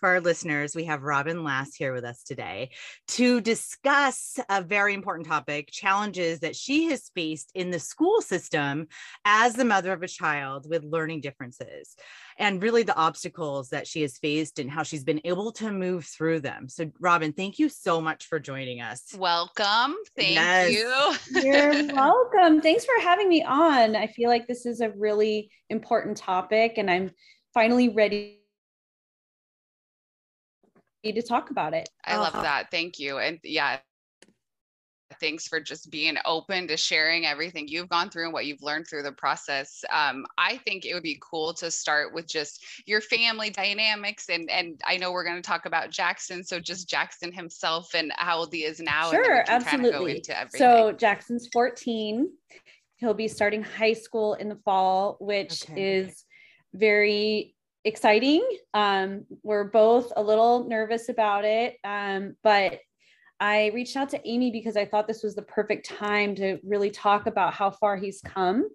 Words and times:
For 0.00 0.08
our 0.08 0.20
listeners, 0.22 0.74
we 0.74 0.84
have 0.84 1.02
Robyn 1.02 1.44
Lass 1.44 1.74
here 1.74 1.92
with 1.92 2.04
us 2.04 2.22
today 2.22 2.70
to 3.08 3.42
discuss 3.42 4.38
a 4.48 4.62
very 4.62 4.94
important 4.94 5.28
topic 5.28 5.68
challenges 5.70 6.40
that 6.40 6.56
she 6.56 6.86
has 6.86 7.10
faced 7.14 7.52
in 7.54 7.70
the 7.70 7.78
school 7.78 8.22
system 8.22 8.88
as 9.26 9.52
the 9.52 9.64
mother 9.66 9.92
of 9.92 10.02
a 10.02 10.08
child 10.08 10.66
with 10.70 10.84
learning 10.84 11.20
differences 11.20 11.96
and 12.38 12.62
really 12.62 12.82
the 12.82 12.96
obstacles 12.96 13.68
that 13.68 13.86
she 13.86 14.00
has 14.00 14.16
faced 14.16 14.58
and 14.58 14.70
how 14.70 14.82
she's 14.82 15.04
been 15.04 15.20
able 15.24 15.52
to 15.52 15.70
move 15.70 16.06
through 16.06 16.40
them. 16.40 16.66
So, 16.70 16.90
Robyn, 16.98 17.34
thank 17.34 17.58
you 17.58 17.68
so 17.68 18.00
much 18.00 18.24
for 18.24 18.40
joining 18.40 18.80
us. 18.80 19.14
Welcome. 19.18 19.96
Thank 20.16 20.30
yes. 20.30 20.72
you. 20.72 21.42
You're 21.42 21.94
welcome. 21.94 22.62
Thanks 22.62 22.86
for 22.86 22.98
having 23.02 23.28
me 23.28 23.44
on. 23.44 23.94
I 23.94 24.06
feel 24.06 24.30
like 24.30 24.46
this 24.46 24.64
is 24.64 24.80
a 24.80 24.92
really 24.92 25.50
important 25.68 26.16
topic, 26.16 26.78
and 26.78 26.90
I'm 26.90 27.10
finally 27.52 27.90
ready 27.90 28.39
to 31.02 31.22
talk 31.22 31.50
about 31.50 31.74
it. 31.74 31.88
I 32.04 32.16
love 32.16 32.34
uh-huh. 32.34 32.42
that. 32.42 32.70
Thank 32.70 32.98
you. 32.98 33.18
And 33.18 33.38
yeah, 33.42 33.78
thanks 35.18 35.48
for 35.48 35.60
just 35.60 35.90
being 35.90 36.16
open 36.24 36.68
to 36.68 36.76
sharing 36.76 37.26
everything 37.26 37.66
you've 37.66 37.88
gone 37.88 38.10
through 38.10 38.24
and 38.24 38.32
what 38.32 38.46
you've 38.46 38.62
learned 38.62 38.86
through 38.86 39.02
the 39.02 39.12
process. 39.12 39.82
Um, 39.92 40.24
I 40.38 40.58
think 40.58 40.84
it 40.84 40.94
would 40.94 41.02
be 41.02 41.20
cool 41.20 41.52
to 41.54 41.70
start 41.70 42.14
with 42.14 42.28
just 42.28 42.64
your 42.86 43.00
family 43.00 43.50
dynamics, 43.50 44.28
and 44.28 44.50
and 44.50 44.80
I 44.86 44.96
know 44.96 45.12
we're 45.12 45.24
going 45.24 45.36
to 45.36 45.42
talk 45.42 45.66
about 45.66 45.90
Jackson, 45.90 46.44
so 46.44 46.60
just 46.60 46.88
Jackson 46.88 47.32
himself 47.32 47.94
and 47.94 48.12
how 48.16 48.38
old 48.38 48.52
he 48.52 48.64
is 48.64 48.80
now. 48.80 49.10
Sure, 49.10 49.44
absolutely. 49.48 50.22
so 50.50 50.92
Jackson's 50.92 51.48
14. 51.52 52.30
He'll 52.96 53.14
be 53.14 53.28
starting 53.28 53.62
high 53.62 53.94
school 53.94 54.34
in 54.34 54.50
the 54.50 54.58
fall, 54.64 55.16
which 55.20 55.64
okay. 55.70 56.00
is 56.00 56.24
very 56.74 57.54
exciting. 57.84 58.46
Um, 58.74 59.24
we're 59.42 59.64
both 59.64 60.12
a 60.16 60.22
little 60.22 60.68
nervous 60.68 61.08
about 61.08 61.44
it, 61.44 61.76
um, 61.84 62.36
but 62.42 62.80
I 63.38 63.70
reached 63.74 63.96
out 63.96 64.10
to 64.10 64.28
Amy 64.28 64.50
because 64.50 64.76
I 64.76 64.84
thought 64.84 65.08
this 65.08 65.22
was 65.22 65.34
the 65.34 65.42
perfect 65.42 65.88
time 65.88 66.34
to 66.36 66.58
really 66.62 66.90
talk 66.90 67.26
about 67.26 67.54
how 67.54 67.70
far 67.70 67.96
he's 67.96 68.20
come. 68.20 68.68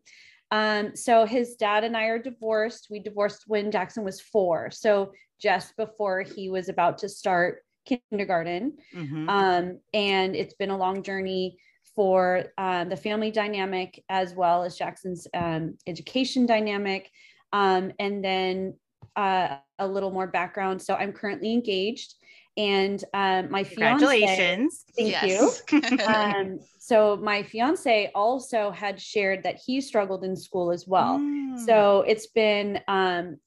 Um, 0.51 0.95
so 0.95 1.25
his 1.25 1.55
dad 1.55 1.83
and 1.83 1.95
I 1.95 2.05
are 2.05 2.19
divorced. 2.19 2.87
We 2.89 2.99
divorced 2.99 3.43
when 3.47 3.71
Jackson 3.71 4.03
was 4.03 4.21
four, 4.21 4.71
so 4.71 5.11
just 5.39 5.75
before 5.77 6.21
he 6.21 6.49
was 6.49 6.69
about 6.69 6.97
to 6.99 7.09
start 7.09 7.63
kindergarten. 7.85 8.77
Mm-hmm. 8.93 9.29
Um, 9.29 9.79
and 9.93 10.35
it's 10.35 10.55
been 10.55 10.71
a 10.71 10.77
long 10.77 11.03
journey 11.03 11.59
for 11.95 12.45
um, 12.57 12.89
the 12.89 12.97
family 12.97 13.31
dynamic 13.31 14.03
as 14.09 14.33
well 14.33 14.63
as 14.63 14.77
Jackson's 14.77 15.27
um, 15.33 15.77
education 15.87 16.45
dynamic. 16.45 17.09
Um, 17.53 17.91
and 17.99 18.23
then 18.23 18.75
uh, 19.15 19.57
a 19.79 19.87
little 19.87 20.11
more 20.11 20.27
background. 20.27 20.81
So 20.81 20.95
I'm 20.95 21.11
currently 21.11 21.53
engaged 21.53 22.15
and 22.57 23.03
um, 23.13 23.51
my 23.51 23.63
congratulations 23.63 24.85
fiance, 24.95 25.21
thank 25.21 25.23
yes. 25.23 25.61
you 25.69 25.99
um, 26.05 26.59
so 26.77 27.17
my 27.17 27.43
fiance 27.43 28.11
also 28.15 28.71
had 28.71 28.99
shared 28.99 29.43
that 29.43 29.59
he 29.63 29.81
struggled 29.81 30.23
in 30.23 30.35
school 30.35 30.71
as 30.71 30.87
well 30.87 31.19
mm. 31.19 31.59
so 31.59 32.03
it's 32.07 32.27
been 32.27 32.79
um, 32.87 33.37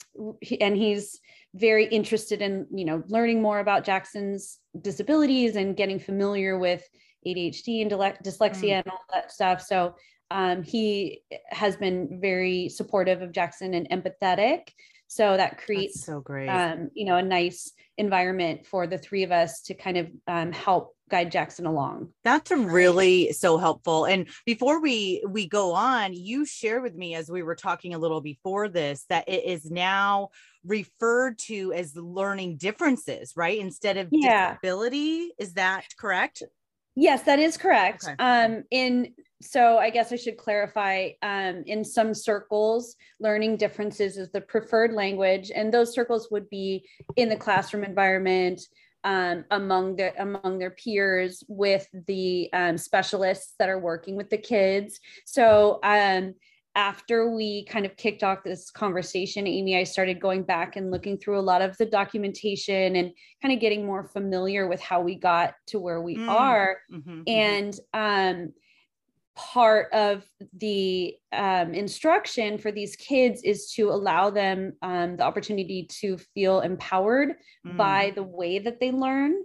and 0.61 0.77
he's 0.77 1.21
very 1.55 1.87
interested 1.87 2.43
in 2.43 2.67
you 2.71 2.85
know 2.85 3.03
learning 3.09 3.41
more 3.41 3.61
about 3.61 3.85
jackson's 3.85 4.59
disabilities 4.83 5.57
and 5.57 5.77
getting 5.77 5.99
familiar 5.99 6.59
with 6.59 6.87
adhd 7.27 7.81
and 7.81 7.91
dyslexia 7.91 8.63
mm. 8.63 8.79
and 8.79 8.89
all 8.89 9.05
that 9.13 9.33
stuff 9.33 9.63
so 9.63 9.95
um, 10.31 10.63
he 10.63 11.23
has 11.47 11.77
been 11.77 12.21
very 12.21 12.69
supportive 12.69 13.23
of 13.23 13.33
jackson 13.33 13.73
and 13.73 13.89
empathetic 13.89 14.69
so 15.09 15.37
that 15.37 15.59
creates 15.59 15.95
That's 15.95 16.07
so 16.07 16.21
great, 16.21 16.49
um, 16.49 16.91
you 16.95 17.07
know, 17.07 17.17
a 17.17 17.23
nice 17.23 17.73
environment 17.97 18.67
for 18.67 18.87
the 18.87 18.99
three 18.99 19.25
of 19.25 19.33
us 19.33 19.63
to 19.63 19.75
kind 19.75 19.97
of 19.97 20.09
um, 20.27 20.53
help 20.53 20.95
guide 21.09 21.33
Jackson 21.33 21.67
along. 21.67 22.11
That's 22.23 22.51
really 22.51 23.33
so 23.33 23.57
helpful. 23.57 24.05
And 24.05 24.29
before 24.45 24.81
we 24.81 25.25
we 25.27 25.49
go 25.49 25.73
on, 25.75 26.13
you 26.13 26.45
share 26.45 26.81
with 26.81 26.95
me 26.95 27.15
as 27.15 27.31
we 27.31 27.43
were 27.43 27.55
talking 27.55 27.95
a 27.95 27.99
little 27.99 28.21
before 28.21 28.69
this 28.69 29.07
that 29.09 29.29
it 29.29 29.45
is 29.45 29.71
now 29.71 30.29
referred 30.65 31.39
to 31.39 31.73
as 31.73 31.97
learning 31.97 32.59
differences, 32.59 33.33
right? 33.35 33.59
Instead 33.59 33.97
of 33.97 34.09
yeah. 34.13 34.53
disability. 34.53 35.33
Is 35.39 35.55
that 35.55 35.87
correct? 35.99 36.43
Yes, 36.95 37.23
that 37.23 37.39
is 37.39 37.57
correct. 37.57 38.05
Okay. 38.05 38.15
Um, 38.19 38.65
in 38.71 39.15
so 39.41 39.79
I 39.79 39.91
guess 39.91 40.13
I 40.13 40.17
should 40.17 40.37
clarify. 40.37 41.11
Um, 41.23 41.63
in 41.67 41.85
some 41.85 42.13
circles, 42.15 42.97
learning 43.21 43.57
differences 43.57 44.17
is 44.17 44.31
the 44.31 44.41
preferred 44.41 44.93
language, 44.93 45.51
and 45.55 45.73
those 45.73 45.95
circles 45.95 46.29
would 46.31 46.49
be 46.51 46.85
in 47.17 47.29
the 47.29 47.37
classroom 47.37 47.85
environment, 47.85 48.61
um, 49.05 49.45
among 49.51 49.97
the 49.97 50.21
among 50.21 50.59
their 50.59 50.71
peers, 50.73 51.45
with 51.49 51.87
the 52.07 52.51
um, 52.53 52.77
specialists 52.77 53.55
that 53.59 53.69
are 53.69 53.79
working 53.79 54.17
with 54.17 54.29
the 54.29 54.39
kids. 54.39 54.99
So 55.25 55.79
um, 55.85 56.35
after 56.75 57.31
we 57.31 57.65
kind 57.65 57.87
of 57.87 57.97
kicked 57.97 58.25
off 58.25 58.45
this 58.45 58.71
conversation, 58.71 59.47
Amy, 59.47 59.77
I 59.77 59.85
started 59.85 60.21
going 60.21 60.43
back 60.43 60.77
and 60.77 60.91
looking 60.91 61.17
through 61.17 61.39
a 61.39 61.41
lot 61.41 61.63
of 61.63 61.77
the 61.77 61.87
documentation 61.87 62.97
and 62.97 63.13
kind 63.41 63.55
of 63.55 63.61
getting 63.61 63.87
more 63.87 64.05
familiar 64.05 64.69
with 64.69 64.81
how 64.81 65.01
we 65.01 65.15
got 65.15 65.55
to 65.69 65.79
where 65.79 66.01
we 66.01 66.17
mm. 66.17 66.29
are. 66.29 66.79
Mm-hmm, 66.93 67.11
mm-hmm. 67.11 67.23
and 67.27 67.81
um, 67.95 68.53
part 69.39 69.93
of 69.93 70.25
the 70.59 71.15
um, 71.33 71.73
instruction 71.73 72.59
for 72.59 72.73
these 72.73 72.97
kids 72.97 73.41
is 73.45 73.71
to 73.71 73.89
allow 73.89 74.31
them 74.31 74.73
um, 74.83 75.17
the 75.17 75.23
opportunity 75.23 75.85
to 76.01 76.19
feel 76.35 76.61
empowered 76.61 77.35
mm. 77.65 77.77
by 77.77 78.13
the 78.17 78.23
way 78.23 78.59
that 78.59 78.81
they 78.81 78.91
learn 78.91 79.37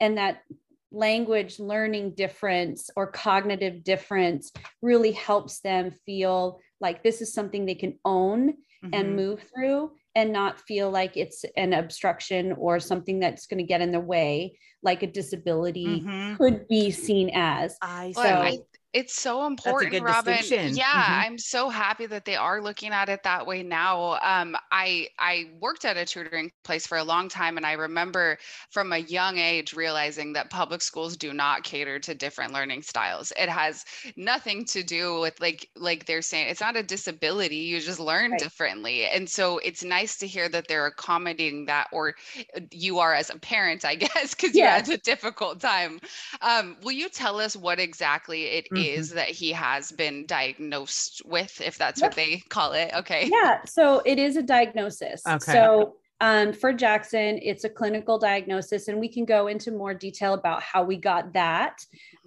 and 0.00 0.18
that 0.18 0.42
language 0.90 1.60
learning 1.60 2.10
difference 2.16 2.90
or 2.96 3.06
cognitive 3.06 3.84
difference 3.84 4.50
really 4.82 5.12
helps 5.12 5.60
them 5.60 5.92
feel 6.04 6.58
like 6.80 7.04
this 7.04 7.20
is 7.20 7.32
something 7.32 7.64
they 7.64 7.74
can 7.74 7.96
own 8.04 8.50
mm-hmm. 8.50 8.90
and 8.92 9.14
move 9.14 9.44
through 9.54 9.92
and 10.16 10.32
not 10.32 10.58
feel 10.60 10.90
like 10.90 11.16
it's 11.16 11.44
an 11.56 11.72
obstruction 11.72 12.52
or 12.52 12.80
something 12.80 13.20
that's 13.20 13.46
going 13.46 13.58
to 13.58 13.64
get 13.64 13.80
in 13.80 13.92
the 13.92 14.00
way 14.00 14.58
like 14.82 15.02
a 15.02 15.06
disability 15.06 16.00
mm-hmm. 16.00 16.36
could 16.36 16.66
be 16.68 16.90
seen 16.90 17.30
as 17.34 17.76
I 17.82 18.12
so 18.12 18.22
I, 18.22 18.58
it's 18.96 19.14
so 19.14 19.46
important, 19.46 20.02
Robyn. 20.02 20.38
Yeah, 20.74 20.84
mm-hmm. 20.84 21.12
I'm 21.26 21.38
so 21.38 21.68
happy 21.68 22.06
that 22.06 22.24
they 22.24 22.34
are 22.34 22.62
looking 22.62 22.92
at 22.92 23.10
it 23.10 23.22
that 23.24 23.46
way 23.46 23.62
now. 23.62 24.18
Um, 24.22 24.56
I 24.72 25.08
I 25.18 25.50
worked 25.60 25.84
at 25.84 25.98
a 25.98 26.06
tutoring 26.06 26.50
place 26.64 26.86
for 26.86 26.96
a 26.96 27.04
long 27.04 27.28
time, 27.28 27.58
and 27.58 27.66
I 27.66 27.72
remember 27.72 28.38
from 28.70 28.94
a 28.94 28.98
young 28.98 29.36
age 29.36 29.74
realizing 29.74 30.32
that 30.32 30.48
public 30.48 30.80
schools 30.80 31.14
do 31.14 31.34
not 31.34 31.62
cater 31.62 31.98
to 31.98 32.14
different 32.14 32.54
learning 32.54 32.80
styles. 32.80 33.34
It 33.38 33.50
has 33.50 33.84
nothing 34.16 34.64
to 34.64 34.82
do 34.82 35.20
with 35.20 35.38
like 35.42 35.68
like 35.76 36.06
they're 36.06 36.22
saying 36.22 36.48
it's 36.48 36.62
not 36.62 36.74
a 36.74 36.82
disability. 36.82 37.56
You 37.56 37.82
just 37.82 38.00
learn 38.00 38.30
right. 38.30 38.40
differently, 38.40 39.04
and 39.04 39.28
so 39.28 39.58
it's 39.58 39.84
nice 39.84 40.16
to 40.20 40.26
hear 40.26 40.48
that 40.48 40.68
they're 40.68 40.86
accommodating 40.86 41.66
that, 41.66 41.88
or 41.92 42.14
uh, 42.56 42.60
you 42.70 42.98
are 42.98 43.12
as 43.12 43.28
a 43.28 43.38
parent, 43.38 43.84
I 43.92 43.96
guess, 43.96 44.34
because 44.34 44.54
yeah. 44.54 44.78
you 44.78 44.84
had 44.84 44.88
a 44.88 44.96
difficult 44.96 45.60
time. 45.60 46.00
Um, 46.40 46.78
will 46.82 46.92
you 46.92 47.10
tell 47.10 47.38
us 47.38 47.54
what 47.54 47.78
exactly 47.78 48.44
it 48.44 48.64
mm-hmm. 48.72 48.76
is? 48.78 48.85
Is 48.90 49.08
mm-hmm. 49.08 49.16
that 49.16 49.28
he 49.28 49.52
has 49.52 49.92
been 49.92 50.26
diagnosed 50.26 51.22
with, 51.24 51.60
if 51.60 51.78
that's 51.78 52.00
yep. 52.00 52.10
what 52.10 52.16
they 52.16 52.42
call 52.48 52.72
it. 52.72 52.90
Okay. 52.94 53.28
Yeah. 53.30 53.60
So 53.64 54.02
it 54.04 54.18
is 54.18 54.36
a 54.36 54.42
diagnosis. 54.42 55.22
Okay. 55.26 55.52
So 55.52 55.96
um, 56.20 56.52
for 56.52 56.72
Jackson, 56.72 57.38
it's 57.42 57.64
a 57.64 57.68
clinical 57.68 58.18
diagnosis, 58.18 58.88
and 58.88 58.98
we 58.98 59.08
can 59.08 59.24
go 59.24 59.48
into 59.48 59.70
more 59.70 59.94
detail 59.94 60.34
about 60.34 60.62
how 60.62 60.82
we 60.82 60.96
got 60.96 61.32
that. 61.34 61.78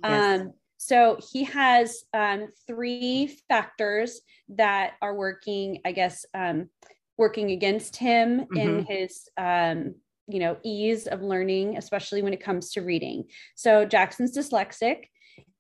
Yes. 0.04 0.42
Um, 0.42 0.54
so 0.78 1.18
he 1.32 1.44
has 1.44 2.04
um, 2.14 2.48
three 2.66 3.38
factors 3.50 4.22
that 4.50 4.94
are 5.02 5.14
working, 5.14 5.82
I 5.86 5.92
guess, 5.92 6.26
um, 6.34 6.70
working 7.18 7.52
against 7.52 7.98
him 7.98 8.42
mm-hmm. 8.42 8.58
in 8.58 8.86
his 8.86 9.28
um, 9.38 9.96
you 10.30 10.40
know 10.40 10.58
ease 10.64 11.08
of 11.08 11.22
learning 11.22 11.76
especially 11.76 12.22
when 12.22 12.34
it 12.34 12.42
comes 12.42 12.72
to 12.72 12.82
reading 12.82 13.26
so 13.56 13.84
jackson's 13.84 14.38
dyslexic 14.38 15.06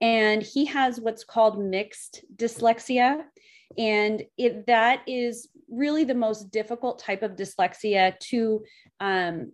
and 0.02 0.42
he 0.42 0.66
has 0.66 1.00
what's 1.00 1.24
called 1.24 1.64
mixed 1.64 2.24
dyslexia 2.36 3.24
and 3.78 4.24
it, 4.38 4.66
that 4.68 5.02
is 5.08 5.50
really 5.70 6.04
the 6.04 6.16
most 6.16 6.52
difficult 6.52 7.00
type 7.00 7.22
of 7.22 7.36
dyslexia 7.36 8.18
to 8.20 8.64
um, 9.00 9.52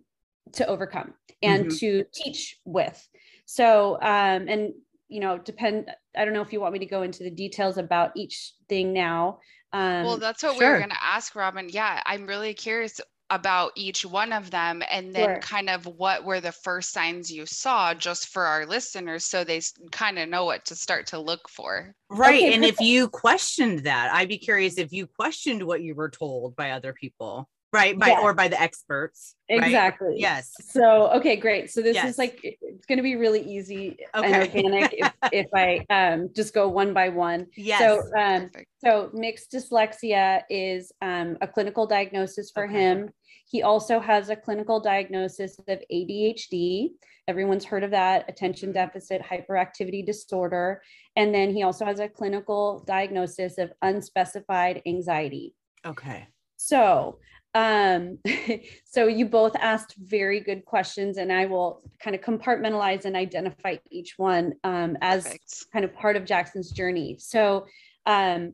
to 0.52 0.66
overcome 0.66 1.12
and 1.42 1.66
mm-hmm. 1.66 1.76
to 1.76 2.04
teach 2.14 2.58
with 2.64 3.08
so 3.44 3.94
um, 4.02 4.48
and 4.48 4.72
you 5.08 5.20
know 5.20 5.38
depend 5.38 5.90
i 6.16 6.24
don't 6.24 6.34
know 6.34 6.42
if 6.42 6.52
you 6.52 6.60
want 6.60 6.72
me 6.72 6.78
to 6.78 6.86
go 6.86 7.02
into 7.02 7.22
the 7.22 7.30
details 7.30 7.78
about 7.78 8.10
each 8.16 8.54
thing 8.68 8.92
now 8.92 9.38
um, 9.72 10.04
well 10.04 10.16
that's 10.16 10.42
what 10.42 10.56
sure. 10.56 10.66
we 10.66 10.72
were 10.72 10.78
going 10.78 10.90
to 10.90 11.04
ask 11.04 11.34
robyn 11.34 11.68
yeah 11.68 12.02
i'm 12.06 12.26
really 12.26 12.54
curious 12.54 13.00
about 13.30 13.72
each 13.74 14.04
one 14.04 14.32
of 14.32 14.50
them 14.50 14.82
and 14.90 15.14
then 15.14 15.24
sure. 15.24 15.40
kind 15.40 15.68
of 15.68 15.84
what 15.86 16.24
were 16.24 16.40
the 16.40 16.52
first 16.52 16.92
signs 16.92 17.30
you 17.30 17.44
saw 17.44 17.92
just 17.92 18.28
for 18.28 18.44
our 18.44 18.64
listeners 18.66 19.24
so 19.24 19.42
they 19.42 19.60
kind 19.90 20.18
of 20.18 20.28
know 20.28 20.44
what 20.44 20.64
to 20.64 20.76
start 20.76 21.06
to 21.08 21.18
look 21.18 21.48
for. 21.48 21.92
Right. 22.08 22.36
Okay, 22.36 22.54
and 22.54 22.64
if 22.64 22.80
you 22.80 23.08
questioned 23.08 23.80
that, 23.80 24.12
I'd 24.12 24.28
be 24.28 24.38
curious 24.38 24.78
if 24.78 24.92
you 24.92 25.06
questioned 25.06 25.62
what 25.62 25.82
you 25.82 25.94
were 25.94 26.10
told 26.10 26.54
by 26.54 26.70
other 26.70 26.92
people 26.92 27.48
right 27.76 27.98
by 27.98 28.18
or 28.22 28.32
by 28.34 28.48
the 28.48 28.60
experts 28.60 29.36
right? 29.50 29.62
exactly. 29.64 30.14
Yes. 30.16 30.52
So 30.60 31.10
okay 31.12 31.36
great. 31.36 31.70
So 31.70 31.82
this 31.82 31.94
yes. 31.94 32.10
is 32.10 32.18
like 32.18 32.40
it's 32.42 32.86
going 32.86 32.96
to 32.96 33.02
be 33.02 33.16
really 33.16 33.42
easy 33.42 33.96
okay. 34.14 34.32
and 34.32 34.34
organic 34.42 34.92
if, 34.92 35.12
if 35.32 35.46
i 35.54 35.84
um 35.90 36.30
just 36.34 36.54
go 36.54 36.68
one 36.68 36.92
by 36.92 37.08
one. 37.08 37.46
Yes. 37.56 37.80
so 37.80 38.02
um 38.18 38.50
so 38.84 39.10
mixed 39.12 39.52
dyslexia 39.52 40.42
is 40.50 40.92
um 41.02 41.36
a 41.40 41.46
clinical 41.46 41.86
diagnosis 41.86 42.50
for 42.50 42.64
okay. 42.64 42.74
him. 42.74 43.10
He 43.48 43.62
also 43.62 44.00
has 44.00 44.28
a 44.28 44.36
clinical 44.36 44.80
diagnosis 44.80 45.58
of 45.68 45.78
adhd 45.92 46.90
everyone's 47.28 47.64
heard 47.64 47.82
of 47.82 47.90
that 47.90 48.24
attention 48.28 48.68
mm-hmm. 48.68 48.78
deficit 48.78 49.20
hyperactivity 49.22 50.04
disorder. 50.04 50.80
And 51.16 51.34
then 51.34 51.52
he 51.52 51.62
also 51.62 51.84
has 51.84 51.98
a 51.98 52.08
clinical 52.08 52.84
diagnosis 52.86 53.58
of 53.58 53.72
unspecified 53.82 54.82
anxiety. 54.86 55.54
Okay. 55.84 56.28
So 56.56 57.18
um, 57.56 58.18
so 58.84 59.06
you 59.06 59.24
both 59.24 59.56
asked 59.56 59.94
very 59.96 60.40
good 60.40 60.66
questions, 60.66 61.16
and 61.16 61.32
I 61.32 61.46
will 61.46 61.80
kind 61.98 62.14
of 62.14 62.20
compartmentalize 62.20 63.06
and 63.06 63.16
identify 63.16 63.76
each 63.90 64.14
one 64.18 64.52
um, 64.62 64.98
as 65.00 65.24
Perfect. 65.24 65.64
kind 65.72 65.84
of 65.84 65.94
part 65.94 66.16
of 66.16 66.26
Jackson's 66.26 66.70
journey. 66.70 67.16
So 67.18 67.66
um, 68.04 68.52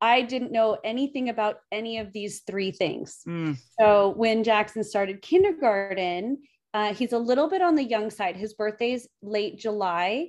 I 0.00 0.22
didn't 0.22 0.50
know 0.50 0.78
anything 0.82 1.28
about 1.28 1.56
any 1.70 1.98
of 1.98 2.10
these 2.14 2.40
three 2.46 2.70
things. 2.70 3.20
Mm. 3.28 3.58
So 3.78 4.14
when 4.16 4.44
Jackson 4.44 4.82
started 4.82 5.20
kindergarten, 5.20 6.38
uh, 6.72 6.94
he's 6.94 7.12
a 7.12 7.18
little 7.18 7.50
bit 7.50 7.60
on 7.60 7.74
the 7.74 7.84
young 7.84 8.08
side. 8.08 8.34
His 8.34 8.54
birthday's 8.54 9.06
late 9.20 9.58
July. 9.58 10.28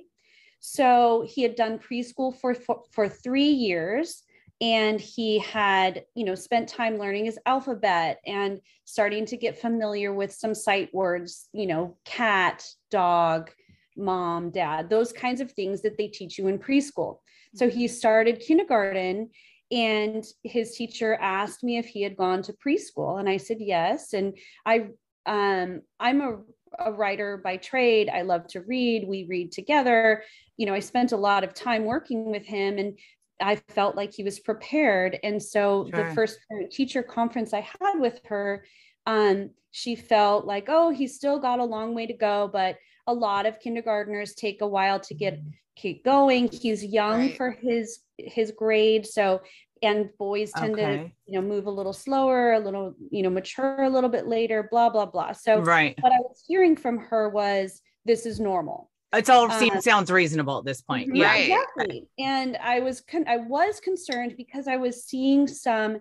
So 0.60 1.26
he 1.26 1.42
had 1.42 1.54
done 1.54 1.78
preschool 1.78 2.38
for, 2.38 2.54
for, 2.54 2.82
for 2.92 3.08
three 3.08 3.48
years 3.48 4.24
and 4.62 5.00
he 5.00 5.40
had 5.40 6.04
you 6.14 6.24
know 6.24 6.36
spent 6.36 6.68
time 6.68 6.96
learning 6.96 7.26
his 7.26 7.38
alphabet 7.44 8.20
and 8.26 8.60
starting 8.84 9.26
to 9.26 9.36
get 9.36 9.60
familiar 9.60 10.14
with 10.14 10.32
some 10.32 10.54
sight 10.54 10.88
words 10.94 11.48
you 11.52 11.66
know 11.66 11.96
cat 12.04 12.64
dog 12.90 13.50
mom 13.96 14.50
dad 14.50 14.88
those 14.88 15.12
kinds 15.12 15.40
of 15.40 15.52
things 15.52 15.82
that 15.82 15.98
they 15.98 16.06
teach 16.06 16.38
you 16.38 16.46
in 16.46 16.58
preschool 16.58 17.18
so 17.54 17.68
he 17.68 17.84
mm-hmm. 17.84 17.94
started 17.94 18.40
kindergarten 18.40 19.28
and 19.70 20.24
his 20.44 20.76
teacher 20.76 21.18
asked 21.20 21.64
me 21.64 21.76
if 21.78 21.86
he 21.86 22.02
had 22.02 22.16
gone 22.16 22.40
to 22.40 22.54
preschool 22.64 23.18
and 23.18 23.28
i 23.28 23.36
said 23.36 23.58
yes 23.60 24.14
and 24.14 24.38
i 24.64 24.86
um 25.26 25.82
i'm 26.00 26.20
a 26.20 26.38
a 26.78 26.92
writer 26.92 27.36
by 27.36 27.56
trade. 27.56 28.08
I 28.08 28.22
love 28.22 28.46
to 28.48 28.60
read. 28.62 29.06
We 29.06 29.26
read 29.28 29.52
together. 29.52 30.22
You 30.56 30.66
know, 30.66 30.74
I 30.74 30.80
spent 30.80 31.12
a 31.12 31.16
lot 31.16 31.44
of 31.44 31.54
time 31.54 31.84
working 31.84 32.30
with 32.30 32.46
him. 32.46 32.78
And 32.78 32.98
I 33.42 33.56
felt 33.68 33.96
like 33.96 34.12
he 34.12 34.24
was 34.24 34.40
prepared. 34.40 35.18
And 35.22 35.42
so 35.42 35.88
sure. 35.92 36.08
the 36.08 36.14
first 36.14 36.38
teacher 36.70 37.02
conference 37.02 37.52
I 37.52 37.60
had 37.60 37.98
with 37.98 38.20
her, 38.26 38.64
um, 39.06 39.50
she 39.70 39.96
felt 39.96 40.46
like, 40.46 40.66
oh, 40.68 40.90
he's 40.90 41.16
still 41.16 41.38
got 41.38 41.58
a 41.58 41.64
long 41.64 41.94
way 41.94 42.06
to 42.06 42.12
go, 42.12 42.48
but 42.52 42.76
a 43.06 43.14
lot 43.14 43.46
of 43.46 43.58
kindergartners 43.58 44.34
take 44.34 44.60
a 44.60 44.66
while 44.66 45.00
to 45.00 45.14
get 45.14 45.40
keep 45.74 46.04
going. 46.04 46.48
He's 46.52 46.84
young 46.84 47.18
right. 47.18 47.36
for 47.36 47.50
his 47.50 48.00
his 48.18 48.52
grade, 48.52 49.06
so 49.06 49.40
and 49.82 50.10
boys 50.18 50.52
tend 50.52 50.74
okay. 50.74 50.96
to 50.96 51.10
you 51.26 51.40
know 51.40 51.42
move 51.42 51.66
a 51.66 51.70
little 51.70 51.92
slower, 51.92 52.52
a 52.52 52.60
little 52.60 52.94
you 53.10 53.22
know 53.22 53.30
mature 53.30 53.82
a 53.82 53.90
little 53.90 54.10
bit 54.10 54.28
later. 54.28 54.68
Blah 54.70 54.90
blah 54.90 55.06
blah. 55.06 55.32
So 55.32 55.60
right. 55.60 55.96
what 56.00 56.12
I 56.12 56.18
was 56.18 56.44
hearing 56.46 56.76
from 56.76 56.98
her 56.98 57.28
was 57.28 57.80
this 58.04 58.26
is 58.26 58.38
normal 58.38 58.91
it's 59.12 59.28
all 59.28 59.50
seems 59.50 59.76
uh, 59.76 59.80
sounds 59.80 60.10
reasonable 60.10 60.58
at 60.58 60.64
this 60.64 60.80
point. 60.80 61.08
Mm-hmm. 61.08 61.16
Yeah, 61.16 61.34
exactly. 61.34 62.08
And 62.18 62.56
I 62.56 62.80
was 62.80 63.00
con- 63.00 63.28
I 63.28 63.38
was 63.38 63.80
concerned 63.80 64.34
because 64.36 64.68
I 64.68 64.76
was 64.76 65.04
seeing 65.04 65.46
some 65.46 65.98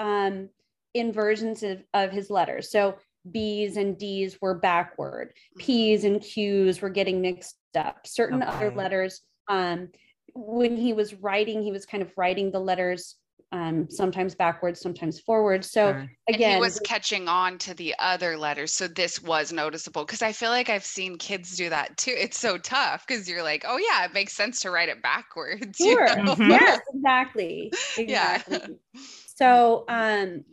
um, 0.00 0.48
inversions 0.94 1.62
of, 1.62 1.82
of 1.94 2.10
his 2.10 2.30
letters. 2.30 2.70
So 2.70 2.96
B's 3.30 3.76
and 3.76 3.98
D's 3.98 4.40
were 4.40 4.54
backward. 4.54 5.32
P's 5.58 6.04
and 6.04 6.20
Q's 6.20 6.80
were 6.80 6.90
getting 6.90 7.20
mixed 7.20 7.56
up. 7.76 8.06
Certain 8.06 8.42
okay. 8.42 8.52
other 8.52 8.70
letters, 8.72 9.20
um, 9.48 9.88
when 10.34 10.76
he 10.76 10.92
was 10.92 11.14
writing, 11.14 11.62
he 11.62 11.72
was 11.72 11.86
kind 11.86 12.02
of 12.02 12.12
writing 12.16 12.50
the 12.50 12.60
letters 12.60 13.16
um, 13.50 13.88
sometimes 13.90 14.34
backwards, 14.34 14.80
sometimes 14.80 15.20
forward. 15.20 15.64
So 15.64 15.92
sure. 15.92 16.10
again, 16.28 16.52
and 16.52 16.54
he 16.54 16.60
was 16.60 16.80
catching 16.80 17.28
on 17.28 17.58
to 17.58 17.74
the 17.74 17.94
other 17.98 18.36
letters. 18.36 18.72
So 18.72 18.88
this 18.88 19.22
was 19.22 19.52
noticeable 19.52 20.04
because 20.04 20.22
I 20.22 20.32
feel 20.32 20.50
like 20.50 20.70
I've 20.70 20.84
seen 20.84 21.18
kids 21.18 21.56
do 21.56 21.68
that 21.70 21.96
too. 21.96 22.14
It's 22.16 22.38
so 22.38 22.58
tough 22.58 23.04
because 23.06 23.28
you're 23.28 23.42
like, 23.42 23.64
oh 23.66 23.78
yeah, 23.78 24.04
it 24.04 24.14
makes 24.14 24.34
sense 24.34 24.60
to 24.60 24.70
write 24.70 24.88
it 24.88 25.02
backwards. 25.02 25.78
Sure. 25.78 26.08
You 26.08 26.22
know? 26.22 26.34
mm-hmm. 26.34 26.50
Yes, 26.50 26.80
exactly. 26.94 27.72
Exactly. 27.98 28.58
Yeah. 28.58 29.00
so 29.36 29.84
um, 29.88 30.44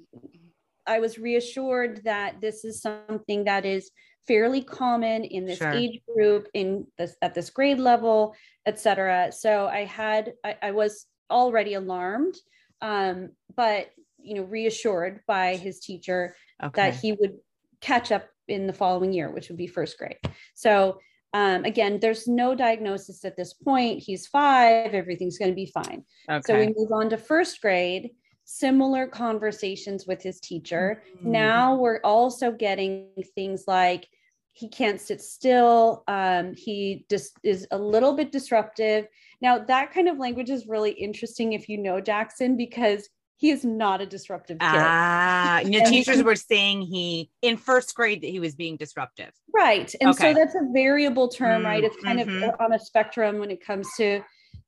I 0.87 0.99
was 0.99 1.19
reassured 1.19 2.03
that 2.03 2.41
this 2.41 2.65
is 2.65 2.81
something 2.81 3.45
that 3.45 3.65
is 3.65 3.91
fairly 4.27 4.61
common 4.61 5.23
in 5.23 5.45
this 5.45 5.57
sure. 5.57 5.71
age 5.71 5.99
group 6.13 6.47
in 6.53 6.85
this 6.97 7.15
at 7.21 7.33
this 7.33 7.49
grade 7.49 7.79
level, 7.79 8.35
etc. 8.65 9.31
So 9.31 9.67
I 9.67 9.85
had 9.85 10.33
I, 10.43 10.55
I 10.61 10.71
was 10.71 11.07
already 11.29 11.73
alarmed 11.75 12.35
um, 12.81 13.29
but 13.55 13.89
you 14.21 14.35
know 14.35 14.43
reassured 14.43 15.21
by 15.27 15.55
his 15.55 15.79
teacher 15.79 16.35
okay. 16.63 16.71
that 16.75 16.95
he 16.95 17.13
would 17.13 17.37
catch 17.81 18.11
up 18.11 18.27
in 18.47 18.67
the 18.67 18.73
following 18.73 19.13
year 19.13 19.31
which 19.31 19.47
would 19.49 19.57
be 19.57 19.67
first 19.67 19.97
grade. 19.97 20.17
So 20.55 20.99
um, 21.33 21.63
again 21.65 21.99
there's 21.99 22.27
no 22.27 22.55
diagnosis 22.55 23.23
at 23.23 23.37
this 23.37 23.53
point. 23.53 24.01
He's 24.01 24.27
five. 24.27 24.93
Everything's 24.93 25.37
going 25.37 25.51
to 25.51 25.55
be 25.55 25.67
fine. 25.67 26.03
Okay. 26.29 26.41
so 26.45 26.57
we 26.57 26.73
move 26.75 26.91
on 26.91 27.09
to 27.09 27.17
first 27.17 27.61
grade. 27.61 28.11
Similar 28.45 29.05
conversations 29.07 30.07
with 30.07 30.23
his 30.23 30.39
teacher. 30.39 31.03
Mm-hmm. 31.17 31.31
now 31.31 31.75
we're 31.75 32.01
also 32.03 32.51
getting 32.51 33.09
things 33.35 33.65
like 33.67 34.07
he 34.53 34.67
can't 34.67 34.99
sit 34.99 35.21
still. 35.21 36.03
Um, 36.07 36.53
he 36.55 37.05
just 37.09 37.37
is 37.43 37.67
a 37.71 37.77
little 37.77 38.13
bit 38.13 38.31
disruptive 38.31 39.07
now, 39.41 39.59
that 39.59 39.93
kind 39.93 40.09
of 40.09 40.17
language 40.17 40.49
is 40.49 40.67
really 40.67 40.91
interesting 40.91 41.53
if 41.53 41.69
you 41.69 41.77
know 41.77 42.01
Jackson 42.01 42.57
because 42.57 43.07
he 43.37 43.51
is 43.51 43.63
not 43.63 44.01
a 44.01 44.05
disruptive 44.05 44.59
kid. 44.59 44.67
Ah, 44.69 45.61
the 45.63 45.81
teachers 45.85 46.21
were 46.21 46.35
saying 46.35 46.81
he 46.81 47.31
in 47.41 47.55
first 47.55 47.95
grade 47.95 48.21
that 48.21 48.27
he 48.27 48.39
was 48.39 48.53
being 48.53 48.75
disruptive. 48.75 49.31
Right. 49.55 49.93
And 50.01 50.09
okay. 50.09 50.33
so 50.33 50.39
that's 50.39 50.55
a 50.55 50.67
variable 50.73 51.29
term, 51.29 51.61
mm, 51.61 51.65
right? 51.65 51.83
It's 51.83 51.95
kind 52.03 52.19
mm-hmm. 52.19 52.49
of 52.49 52.55
on 52.59 52.73
a 52.73 52.79
spectrum 52.79 53.39
when 53.39 53.49
it 53.49 53.65
comes 53.65 53.87
to 53.95 54.21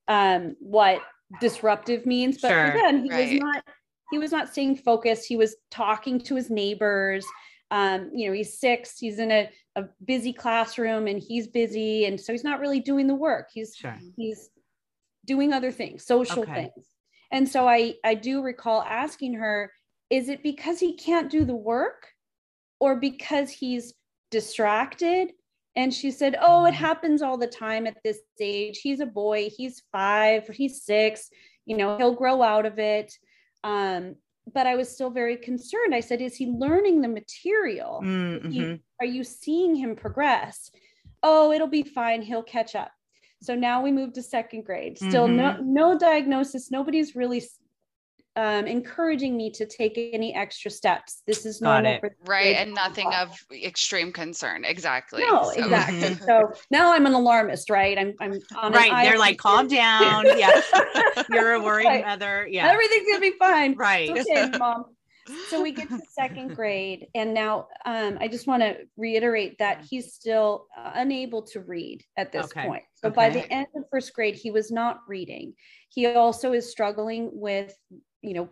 um, 0.07 0.55
what 0.61 1.01
disruptive 1.41 2.05
means. 2.05 2.39
But 2.41 2.49
sure. 2.49 2.71
again, 2.71 3.03
he 3.03 3.11
right. 3.11 3.31
was 3.33 3.41
not 3.41 3.63
he 4.11 4.17
was 4.17 4.31
not 4.31 4.49
staying 4.49 4.77
focused. 4.77 5.25
He 5.25 5.35
was 5.35 5.55
talking 5.69 6.19
to 6.21 6.35
his 6.35 6.49
neighbors. 6.49 7.25
Um, 7.71 8.09
you 8.13 8.27
know, 8.27 8.33
he's 8.33 8.59
six, 8.59 8.99
he's 8.99 9.19
in 9.19 9.31
a, 9.31 9.49
a 9.77 9.85
busy 10.05 10.33
classroom 10.33 11.07
and 11.07 11.21
he's 11.21 11.47
busy. 11.47 12.05
And 12.05 12.19
so 12.19 12.33
he's 12.33 12.43
not 12.43 12.59
really 12.59 12.81
doing 12.81 13.07
the 13.07 13.15
work. 13.15 13.49
He's 13.53 13.75
sure. 13.75 13.97
he's 14.17 14.49
doing 15.25 15.53
other 15.53 15.71
things, 15.71 16.05
social 16.05 16.43
okay. 16.43 16.71
things. 16.75 16.87
And 17.31 17.47
so 17.47 17.67
I 17.67 17.95
I 18.03 18.15
do 18.15 18.41
recall 18.41 18.81
asking 18.81 19.35
her, 19.35 19.71
is 20.09 20.29
it 20.29 20.43
because 20.43 20.79
he 20.79 20.95
can't 20.95 21.31
do 21.31 21.45
the 21.45 21.55
work 21.55 22.07
or 22.79 22.97
because 22.97 23.49
he's 23.49 23.93
distracted? 24.29 25.31
And 25.75 25.93
she 25.93 26.11
said, 26.11 26.35
Oh, 26.41 26.65
it 26.65 26.73
happens 26.73 27.21
all 27.21 27.37
the 27.37 27.47
time 27.47 27.87
at 27.87 27.97
this 28.03 28.19
age. 28.39 28.79
He's 28.81 28.99
a 28.99 29.05
boy, 29.05 29.49
he's 29.55 29.83
five, 29.91 30.47
he's 30.49 30.83
six, 30.83 31.29
you 31.65 31.77
know, 31.77 31.97
he'll 31.97 32.13
grow 32.13 32.41
out 32.41 32.65
of 32.65 32.77
it. 32.79 33.13
Um, 33.63 34.15
but 34.53 34.67
I 34.67 34.75
was 34.75 34.89
still 34.89 35.11
very 35.11 35.37
concerned. 35.37 35.93
I 35.93 36.01
said, 36.01 36.21
Is 36.21 36.35
he 36.35 36.47
learning 36.47 37.01
the 37.01 37.07
material? 37.07 38.01
Mm-hmm. 38.03 38.75
are 38.99 39.05
you 39.05 39.23
seeing 39.23 39.75
him 39.75 39.95
progress? 39.95 40.71
Oh, 41.23 41.51
it'll 41.51 41.67
be 41.67 41.83
fine. 41.83 42.21
He'll 42.21 42.43
catch 42.43 42.75
up. 42.75 42.91
So 43.41 43.55
now 43.55 43.81
we 43.81 43.91
move 43.91 44.13
to 44.13 44.21
second 44.21 44.65
grade. 44.65 44.97
Still 44.97 45.27
mm-hmm. 45.27 45.35
no 45.35 45.91
no 45.91 45.97
diagnosis. 45.97 46.69
Nobody's 46.69 47.15
really 47.15 47.43
um, 48.35 48.65
encouraging 48.65 49.35
me 49.35 49.51
to 49.51 49.65
take 49.65 49.97
any 50.13 50.33
extra 50.33 50.71
steps. 50.71 51.21
This 51.27 51.45
is 51.45 51.61
normal. 51.61 51.99
right, 52.25 52.55
and 52.55 52.73
nothing 52.73 53.11
of 53.13 53.37
extreme 53.51 54.13
concern. 54.13 54.63
Exactly. 54.63 55.23
No, 55.23 55.51
so. 55.51 55.63
exactly. 55.63 56.15
so 56.25 56.53
now 56.69 56.93
I'm 56.93 57.05
an 57.05 57.13
alarmist, 57.13 57.69
right? 57.69 57.97
I'm 57.97 58.13
I'm 58.19 58.39
on 58.55 58.71
right. 58.73 59.03
They're 59.03 59.19
like, 59.19 59.37
calm 59.37 59.67
down. 59.67 60.25
yeah, 60.37 60.61
you're 61.29 61.53
a 61.53 61.61
worried 61.61 61.85
right. 61.85 62.05
mother. 62.05 62.47
Yeah, 62.49 62.67
everything's 62.69 63.07
gonna 63.07 63.21
be 63.21 63.37
fine. 63.37 63.75
Right, 63.75 64.09
it's 64.15 64.29
okay, 64.29 64.49
mom 64.57 64.85
so 65.49 65.61
we 65.61 65.71
get 65.71 65.89
to 65.89 65.99
second 66.09 66.55
grade 66.55 67.07
and 67.15 67.33
now 67.33 67.67
um, 67.85 68.17
i 68.19 68.27
just 68.27 68.47
want 68.47 68.61
to 68.61 68.75
reiterate 68.97 69.57
that 69.59 69.85
he's 69.89 70.13
still 70.13 70.67
uh, 70.77 70.91
unable 70.95 71.41
to 71.41 71.61
read 71.61 72.03
at 72.17 72.31
this 72.31 72.45
okay. 72.45 72.67
point 72.67 72.83
so 72.95 73.07
okay. 73.07 73.15
by 73.15 73.29
the 73.29 73.51
end 73.51 73.67
of 73.75 73.83
first 73.91 74.13
grade 74.13 74.35
he 74.35 74.51
was 74.51 74.71
not 74.71 75.01
reading 75.07 75.53
he 75.89 76.07
also 76.07 76.53
is 76.53 76.69
struggling 76.69 77.29
with 77.33 77.75
you 78.21 78.33
know 78.33 78.49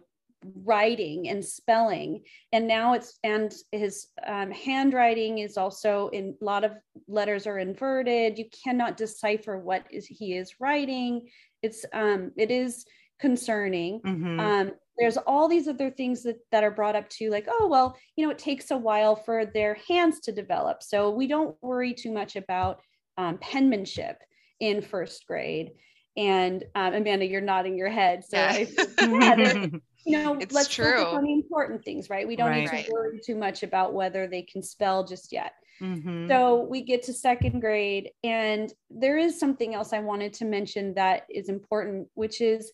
writing 0.63 1.27
and 1.27 1.43
spelling 1.43 2.23
and 2.53 2.67
now 2.67 2.93
it's 2.93 3.19
and 3.23 3.53
his 3.71 4.07
um, 4.25 4.51
handwriting 4.51 5.39
is 5.39 5.57
also 5.57 6.07
in 6.09 6.35
a 6.41 6.45
lot 6.45 6.63
of 6.63 6.71
letters 7.07 7.45
are 7.45 7.59
inverted 7.59 8.37
you 8.37 8.45
cannot 8.63 8.95
decipher 8.95 9.57
what 9.59 9.83
is 9.91 10.05
he 10.05 10.37
is 10.37 10.55
writing 10.59 11.27
it's 11.61 11.83
um 11.93 12.31
it 12.37 12.51
is 12.51 12.85
concerning 13.19 13.99
mm-hmm. 14.01 14.39
um 14.39 14.71
there's 14.99 15.17
all 15.17 15.47
these 15.47 15.67
other 15.67 15.89
things 15.89 16.23
that, 16.23 16.37
that 16.51 16.63
are 16.63 16.71
brought 16.71 16.95
up 16.95 17.09
too 17.09 17.29
like 17.29 17.47
oh 17.49 17.67
well 17.67 17.97
you 18.15 18.25
know 18.25 18.31
it 18.31 18.37
takes 18.37 18.71
a 18.71 18.77
while 18.77 19.15
for 19.15 19.45
their 19.45 19.77
hands 19.87 20.19
to 20.19 20.31
develop 20.31 20.83
so 20.83 21.09
we 21.09 21.25
don't 21.25 21.55
worry 21.61 21.93
too 21.93 22.11
much 22.11 22.35
about 22.35 22.81
um, 23.17 23.37
penmanship 23.39 24.21
in 24.59 24.81
first 24.81 25.25
grade 25.25 25.71
and 26.17 26.65
um, 26.75 26.93
amanda 26.93 27.25
you're 27.25 27.41
nodding 27.41 27.77
your 27.77 27.89
head 27.89 28.23
so 28.23 28.37
yeah. 28.37 28.51
I, 28.51 29.71
you 30.05 30.17
know 30.17 30.35
it's 30.35 30.53
let's 30.53 30.67
true. 30.67 30.85
focus 30.85 31.13
on 31.13 31.23
the 31.23 31.33
important 31.33 31.83
things 31.83 32.09
right 32.09 32.27
we 32.27 32.35
don't 32.35 32.49
right. 32.49 32.71
need 32.71 32.85
to 32.85 32.91
worry 32.91 33.19
too 33.25 33.35
much 33.35 33.63
about 33.63 33.93
whether 33.93 34.27
they 34.27 34.41
can 34.41 34.61
spell 34.61 35.05
just 35.05 35.31
yet 35.31 35.53
mm-hmm. 35.81 36.27
so 36.27 36.65
we 36.69 36.81
get 36.81 37.03
to 37.03 37.13
second 37.13 37.59
grade 37.59 38.11
and 38.23 38.73
there 38.89 39.17
is 39.17 39.39
something 39.39 39.75
else 39.75 39.93
i 39.93 39.99
wanted 39.99 40.33
to 40.33 40.45
mention 40.45 40.93
that 40.93 41.23
is 41.29 41.49
important 41.49 42.07
which 42.15 42.41
is 42.41 42.71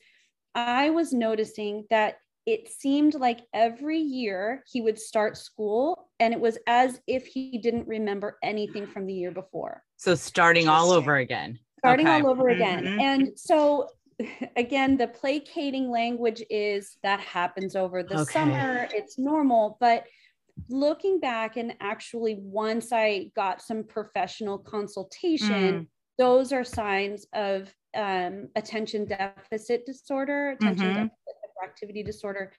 I 0.55 0.89
was 0.89 1.13
noticing 1.13 1.85
that 1.89 2.17
it 2.45 2.69
seemed 2.69 3.15
like 3.15 3.41
every 3.53 3.99
year 3.99 4.63
he 4.71 4.81
would 4.81 4.99
start 4.99 5.35
school 5.35 6.09
and 6.19 6.33
it 6.33 6.39
was 6.39 6.57
as 6.67 7.01
if 7.07 7.25
he 7.25 7.57
didn't 7.57 7.87
remember 7.87 8.37
anything 8.43 8.87
from 8.87 9.05
the 9.05 9.13
year 9.13 9.31
before. 9.31 9.83
So 9.97 10.15
starting 10.15 10.67
all 10.67 10.91
over 10.91 11.17
again. 11.17 11.59
Starting 11.79 12.07
okay. 12.07 12.21
all 12.21 12.29
over 12.29 12.49
again. 12.49 12.85
Mm-hmm. 12.85 12.99
And 12.99 13.29
so 13.35 13.89
again, 14.55 14.95
the 14.97 15.07
placating 15.07 15.89
language 15.89 16.43
is 16.49 16.97
that 17.03 17.19
happens 17.19 17.75
over 17.75 18.03
the 18.03 18.21
okay. 18.21 18.31
summer. 18.31 18.87
It's 18.93 19.17
normal, 19.17 19.77
but 19.79 20.05
looking 20.69 21.19
back 21.19 21.57
and 21.57 21.75
actually 21.81 22.37
once 22.39 22.91
I 22.93 23.31
got 23.35 23.61
some 23.61 23.83
professional 23.83 24.57
consultation, 24.57 25.73
mm. 25.73 25.87
those 26.17 26.53
are 26.53 26.63
signs 26.63 27.25
of 27.33 27.73
um, 27.95 28.49
attention 28.55 29.05
deficit 29.05 29.85
disorder, 29.85 30.51
attention 30.51 30.87
mm-hmm. 30.87 31.03
deficit 31.03 31.89
hyperactivity 31.89 32.05
disorder, 32.05 32.51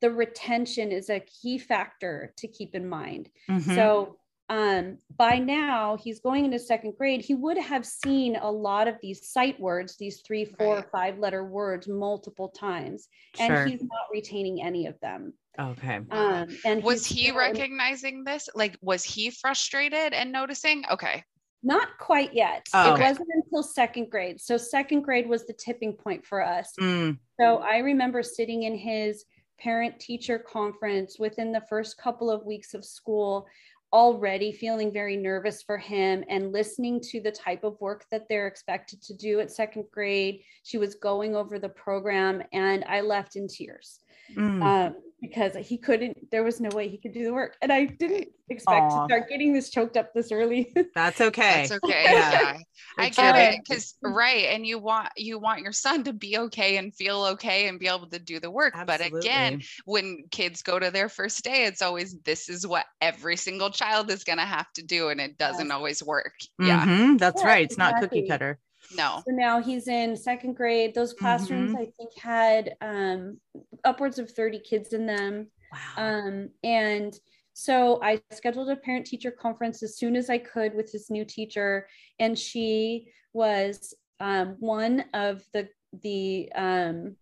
the 0.00 0.10
retention 0.10 0.92
is 0.92 1.10
a 1.10 1.20
key 1.20 1.58
factor 1.58 2.32
to 2.36 2.48
keep 2.48 2.74
in 2.74 2.88
mind. 2.88 3.30
Mm-hmm. 3.50 3.74
So 3.74 4.16
um, 4.50 4.98
by 5.16 5.38
now 5.38 5.96
he's 5.96 6.20
going 6.20 6.44
into 6.44 6.58
second 6.58 6.94
grade. 6.98 7.22
He 7.22 7.34
would 7.34 7.56
have 7.56 7.86
seen 7.86 8.36
a 8.36 8.50
lot 8.50 8.88
of 8.88 8.96
these 9.00 9.28
sight 9.28 9.58
words, 9.58 9.96
these 9.96 10.20
three, 10.20 10.44
four, 10.44 10.76
right. 10.76 10.90
five 10.92 11.18
letter 11.18 11.44
words 11.44 11.88
multiple 11.88 12.48
times, 12.48 13.08
and 13.38 13.50
sure. 13.50 13.66
he's 13.66 13.80
not 13.80 14.06
retaining 14.12 14.62
any 14.62 14.86
of 14.86 15.00
them. 15.00 15.32
Okay. 15.58 16.00
Um, 16.10 16.48
and 16.64 16.82
was 16.82 17.06
he 17.06 17.30
recognizing 17.30 18.24
this? 18.24 18.48
Like, 18.54 18.76
was 18.82 19.04
he 19.04 19.30
frustrated 19.30 20.12
and 20.12 20.32
noticing? 20.32 20.84
Okay. 20.90 21.22
Not 21.64 21.96
quite 21.98 22.34
yet. 22.34 22.66
Oh, 22.74 22.94
it 22.94 23.00
wasn't 23.00 23.28
until 23.34 23.62
second 23.62 24.10
grade. 24.10 24.38
So 24.38 24.58
second 24.58 25.00
grade 25.00 25.26
was 25.26 25.46
the 25.46 25.54
tipping 25.54 25.94
point 25.94 26.24
for 26.24 26.44
us. 26.44 26.72
Mm. 26.78 27.18
So 27.40 27.56
I 27.58 27.78
remember 27.78 28.22
sitting 28.22 28.64
in 28.64 28.76
his 28.76 29.24
parent 29.58 29.98
teacher 29.98 30.38
conference 30.38 31.18
within 31.18 31.52
the 31.52 31.62
first 31.68 31.96
couple 31.96 32.30
of 32.30 32.44
weeks 32.44 32.74
of 32.74 32.84
school 32.84 33.46
already 33.94 34.50
feeling 34.50 34.92
very 34.92 35.16
nervous 35.16 35.62
for 35.62 35.78
him 35.78 36.24
and 36.28 36.52
listening 36.52 37.00
to 37.00 37.20
the 37.20 37.30
type 37.30 37.62
of 37.62 37.80
work 37.80 38.04
that 38.10 38.28
they're 38.28 38.48
expected 38.48 39.00
to 39.00 39.14
do 39.14 39.38
at 39.38 39.52
second 39.52 39.84
grade. 39.92 40.42
She 40.64 40.78
was 40.78 40.96
going 40.96 41.36
over 41.36 41.60
the 41.60 41.68
program 41.68 42.42
and 42.52 42.84
I 42.88 43.02
left 43.02 43.36
in 43.36 43.46
tears. 43.46 44.00
Mm. 44.36 44.62
Um, 44.62 44.94
because 45.24 45.56
he 45.56 45.78
couldn't 45.78 46.30
there 46.30 46.42
was 46.42 46.60
no 46.60 46.68
way 46.70 46.88
he 46.88 46.98
could 46.98 47.12
do 47.12 47.24
the 47.24 47.32
work 47.32 47.56
and 47.62 47.72
i 47.72 47.84
didn't 47.84 48.28
expect 48.50 48.92
Aww. 48.92 49.00
to 49.00 49.04
start 49.06 49.28
getting 49.28 49.54
this 49.54 49.70
choked 49.70 49.96
up 49.96 50.12
this 50.12 50.30
early 50.30 50.72
that's 50.94 51.20
okay 51.20 51.66
that's 51.66 51.72
okay 51.72 52.04
yeah, 52.04 52.30
yeah. 52.30 52.58
i 52.98 53.08
get 53.08 53.36
it 53.36 53.60
because 53.66 53.94
right 54.02 54.46
and 54.50 54.66
you 54.66 54.78
want 54.78 55.08
you 55.16 55.38
want 55.38 55.62
your 55.62 55.72
son 55.72 56.04
to 56.04 56.12
be 56.12 56.36
okay 56.36 56.76
and 56.76 56.94
feel 56.94 57.24
okay 57.24 57.68
and 57.68 57.80
be 57.80 57.88
able 57.88 58.06
to 58.06 58.18
do 58.18 58.38
the 58.38 58.50
work 58.50 58.74
Absolutely. 58.76 59.20
but 59.20 59.24
again 59.24 59.62
when 59.86 60.24
kids 60.30 60.62
go 60.62 60.78
to 60.78 60.90
their 60.90 61.08
first 61.08 61.42
day 61.42 61.64
it's 61.64 61.80
always 61.80 62.18
this 62.20 62.48
is 62.48 62.66
what 62.66 62.84
every 63.00 63.36
single 63.36 63.70
child 63.70 64.10
is 64.10 64.24
going 64.24 64.38
to 64.38 64.44
have 64.44 64.70
to 64.74 64.82
do 64.82 65.08
and 65.08 65.20
it 65.20 65.38
doesn't 65.38 65.66
yes. 65.66 65.74
always 65.74 66.02
work 66.02 66.34
mm-hmm. 66.60 66.66
yeah 66.66 67.16
that's 67.16 67.42
yeah, 67.42 67.48
right 67.48 67.64
it's 67.64 67.74
exactly. 67.74 68.00
not 68.00 68.10
cookie 68.10 68.28
cutter 68.28 68.58
no. 68.94 69.22
So 69.26 69.32
now 69.32 69.60
he's 69.60 69.88
in 69.88 70.16
second 70.16 70.54
grade. 70.54 70.94
Those 70.94 71.12
classrooms, 71.12 71.72
mm-hmm. 71.72 71.82
I 71.82 71.86
think, 71.96 72.18
had 72.18 72.76
um, 72.80 73.38
upwards 73.84 74.18
of 74.18 74.30
30 74.30 74.60
kids 74.60 74.92
in 74.92 75.06
them. 75.06 75.48
Wow. 75.72 75.78
Um, 75.96 76.48
and 76.62 77.14
so 77.52 78.02
I 78.02 78.20
scheduled 78.32 78.68
a 78.68 78.76
parent 78.76 79.06
teacher 79.06 79.30
conference 79.30 79.82
as 79.82 79.96
soon 79.96 80.16
as 80.16 80.28
I 80.28 80.38
could 80.38 80.74
with 80.74 80.92
this 80.92 81.10
new 81.10 81.24
teacher. 81.24 81.86
And 82.18 82.38
she 82.38 83.08
was 83.32 83.94
um, 84.20 84.56
one 84.58 85.04
of 85.14 85.42
the, 85.52 85.68
the 86.02 86.50
um, 86.54 87.16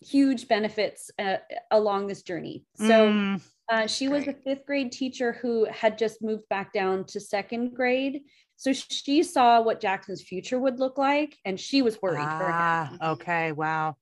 huge 0.00 0.48
benefits 0.48 1.10
uh, 1.18 1.36
along 1.70 2.08
this 2.08 2.22
journey. 2.22 2.64
So 2.76 3.08
mm. 3.08 3.42
Uh, 3.68 3.86
she 3.86 4.08
was 4.08 4.26
a 4.26 4.32
fifth 4.32 4.66
grade 4.66 4.92
teacher 4.92 5.32
who 5.32 5.66
had 5.70 5.96
just 5.98 6.22
moved 6.22 6.48
back 6.48 6.72
down 6.72 7.04
to 7.06 7.20
second 7.20 7.74
grade. 7.74 8.22
So 8.56 8.72
she 8.72 9.22
saw 9.22 9.60
what 9.60 9.80
Jackson's 9.80 10.22
future 10.22 10.58
would 10.58 10.78
look 10.78 10.98
like, 10.98 11.36
and 11.44 11.58
she 11.58 11.82
was 11.82 12.00
worried 12.00 12.20
ah, 12.20 12.38
for 12.38 12.46
him. 12.46 12.52
Ah, 12.54 13.12
okay, 13.12 13.52
wow. 13.52 13.96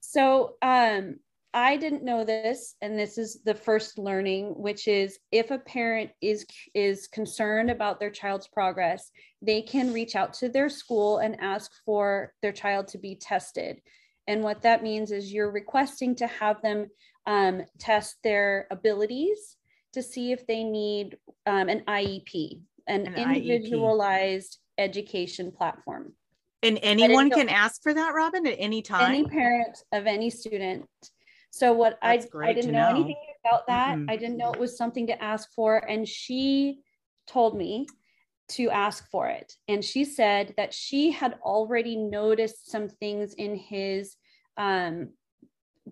So 0.00 0.56
um, 0.60 1.16
I 1.54 1.76
didn't 1.76 2.04
know 2.04 2.24
this, 2.24 2.74
and 2.80 2.98
this 2.98 3.18
is 3.18 3.42
the 3.44 3.54
first 3.54 3.98
learning, 3.98 4.54
which 4.56 4.88
is 4.88 5.18
if 5.30 5.50
a 5.50 5.58
parent 5.58 6.10
is 6.20 6.46
is 6.74 7.06
concerned 7.06 7.70
about 7.70 8.00
their 8.00 8.10
child's 8.10 8.48
progress, 8.48 9.10
they 9.40 9.62
can 9.62 9.92
reach 9.92 10.16
out 10.16 10.32
to 10.34 10.48
their 10.48 10.68
school 10.68 11.18
and 11.18 11.40
ask 11.40 11.70
for 11.84 12.32
their 12.42 12.52
child 12.52 12.88
to 12.88 12.98
be 12.98 13.16
tested. 13.16 13.80
And 14.26 14.42
what 14.42 14.62
that 14.62 14.82
means 14.82 15.10
is 15.10 15.32
you're 15.32 15.50
requesting 15.50 16.14
to 16.16 16.26
have 16.26 16.62
them 16.62 16.88
um, 17.26 17.62
test 17.78 18.16
their 18.22 18.66
abilities 18.70 19.56
to 19.92 20.02
see 20.02 20.32
if 20.32 20.46
they 20.46 20.64
need 20.64 21.16
um, 21.46 21.68
an 21.68 21.82
IEP, 21.86 22.60
an, 22.86 23.06
an 23.06 23.14
individualized 23.14 24.58
IEP. 24.78 24.84
education 24.84 25.52
platform. 25.52 26.12
And 26.62 26.78
anyone 26.82 27.30
can 27.30 27.48
ask 27.48 27.82
for 27.82 27.92
that, 27.92 28.14
Robyn, 28.14 28.46
at 28.46 28.56
any 28.58 28.82
time? 28.82 29.12
Any 29.12 29.24
parent 29.24 29.78
of 29.92 30.06
any 30.06 30.30
student. 30.30 30.88
So 31.50 31.72
what 31.72 31.98
That's 32.00 32.26
I 32.34 32.46
I 32.48 32.52
didn't 32.52 32.72
know. 32.72 32.88
know. 32.88 32.94
anything 32.94 33.16
about 33.44 33.66
that. 33.66 33.98
Mm-hmm. 33.98 34.10
I 34.10 34.16
didn't 34.16 34.36
know 34.36 34.52
it 34.52 34.60
was 34.60 34.76
something 34.76 35.08
to 35.08 35.22
ask 35.22 35.52
for. 35.54 35.78
And 35.78 36.06
she 36.08 36.80
told 37.26 37.56
me 37.56 37.86
to 38.50 38.70
ask 38.70 39.10
for 39.10 39.28
it. 39.28 39.54
And 39.68 39.84
she 39.84 40.04
said 40.04 40.54
that 40.56 40.72
she 40.72 41.10
had 41.10 41.34
already 41.42 41.96
noticed 41.96 42.70
some 42.70 42.88
things 42.88 43.34
in 43.34 43.56
his 43.56 44.16
um, 44.56 45.10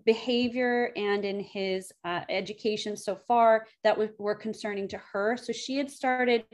behavior 0.05 0.91
and 0.95 1.25
in 1.25 1.39
his 1.39 1.91
uh, 2.05 2.21
education 2.29 2.95
so 2.97 3.15
far 3.15 3.67
that 3.83 3.97
were 4.17 4.35
concerning 4.35 4.87
to 4.89 5.01
her. 5.11 5.37
So 5.37 5.53
she 5.53 5.77
had 5.77 5.89
started 5.89 6.45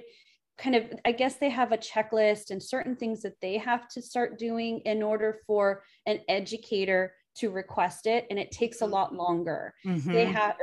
kind 0.57 0.75
of 0.75 0.85
i 1.05 1.11
guess 1.11 1.35
they 1.35 1.49
have 1.49 1.71
a 1.71 1.77
checklist 1.77 2.49
and 2.49 2.61
certain 2.61 2.95
things 2.95 3.21
that 3.21 3.39
they 3.41 3.57
have 3.57 3.87
to 3.87 4.01
start 4.01 4.39
doing 4.39 4.79
in 4.85 5.03
order 5.03 5.37
for 5.45 5.83
an 6.05 6.19
educator 6.27 7.13
to 7.35 7.49
request 7.49 8.07
it 8.07 8.25
and 8.29 8.39
it 8.39 8.51
takes 8.51 8.81
a 8.81 8.83
mm-hmm. 8.83 8.93
lot 8.93 9.13
longer 9.13 9.73
mm-hmm. 9.85 10.11
they 10.11 10.25
have 10.25 10.55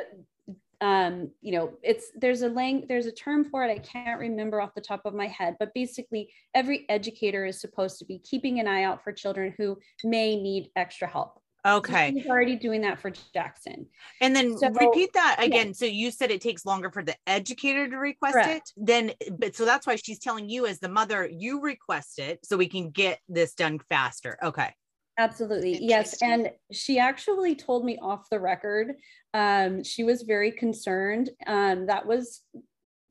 um, 0.81 1.31
you 1.41 1.53
know 1.53 1.73
it's 1.83 2.11
there's 2.17 2.43
a 2.43 2.49
lang 2.49 2.85
there's 2.89 3.07
a 3.07 3.13
term 3.13 3.45
for 3.45 3.65
it 3.65 3.71
i 3.71 3.79
can't 3.79 4.21
remember 4.21 4.61
off 4.61 4.75
the 4.75 4.81
top 4.81 5.03
of 5.05 5.15
my 5.15 5.29
head 5.29 5.57
but 5.59 5.73
basically 5.73 6.29
every 6.55 6.85
educator 6.89 7.47
is 7.47 7.61
supposed 7.61 7.99
to 7.99 8.05
be 8.05 8.19
keeping 8.19 8.61
an 8.61 8.67
eye 8.67 8.83
out 8.83 9.03
for 9.03 9.13
children 9.13 9.55
who 9.57 9.79
may 10.03 10.37
need 10.37 10.71
extra 10.77 11.09
help 11.09 11.41
Okay. 11.67 12.13
He's 12.13 12.27
already 12.27 12.57
doing 12.57 12.83
that 12.83 13.01
for 13.01 13.11
Jackson. 13.33 13.87
And 14.21 14.37
then 14.37 14.59
so, 14.59 14.69
repeat 14.69 15.13
that 15.15 15.37
again. 15.39 15.69
Yeah. 15.69 15.73
So 15.73 15.87
you 15.87 16.11
said 16.11 16.31
it 16.31 16.43
takes 16.43 16.67
longer 16.67 16.91
for 16.91 17.03
the 17.03 17.17
educator 17.27 17.89
to 17.89 17.97
request 17.97 18.35
Correct. 18.35 18.73
it. 18.77 18.87
Then, 18.87 19.13
but 19.39 19.57
so 19.57 19.65
that's 19.65 19.87
why 19.87 19.97
she's 19.97 20.19
telling 20.19 20.49
you 20.49 20.67
as 20.67 20.79
the 20.79 20.89
mother, 20.89 21.27
you 21.27 21.63
request 21.63 22.19
it 22.19 22.41
so 22.45 22.57
we 22.57 22.69
can 22.69 22.91
get 22.91 23.19
this 23.29 23.55
done 23.55 23.79
faster. 23.89 24.37
Okay. 24.43 24.75
Absolutely. 25.17 25.79
Yes. 25.81 26.21
And 26.23 26.51
she 26.73 26.99
actually 26.99 27.55
told 27.55 27.85
me 27.85 27.99
off 28.03 28.29
the 28.31 28.41
record. 28.41 28.97
Um, 29.33 29.85
she 29.85 30.05
was 30.05 30.23
very 30.23 30.53
concerned. 30.53 31.31
Um, 31.47 31.87
that 31.87 32.07
was 32.07 32.43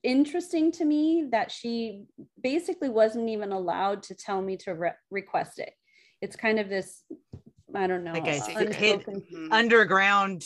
interesting 0.04 0.72
to 0.74 0.86
me 0.86 1.28
that 1.32 1.50
she 1.50 2.04
basically 2.42 2.90
wasn't 2.90 3.30
even 3.30 3.52
allowed 3.52 4.04
to 4.04 4.16
tell 4.16 4.42
me 4.42 4.58
to 4.58 4.76
re- 4.76 4.92
request 5.10 5.60
it. 5.60 5.74
It's 6.22 6.36
kind 6.36 6.60
of 6.60 6.70
this 6.70 7.04
I 7.76 7.88
don't 7.88 8.04
know. 8.04 8.14
Like 8.14 8.28
a 8.28 8.40
hit 8.74 9.06
mm-hmm. 9.06 9.52
underground 9.52 10.46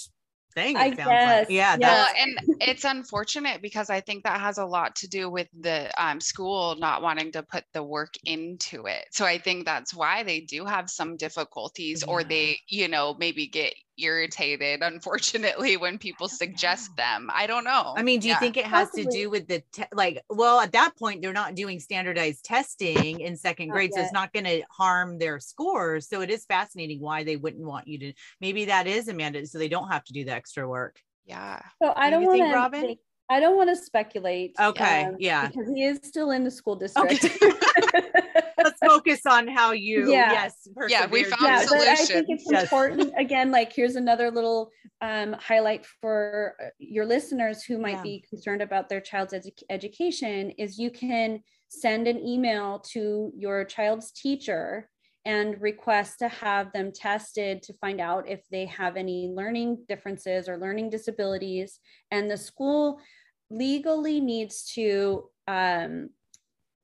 thing. 0.54 0.76
I 0.76 0.90
guess. 0.90 1.08
Like. 1.08 1.50
Yeah. 1.50 1.78
Well, 1.80 2.08
and 2.18 2.58
it's 2.62 2.84
unfortunate 2.84 3.62
because 3.62 3.90
I 3.90 4.02
think 4.02 4.24
that 4.24 4.40
has 4.40 4.58
a 4.58 4.66
lot 4.66 4.96
to 4.98 5.08
do 5.08 5.30
with 5.30 5.48
the 5.60 5.90
um, 6.04 6.20
school 6.20 6.76
not 6.80 7.02
wanting 7.02 7.32
to 7.34 7.44
put 7.44 7.64
the 7.74 7.84
work 7.84 8.14
into 8.26 8.86
it. 8.86 9.06
So 9.12 9.26
I 9.26 9.38
think 9.38 9.66
that's 9.66 9.94
why 9.94 10.24
they 10.24 10.42
do 10.42 10.66
have 10.66 10.90
some 10.90 11.16
difficulties, 11.16 12.04
yeah. 12.06 12.12
or 12.12 12.24
they, 12.24 12.60
you 12.68 12.88
know, 12.88 13.16
maybe 13.20 13.48
get 13.48 13.74
irritated, 13.98 14.82
unfortunately, 14.82 15.78
when 15.78 15.98
people 15.98 16.28
suggest 16.28 16.96
them. 16.96 17.30
I 17.34 17.48
don't 17.48 17.64
know. 17.64 17.94
I 17.96 18.04
mean, 18.04 18.20
do 18.20 18.28
you 18.28 18.34
yeah. 18.34 18.40
think 18.40 18.58
it 18.58 18.66
has 18.66 18.90
Possibly. 18.90 19.06
to 19.06 19.10
do 19.12 19.30
with 19.30 19.48
the 19.48 19.64
te- 19.72 19.84
like? 19.94 20.24
Well, 20.30 20.60
at 20.60 20.72
that 20.74 20.96
point, 20.98 21.22
they're 21.22 21.34
not 21.34 21.56
doing 21.56 21.80
standardized 21.80 22.44
testing 22.44 23.20
in 23.20 23.36
second 23.36 23.70
grade, 23.70 23.94
so 23.94 24.02
it's 24.02 24.14
not 24.14 24.34
going 24.34 24.46
to 24.46 24.62
harm 24.70 25.18
their 25.18 25.40
scores. 25.40 26.08
So 26.08 26.22
it 26.22 26.30
is 26.30 26.46
fascinating 26.46 27.00
why 27.00 27.24
they 27.24 27.36
wouldn't 27.36 27.66
want 27.66 27.88
you 27.88 27.98
to. 28.00 28.14
Maybe 28.42 28.66
that 28.66 28.88
is 28.88 29.08
Amanda. 29.08 29.46
so 29.48 29.58
they 29.58 29.70
don't 29.70 29.90
have 29.90 30.04
to 30.06 30.14
do 30.14 30.26
the 30.26 30.34
extra 30.34 30.68
work. 30.68 31.00
Yeah. 31.26 31.62
So 31.82 31.94
I 31.96 32.10
don't 32.10 32.26
want 32.26 32.40
to. 32.40 32.54
Robyn. 32.54 32.98
I 33.30 33.40
don't 33.42 33.58
want 33.58 33.70
to 33.70 33.76
speculate. 33.76 34.56
Okay. 34.60 35.06
Um, 35.06 35.16
yeah. 35.20 35.48
Because 35.48 35.68
he 35.68 35.84
is 35.84 36.00
still 36.04 36.32
in 36.32 36.44
the 36.44 36.52
school 36.52 36.76
district. 36.76 37.26
Okay. 37.26 38.02
Let's 38.88 38.96
focus 38.96 39.26
on 39.26 39.48
how 39.48 39.72
you, 39.72 40.12
yeah. 40.12 40.32
yes. 40.32 40.68
Yeah, 40.88 41.08
we 41.08 41.24
found 41.24 41.42
yeah, 41.44 41.60
solution. 41.60 41.80
But 41.80 41.88
I 41.88 42.06
think 42.06 42.26
it's 42.30 42.46
yes. 42.50 42.64
important. 42.64 43.14
Again, 43.18 43.52
like 43.52 43.74
here's 43.74 43.96
another 43.96 44.32
little 44.32 44.72
um, 45.02 45.34
highlight 45.34 45.86
for 46.02 46.56
uh, 46.62 46.70
your 46.80 47.06
listeners 47.06 47.64
who 47.64 47.78
might 47.78 47.98
yeah. 47.98 48.04
be 48.04 48.26
concerned 48.30 48.62
about 48.62 48.90
their 48.90 49.02
child's 49.02 49.34
edu- 49.34 49.64
education 49.70 50.52
is 50.52 50.80
you 50.80 50.90
can 50.90 51.42
send 51.70 52.08
an 52.08 52.20
email 52.26 52.80
to 52.80 53.32
your 53.36 53.66
child's 53.66 54.12
teacher 54.12 54.90
and 55.26 55.62
request 55.62 56.20
to 56.20 56.30
have 56.30 56.72
them 56.72 56.90
tested 56.90 57.62
to 57.62 57.74
find 57.82 58.00
out 58.00 58.30
if 58.30 58.42
they 58.50 58.66
have 58.66 58.96
any 58.96 59.28
learning 59.28 59.78
differences 59.90 60.48
or 60.48 60.58
learning 60.58 60.90
disabilities. 60.90 61.80
And 62.12 62.32
the 62.32 62.38
school 62.38 63.02
legally 63.50 64.22
needs 64.22 64.72
to 64.74 65.30
um, 65.48 66.10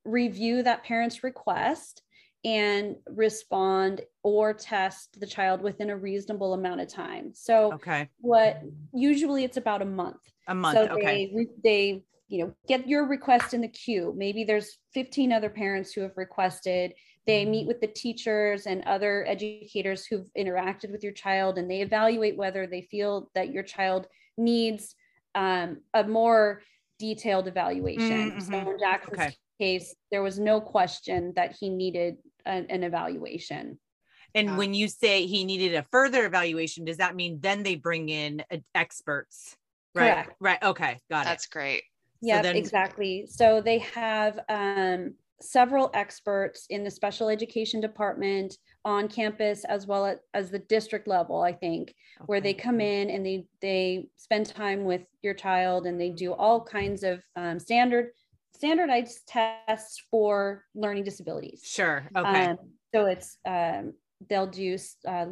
review 0.04 0.62
that 0.62 0.84
parent's 0.84 1.24
request 1.24 2.02
and 2.44 2.96
respond 3.06 4.02
or 4.22 4.52
test 4.52 5.18
the 5.18 5.26
child 5.26 5.62
within 5.62 5.90
a 5.90 5.96
reasonable 5.96 6.52
amount 6.52 6.80
of 6.80 6.88
time. 6.88 7.32
So, 7.34 7.72
okay, 7.74 8.08
what 8.18 8.60
usually 8.92 9.44
it's 9.44 9.56
about 9.56 9.82
a 9.82 9.86
month. 9.86 10.20
A 10.46 10.54
month. 10.54 10.76
So 10.76 10.88
okay. 10.94 11.32
They, 11.34 11.46
they 11.62 12.02
you 12.28 12.44
know 12.44 12.54
get 12.68 12.86
your 12.86 13.06
request 13.06 13.54
in 13.54 13.62
the 13.62 13.68
queue. 13.68 14.12
Maybe 14.16 14.44
there's 14.44 14.78
15 14.92 15.32
other 15.32 15.48
parents 15.48 15.92
who 15.92 16.02
have 16.02 16.16
requested. 16.16 16.92
They 17.26 17.46
meet 17.46 17.66
with 17.66 17.80
the 17.80 17.86
teachers 17.86 18.66
and 18.66 18.84
other 18.84 19.24
educators 19.26 20.04
who've 20.04 20.28
interacted 20.36 20.92
with 20.92 21.02
your 21.02 21.12
child, 21.12 21.56
and 21.56 21.70
they 21.70 21.80
evaluate 21.80 22.36
whether 22.36 22.66
they 22.66 22.82
feel 22.82 23.30
that 23.34 23.50
your 23.50 23.62
child 23.62 24.06
needs 24.36 24.94
um, 25.34 25.78
a 25.94 26.04
more 26.04 26.60
detailed 26.98 27.48
evaluation. 27.48 28.32
Mm-hmm. 28.32 28.40
So 28.40 28.70
in 28.72 28.78
Jackson's 28.78 29.18
okay. 29.18 29.36
Case, 29.58 29.94
there 30.10 30.22
was 30.22 30.38
no 30.38 30.60
question 30.60 31.32
that 31.36 31.56
he 31.58 31.68
needed 31.68 32.16
an, 32.44 32.66
an 32.70 32.84
evaluation. 32.84 33.78
And 34.36 34.58
when 34.58 34.74
you 34.74 34.88
say 34.88 35.26
he 35.26 35.44
needed 35.44 35.76
a 35.76 35.84
further 35.84 36.26
evaluation, 36.26 36.84
does 36.84 36.96
that 36.96 37.14
mean 37.14 37.38
then 37.40 37.62
they 37.62 37.76
bring 37.76 38.08
in 38.08 38.42
uh, 38.50 38.56
experts? 38.74 39.56
Right. 39.94 40.12
Correct. 40.12 40.36
Right. 40.40 40.62
Okay. 40.62 40.98
Got 41.08 41.22
it. 41.22 41.24
That's 41.26 41.46
great. 41.46 41.84
Yeah, 42.20 42.38
so 42.38 42.42
then- 42.42 42.56
exactly. 42.56 43.26
So 43.28 43.60
they 43.60 43.78
have 43.78 44.40
um, 44.48 45.14
several 45.40 45.90
experts 45.94 46.66
in 46.70 46.84
the 46.84 46.90
special 46.90 47.28
education 47.28 47.80
department 47.80 48.56
on 48.84 49.08
campus 49.08 49.64
as 49.64 49.86
well 49.86 50.06
as, 50.06 50.18
as 50.32 50.50
the 50.50 50.58
district 50.58 51.08
level 51.08 51.42
i 51.42 51.52
think 51.52 51.88
okay. 51.88 52.24
where 52.26 52.40
they 52.40 52.54
come 52.54 52.80
in 52.80 53.10
and 53.10 53.26
they 53.26 53.44
they 53.60 54.08
spend 54.16 54.46
time 54.46 54.84
with 54.84 55.02
your 55.22 55.34
child 55.34 55.86
and 55.86 56.00
they 56.00 56.10
do 56.10 56.32
all 56.32 56.64
kinds 56.64 57.02
of 57.02 57.20
um, 57.36 57.58
standard 57.58 58.10
standardized 58.54 59.26
tests 59.26 60.02
for 60.10 60.64
learning 60.74 61.04
disabilities. 61.04 61.60
Sure 61.64 62.08
okay. 62.16 62.46
Um, 62.46 62.58
so 62.94 63.06
it's 63.06 63.38
um, 63.46 63.94
they'll 64.28 64.46
do 64.46 64.78
uh, 65.06 65.26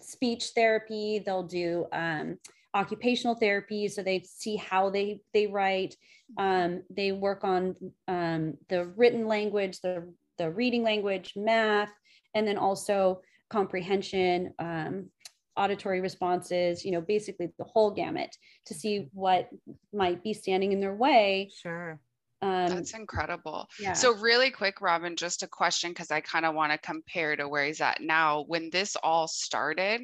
speech 0.00 0.50
therapy 0.54 1.22
they'll 1.24 1.46
do 1.46 1.86
um, 1.92 2.38
occupational 2.74 3.34
therapy 3.34 3.88
so 3.88 4.02
they 4.02 4.22
see 4.26 4.56
how 4.56 4.90
they 4.90 5.20
they 5.32 5.46
write. 5.46 5.94
Um, 6.38 6.82
they 6.90 7.12
work 7.12 7.44
on 7.44 7.76
um, 8.08 8.54
the 8.68 8.86
written 8.96 9.26
language 9.26 9.80
the 9.80 10.12
the 10.38 10.50
reading 10.50 10.82
language 10.82 11.32
math 11.36 11.92
and 12.34 12.46
then 12.46 12.58
also 12.58 13.20
comprehension 13.50 14.54
um, 14.58 15.06
auditory 15.56 16.00
responses 16.00 16.84
you 16.84 16.92
know 16.92 17.00
basically 17.00 17.48
the 17.58 17.64
whole 17.64 17.90
gamut 17.90 18.34
to 18.66 18.74
see 18.74 19.08
what 19.12 19.48
might 19.92 20.22
be 20.24 20.32
standing 20.32 20.72
in 20.72 20.80
their 20.80 20.94
way. 20.94 21.50
Sure 21.62 22.00
um, 22.42 22.68
That's 22.68 22.94
incredible. 22.94 23.68
Yeah. 23.78 23.92
So, 23.92 24.14
really 24.14 24.50
quick, 24.50 24.80
Robyn, 24.80 25.14
just 25.14 25.42
a 25.42 25.46
question 25.46 25.90
because 25.90 26.10
I 26.10 26.20
kind 26.20 26.46
of 26.46 26.54
want 26.54 26.72
to 26.72 26.78
compare 26.78 27.36
to 27.36 27.46
where 27.46 27.66
he's 27.66 27.82
at 27.82 28.00
now. 28.00 28.44
When 28.48 28.70
this 28.70 28.96
all 29.02 29.28
started, 29.28 30.00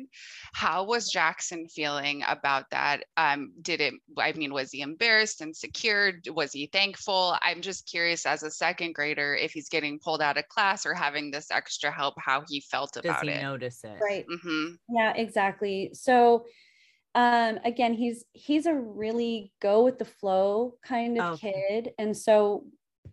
how 0.53 0.85
was 0.85 1.11
Jackson 1.11 1.67
feeling 1.67 2.23
about 2.29 2.69
that? 2.71 3.05
Um, 3.17 3.53
did 3.63 3.81
it, 3.81 3.95
I 4.19 4.33
mean, 4.33 4.53
was 4.53 4.71
he 4.71 4.83
embarrassed, 4.83 5.41
insecure? 5.41 6.21
Was 6.29 6.53
he 6.53 6.67
thankful? 6.67 7.37
I'm 7.41 7.63
just 7.63 7.89
curious 7.89 8.27
as 8.27 8.43
a 8.43 8.51
second 8.51 8.95
grader 8.95 9.35
if 9.35 9.53
he's 9.53 9.71
getting 9.71 9.99
pulled 9.99 10.21
out 10.21 10.37
of 10.37 10.47
class 10.49 10.85
or 10.85 10.93
having 10.93 11.31
this 11.31 11.51
extra 11.51 11.91
help, 11.91 12.15
how 12.19 12.43
he 12.47 12.61
felt 12.61 12.97
about 12.99 13.23
Does 13.23 13.31
he 13.31 13.35
it. 13.35 13.43
notice 13.43 13.83
it? 13.83 13.99
Right. 14.03 14.27
Mm-hmm. 14.31 14.75
Yeah, 14.95 15.15
exactly. 15.17 15.91
So, 15.95 16.45
um 17.17 17.59
again 17.65 17.95
he's 17.95 18.25
he's 18.35 18.67
a 18.67 18.75
really 18.75 19.51
go 19.61 19.83
with 19.83 19.99
the 19.99 20.05
flow 20.05 20.75
kind 20.85 21.19
of 21.19 21.35
okay. 21.35 21.53
kid 21.69 21.93
and 21.99 22.17
so 22.17 22.65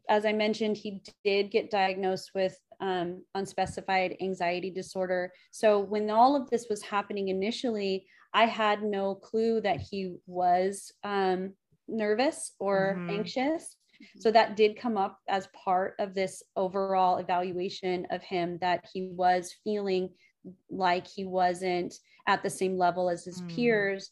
as 0.09 0.25
i 0.25 0.31
mentioned 0.31 0.77
he 0.77 1.01
did 1.23 1.49
get 1.49 1.71
diagnosed 1.71 2.31
with 2.35 2.59
um, 2.81 3.23
unspecified 3.35 4.17
anxiety 4.21 4.69
disorder 4.69 5.31
so 5.51 5.79
when 5.79 6.09
all 6.09 6.35
of 6.35 6.49
this 6.49 6.67
was 6.69 6.81
happening 6.83 7.29
initially 7.29 8.05
i 8.33 8.45
had 8.45 8.83
no 8.83 9.15
clue 9.15 9.61
that 9.61 9.79
he 9.79 10.17
was 10.27 10.91
um, 11.05 11.53
nervous 11.87 12.51
or 12.59 12.95
mm-hmm. 12.97 13.09
anxious 13.09 13.77
so 14.19 14.31
that 14.31 14.57
did 14.57 14.77
come 14.77 14.97
up 14.97 15.19
as 15.29 15.47
part 15.63 15.95
of 15.99 16.13
this 16.13 16.43
overall 16.57 17.19
evaluation 17.19 18.05
of 18.09 18.21
him 18.21 18.57
that 18.59 18.85
he 18.91 19.09
was 19.13 19.55
feeling 19.63 20.09
like 20.69 21.07
he 21.07 21.23
wasn't 21.23 21.93
at 22.27 22.43
the 22.43 22.49
same 22.49 22.77
level 22.77 23.09
as 23.09 23.25
his 23.25 23.41
mm. 23.41 23.55
peers 23.55 24.11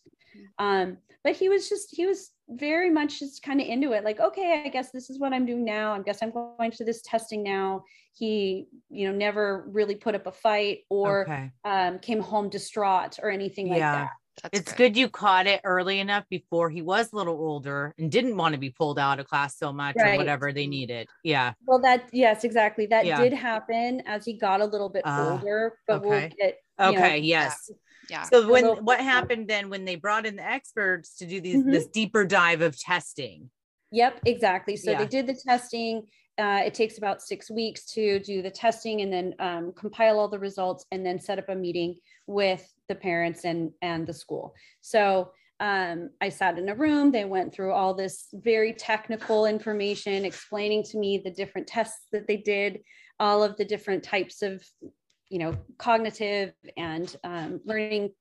um 0.60 0.98
but 1.24 1.36
he 1.36 1.50
was 1.50 1.70
just 1.70 1.94
he 1.96 2.06
was 2.06 2.32
very 2.50 2.90
much 2.90 3.20
just 3.20 3.44
kind 3.44 3.62
of 3.62 3.68
into 3.68 3.94
it 3.94 4.04
like 4.04 4.20
okay 4.20 4.64
i 4.66 4.70
guess 4.70 4.92
this 4.92 5.10
is 5.10 5.20
what 5.20 5.34
i'm 5.34 5.46
doing 5.46 5.64
now 5.64 5.94
i 5.94 6.00
guess 6.00 6.22
i'm 6.22 6.32
going 6.32 6.72
to 6.72 6.84
this 6.84 7.02
testing 7.02 7.44
now 7.44 7.84
he 8.14 8.68
you 8.90 9.10
know 9.10 9.16
never 9.16 9.66
really 9.72 9.96
put 9.96 10.16
up 10.16 10.28
a 10.28 10.32
fight 10.32 10.80
or 10.90 11.24
okay. 11.24 11.52
um, 11.64 12.00
came 12.00 12.20
home 12.20 12.50
distraught 12.50 13.18
or 13.22 13.30
anything 13.30 13.70
like 13.70 13.80
that 13.80 14.10
that's 14.44 14.60
it's 14.60 14.72
good. 14.72 14.94
good. 14.94 14.98
you 14.98 15.10
caught 15.10 15.46
it 15.46 15.62
early 15.64 16.00
enough 16.00 16.24
before 16.30 16.70
he 16.70 16.82
was 16.82 17.12
a 17.14 17.16
little 17.16 17.36
older 17.36 17.94
and 17.98 18.12
didn't 18.12 18.38
want 18.38 18.54
to 18.54 18.60
be 18.60 18.70
pulled 18.70 18.98
out 18.98 19.20
of 19.20 19.28
class 19.28 19.58
so 19.58 19.72
much 19.72 19.96
right. 19.98 20.16
or 20.16 20.18
whatever 20.18 20.52
they 20.52 20.68
needed. 20.68 21.08
Yeah. 21.24 21.54
Well, 21.66 21.80
that 21.82 22.10
yes, 22.12 22.44
exactly. 22.44 22.88
That 22.88 23.06
yeah. 23.06 23.22
did 23.22 23.34
happen 23.34 24.02
as 24.06 24.26
he 24.26 24.34
got 24.34 24.62
a 24.62 24.66
little 24.66 24.90
bit 24.90 25.06
uh, 25.06 25.32
older, 25.32 25.78
but 25.88 25.98
okay. 25.98 26.08
we'll 26.08 26.30
get 26.30 26.58
okay. 26.80 27.20
Know, 27.20 27.26
yes. 27.26 27.70
Yeah. 28.12 28.24
So 28.24 28.48
when 28.48 28.66
what 28.84 29.00
happened 29.00 29.48
then 29.48 29.70
when 29.70 29.86
they 29.86 29.96
brought 29.96 30.26
in 30.26 30.36
the 30.36 30.46
experts 30.46 31.18
to 31.18 31.26
do 31.26 31.40
these 31.40 31.58
mm-hmm. 31.58 31.72
this 31.72 31.88
deeper 31.88 32.26
dive 32.26 32.62
of 32.62 32.78
testing? 32.78 33.50
Yep, 33.92 34.20
exactly. 34.26 34.76
So 34.76 34.92
yeah. 34.92 35.00
they 35.00 35.08
did 35.08 35.28
the 35.28 35.34
testing. 35.34 36.04
Uh, 36.38 36.62
it 36.66 36.74
takes 36.74 36.98
about 36.98 37.22
six 37.22 37.50
weeks 37.50 37.86
to 37.94 38.20
do 38.20 38.42
the 38.42 38.52
testing 38.52 39.02
and 39.02 39.12
then 39.12 39.34
um, 39.40 39.74
compile 39.74 40.20
all 40.20 40.28
the 40.28 40.40
results 40.40 40.86
and 40.92 41.06
then 41.06 41.20
set 41.20 41.40
up 41.40 41.50
a 41.50 41.56
meeting 41.56 41.96
with 42.28 42.68
the 42.88 42.96
parents 42.96 43.46
and 43.46 43.72
and 43.82 44.08
the 44.08 44.14
school 44.14 44.54
so 44.80 45.32
um, 45.62 46.10
I 46.20 46.30
sat 46.30 46.58
in 46.58 46.68
a 46.70 46.76
room. 46.76 47.12
They 47.12 47.24
went 47.24 47.54
through 47.54 47.72
all 47.72 47.94
this 47.94 48.30
very 48.34 48.74
technical 48.74 49.46
information, 49.46 50.26
explaining 50.26 50.84
to 50.86 50.98
me 50.98 51.20
the 51.20 51.30
different 51.30 51.68
tests 51.68 52.08
that 52.12 52.28
they 52.28 52.38
did, 52.38 52.80
all 53.20 53.44
of 53.44 53.56
the 53.58 53.66
different 53.66 54.04
types 54.04 54.42
of, 54.42 54.66
you 55.32 55.40
know, 55.40 55.58
cognitive 55.78 56.54
and 56.76 57.16
um, 57.24 57.62
learning 57.64 58.12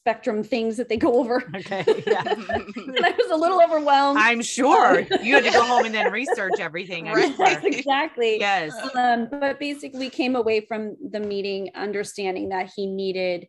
spectrum 0.00 0.44
things 0.44 0.76
that 0.76 0.88
they 0.88 0.96
go 0.96 1.14
over. 1.14 1.42
Okay. 1.56 1.84
Yeah. 2.06 2.22
and 2.26 3.04
I 3.04 3.10
was 3.10 3.30
a 3.30 3.36
little 3.36 3.60
overwhelmed. 3.62 4.18
I'm 4.18 4.40
sure 4.40 5.00
you 5.22 5.34
had 5.34 5.44
to 5.44 5.50
go 5.50 5.64
home 5.64 5.84
and 5.84 5.94
then 5.94 6.10
research 6.12 6.58
everything. 6.58 7.06
Right. 7.06 7.36
Sure. 7.36 7.60
Exactly. 7.64 8.38
Yes. 8.38 8.72
Um, 8.94 9.28
but 9.30 9.58
basically 9.58 9.98
we 9.98 10.10
came 10.10 10.36
away 10.36 10.60
from 10.60 10.96
the 11.10 11.20
meeting 11.20 11.70
understanding 11.74 12.48
that 12.50 12.70
he 12.74 12.86
needed 12.86 13.48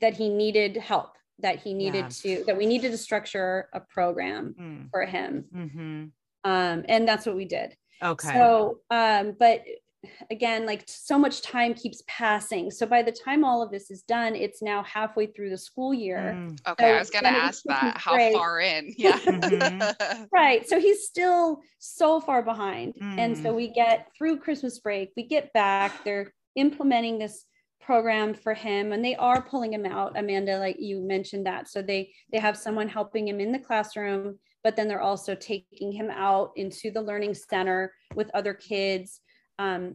that 0.00 0.14
he 0.14 0.28
needed 0.28 0.76
help, 0.76 1.16
that 1.40 1.58
he 1.58 1.74
needed 1.74 2.06
yeah. 2.24 2.36
to 2.36 2.44
that 2.46 2.56
we 2.56 2.66
needed 2.66 2.92
to 2.92 2.98
structure 2.98 3.68
a 3.74 3.80
program 3.80 4.54
mm. 4.58 4.90
for 4.90 5.04
him. 5.04 5.44
Mm-hmm. 5.54 6.04
Um, 6.44 6.84
and 6.88 7.06
that's 7.06 7.26
what 7.26 7.36
we 7.36 7.44
did. 7.44 7.76
Okay. 8.02 8.32
So 8.32 8.78
um, 8.90 9.36
but 9.38 9.64
again 10.30 10.66
like 10.66 10.82
so 10.86 11.18
much 11.18 11.42
time 11.42 11.74
keeps 11.74 12.02
passing 12.06 12.70
so 12.70 12.84
by 12.86 13.02
the 13.02 13.12
time 13.12 13.44
all 13.44 13.62
of 13.62 13.70
this 13.70 13.90
is 13.90 14.02
done 14.02 14.34
it's 14.34 14.62
now 14.62 14.82
halfway 14.82 15.26
through 15.26 15.50
the 15.50 15.58
school 15.58 15.94
year 15.94 16.34
mm. 16.36 16.58
okay 16.66 16.88
so 16.88 16.94
i 16.94 16.98
was 16.98 17.10
going 17.10 17.24
to 17.24 17.30
ask 17.30 17.62
that 17.64 17.96
how 17.96 18.14
break. 18.14 18.34
far 18.34 18.60
in 18.60 18.92
yeah 18.98 19.18
mm-hmm. 19.18 20.24
right 20.32 20.68
so 20.68 20.80
he's 20.80 21.06
still 21.06 21.60
so 21.78 22.20
far 22.20 22.42
behind 22.42 22.94
mm. 23.00 23.18
and 23.18 23.36
so 23.36 23.52
mm. 23.52 23.56
we 23.56 23.68
get 23.68 24.08
through 24.16 24.38
christmas 24.38 24.78
break 24.80 25.10
we 25.16 25.22
get 25.22 25.52
back 25.52 26.04
they're 26.04 26.32
implementing 26.56 27.18
this 27.18 27.44
program 27.80 28.32
for 28.32 28.54
him 28.54 28.92
and 28.92 29.04
they 29.04 29.16
are 29.16 29.42
pulling 29.42 29.72
him 29.72 29.86
out 29.86 30.16
amanda 30.16 30.58
like 30.58 30.76
you 30.78 31.00
mentioned 31.00 31.46
that 31.46 31.68
so 31.68 31.82
they 31.82 32.12
they 32.32 32.38
have 32.38 32.56
someone 32.56 32.88
helping 32.88 33.26
him 33.26 33.40
in 33.40 33.50
the 33.50 33.58
classroom 33.58 34.38
but 34.62 34.76
then 34.76 34.86
they're 34.86 35.00
also 35.00 35.34
taking 35.34 35.90
him 35.90 36.08
out 36.10 36.52
into 36.54 36.92
the 36.92 37.02
learning 37.02 37.34
center 37.34 37.92
with 38.14 38.30
other 38.34 38.54
kids 38.54 39.20
um, 39.62 39.94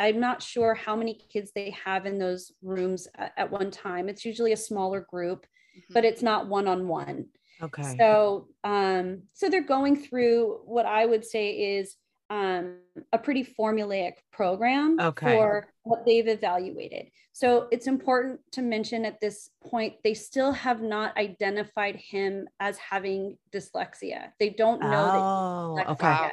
i'm 0.00 0.20
not 0.20 0.42
sure 0.42 0.74
how 0.74 0.96
many 0.96 1.14
kids 1.14 1.52
they 1.54 1.70
have 1.70 2.06
in 2.06 2.18
those 2.18 2.52
rooms 2.62 3.08
at, 3.16 3.32
at 3.36 3.50
one 3.50 3.70
time 3.70 4.08
it's 4.08 4.24
usually 4.24 4.52
a 4.52 4.56
smaller 4.56 5.00
group 5.00 5.46
mm-hmm. 5.76 5.94
but 5.94 6.04
it's 6.04 6.22
not 6.22 6.48
one-on-one 6.48 7.26
okay 7.62 7.94
so 7.98 8.48
um 8.64 9.22
so 9.32 9.48
they're 9.48 9.62
going 9.62 9.96
through 9.96 10.60
what 10.64 10.86
i 10.86 11.06
would 11.06 11.24
say 11.24 11.50
is 11.50 11.96
um, 12.30 12.78
a 13.12 13.18
pretty 13.18 13.44
formulaic 13.44 14.14
program 14.32 14.98
okay. 15.00 15.36
for 15.36 15.68
what 15.82 16.04
they've 16.04 16.26
evaluated. 16.26 17.10
So 17.32 17.68
it's 17.70 17.86
important 17.86 18.40
to 18.52 18.62
mention 18.62 19.04
at 19.04 19.20
this 19.20 19.50
point, 19.64 19.94
they 20.02 20.14
still 20.14 20.52
have 20.52 20.80
not 20.80 21.16
identified 21.16 21.96
him 21.96 22.48
as 22.58 22.78
having 22.78 23.36
dyslexia. 23.52 24.32
They 24.40 24.50
don't 24.50 24.80
know 24.80 24.88
oh, 24.88 25.76
that 25.76 25.88
okay. 25.90 26.16
Yet. 26.22 26.32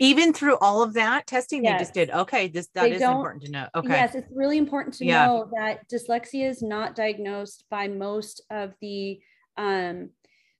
Even 0.00 0.32
through 0.32 0.56
all 0.58 0.82
of 0.82 0.94
that 0.94 1.26
testing 1.26 1.64
yes. 1.64 1.72
they 1.72 1.78
just 1.82 1.94
did. 1.94 2.10
Okay, 2.10 2.48
this 2.48 2.68
that 2.74 2.82
they 2.82 2.92
is 2.92 3.02
important 3.02 3.44
to 3.44 3.50
know. 3.50 3.66
Okay. 3.74 3.88
Yes, 3.88 4.14
it's 4.14 4.28
really 4.32 4.58
important 4.58 4.94
to 4.96 5.04
yeah. 5.04 5.26
know 5.26 5.50
that 5.56 5.88
dyslexia 5.88 6.48
is 6.48 6.62
not 6.62 6.94
diagnosed 6.94 7.64
by 7.70 7.88
most 7.88 8.42
of 8.50 8.74
the 8.80 9.20
um, 9.56 10.10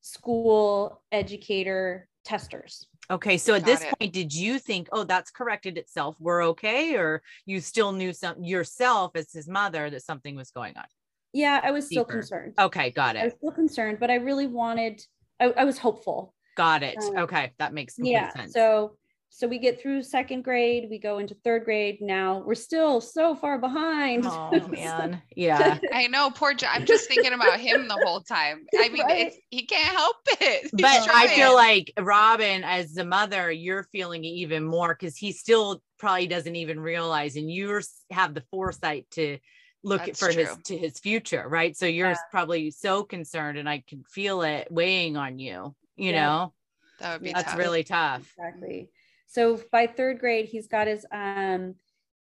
school 0.00 1.02
educator 1.12 2.08
testers. 2.24 2.86
Okay, 3.10 3.38
so 3.38 3.54
at 3.54 3.60
Got 3.60 3.66
this 3.66 3.82
it. 3.82 3.98
point, 3.98 4.12
did 4.12 4.34
you 4.34 4.58
think, 4.58 4.88
oh, 4.92 5.04
that's 5.04 5.30
corrected 5.30 5.78
itself? 5.78 6.16
We're 6.20 6.44
okay, 6.48 6.96
or 6.96 7.22
you 7.46 7.60
still 7.60 7.92
knew 7.92 8.12
some 8.12 8.42
yourself 8.42 9.12
as 9.14 9.32
his 9.32 9.48
mother 9.48 9.88
that 9.88 10.02
something 10.02 10.36
was 10.36 10.50
going 10.50 10.76
on? 10.76 10.84
Yeah, 11.32 11.60
I 11.62 11.70
was 11.70 11.88
Deeper. 11.88 12.02
still 12.02 12.04
concerned. 12.04 12.54
Okay, 12.58 12.90
got 12.90 13.16
it. 13.16 13.20
I 13.20 13.24
was 13.24 13.34
still 13.34 13.52
concerned, 13.52 13.98
but 13.98 14.10
I 14.10 14.16
really 14.16 14.46
wanted. 14.46 15.02
I, 15.40 15.46
I 15.56 15.64
was 15.64 15.78
hopeful. 15.78 16.34
Got 16.56 16.82
it. 16.82 16.98
Um, 16.98 17.18
okay, 17.18 17.52
that 17.58 17.72
makes 17.72 17.94
yeah. 17.96 18.30
Sense. 18.30 18.52
So 18.52 18.96
so 19.38 19.46
we 19.46 19.60
get 19.60 19.80
through 19.80 20.02
second 20.02 20.42
grade, 20.42 20.88
we 20.90 20.98
go 20.98 21.18
into 21.18 21.32
third 21.44 21.64
grade. 21.64 22.00
Now 22.00 22.42
we're 22.44 22.56
still 22.56 23.00
so 23.00 23.36
far 23.36 23.56
behind. 23.56 24.26
Oh 24.26 24.66
man, 24.68 25.22
yeah. 25.36 25.78
I 25.92 26.08
know, 26.08 26.32
poor. 26.32 26.54
Jo- 26.54 26.66
I'm 26.68 26.84
just 26.84 27.06
thinking 27.06 27.32
about 27.32 27.60
him 27.60 27.86
the 27.86 28.02
whole 28.04 28.20
time. 28.20 28.66
I 28.76 28.88
mean, 28.88 29.04
right? 29.04 29.32
he 29.48 29.64
can't 29.64 29.96
help 29.96 30.16
it. 30.40 30.62
He's 30.62 30.70
but 30.72 31.04
trying. 31.04 31.28
I 31.28 31.28
feel 31.28 31.54
like 31.54 31.92
Robyn, 31.96 32.64
as 32.64 32.94
the 32.94 33.04
mother, 33.04 33.48
you're 33.48 33.84
feeling 33.84 34.24
it 34.24 34.28
even 34.28 34.64
more 34.64 34.92
because 34.92 35.16
he 35.16 35.30
still 35.30 35.84
probably 36.00 36.26
doesn't 36.26 36.56
even 36.56 36.80
realize, 36.80 37.36
and 37.36 37.48
you 37.48 37.80
have 38.10 38.34
the 38.34 38.42
foresight 38.50 39.06
to 39.12 39.38
look 39.84 40.04
That's 40.04 40.18
for 40.18 40.32
true. 40.32 40.46
his 40.46 40.56
to 40.64 40.76
his 40.76 40.98
future, 40.98 41.48
right? 41.48 41.76
So 41.76 41.86
you're 41.86 42.08
yeah. 42.08 42.16
probably 42.32 42.72
so 42.72 43.04
concerned, 43.04 43.56
and 43.56 43.68
I 43.68 43.84
can 43.86 44.02
feel 44.02 44.42
it 44.42 44.66
weighing 44.68 45.16
on 45.16 45.38
you. 45.38 45.76
You 45.94 46.10
yeah. 46.10 46.26
know, 46.26 46.54
that 46.98 47.12
would 47.12 47.22
be 47.22 47.32
that's 47.32 47.52
tough. 47.52 47.58
really 47.58 47.84
tough. 47.84 48.34
Exactly. 48.36 48.88
So 49.28 49.60
by 49.70 49.86
third 49.86 50.18
grade, 50.18 50.46
he's 50.46 50.66
got 50.66 50.88
his 50.88 51.06
um 51.12 51.76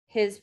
his 0.08 0.42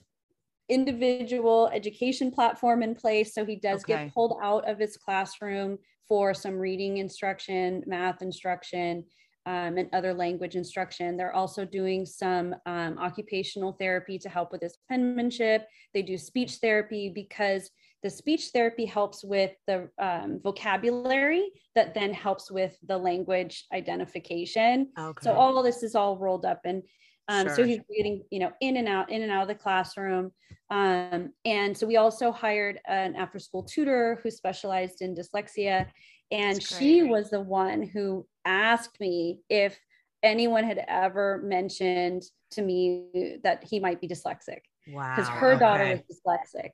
individual 0.69 1.71
education 1.73 2.31
platform 2.31 2.83
in 2.83 2.95
place. 2.95 3.35
So 3.35 3.45
he 3.45 3.57
does 3.57 3.83
okay. 3.83 4.05
get 4.05 4.15
pulled 4.15 4.39
out 4.43 4.69
of 4.69 4.79
his 4.79 4.97
classroom 4.97 5.79
for 6.09 6.35
some 6.35 6.59
reading 6.59 6.99
instruction, 6.99 7.83
math 7.87 8.23
instruction, 8.23 9.05
um, 9.47 9.77
and 9.77 9.89
other 9.93 10.15
language 10.15 10.57
instruction. 10.57 11.17
They're 11.17 11.35
also 11.35 11.67
doing 11.67 12.07
some 12.07 12.55
um, 12.67 12.99
occupational 12.99 13.73
therapy 13.73 14.19
to 14.19 14.29
help 14.29 14.53
with 14.53 14.63
his 14.63 14.79
penmanship. 14.89 15.67
They 15.93 16.03
do 16.03 16.17
speech 16.17 16.57
therapy 16.57 17.11
because 17.15 17.71
the 18.05 18.11
speech 18.11 18.51
therapy 18.53 18.85
helps 18.85 19.25
with 19.25 19.53
the 19.67 19.89
um, 19.99 20.39
vocabulary 20.45 21.51
that 21.75 21.95
then 21.95 22.13
helps 22.13 22.51
with 22.51 22.77
the 22.87 22.97
language 22.97 23.65
identification. 23.73 24.91
Okay. 24.97 25.25
So 25.25 25.33
all 25.33 25.61
this 25.63 25.83
is 25.83 25.95
all 25.95 26.19
rolled 26.19 26.45
up 26.45 26.61
and 26.67 26.83
um, 27.29 27.47
sure. 27.47 27.57
so 27.57 27.65
he's 27.65 27.81
getting, 27.97 28.23
you 28.31 28.41
know, 28.41 28.53
in 28.61 28.77
and 28.77 28.87
out, 28.87 29.11
in 29.11 29.23
and 29.23 29.33
out 29.33 29.41
of 29.41 29.49
the 29.49 29.55
classroom. 29.55 30.31
Um, 30.69 31.33
and 31.47 31.75
so 31.75 31.87
we 31.87 31.97
also 31.97 32.31
hired 32.31 32.79
an 32.87 33.17
after 33.17 33.39
school 33.39 33.63
tutor 33.63 34.21
who 34.23 34.31
specialized 34.31 35.01
in 35.01 35.15
dyslexia. 35.15 35.87
And 36.31 36.63
she 36.63 37.03
was 37.03 37.31
the 37.31 37.41
one 37.41 37.83
who 37.83 38.27
asked 38.45 39.01
me 39.01 39.41
if 39.49 39.79
anyone 40.23 40.65
had 40.65 40.85
ever 40.87 41.41
mentioned 41.43 42.25
to 42.51 42.61
me 42.61 43.39
that 43.43 43.65
he 43.65 43.81
might 43.81 44.03
be 44.03 44.09
dyslexic. 44.09 44.61
Wow. 44.89 45.15
Because 45.17 45.31
her 45.31 45.59
daughter 45.59 45.85
okay. 45.85 46.05
was 46.07 46.21
dyslexic 46.21 46.73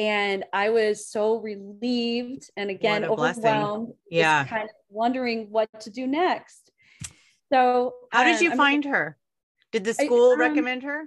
and 0.00 0.44
I 0.54 0.70
was 0.70 1.06
so 1.06 1.36
relieved 1.40 2.50
and 2.56 2.70
again 2.70 3.04
overwhelmed. 3.04 3.88
Blessing. 3.88 3.94
Yeah, 4.10 4.46
kind 4.46 4.64
of 4.64 4.70
wondering 4.88 5.48
what 5.50 5.68
to 5.80 5.90
do 5.90 6.06
next. 6.06 6.70
So, 7.52 7.92
how 8.10 8.22
um, 8.22 8.26
did 8.28 8.40
you 8.40 8.56
find 8.56 8.82
her? 8.86 9.18
Did 9.72 9.84
the 9.84 9.92
school 9.92 10.30
I, 10.30 10.32
um, 10.32 10.40
recommend 10.40 10.84
her? 10.84 11.04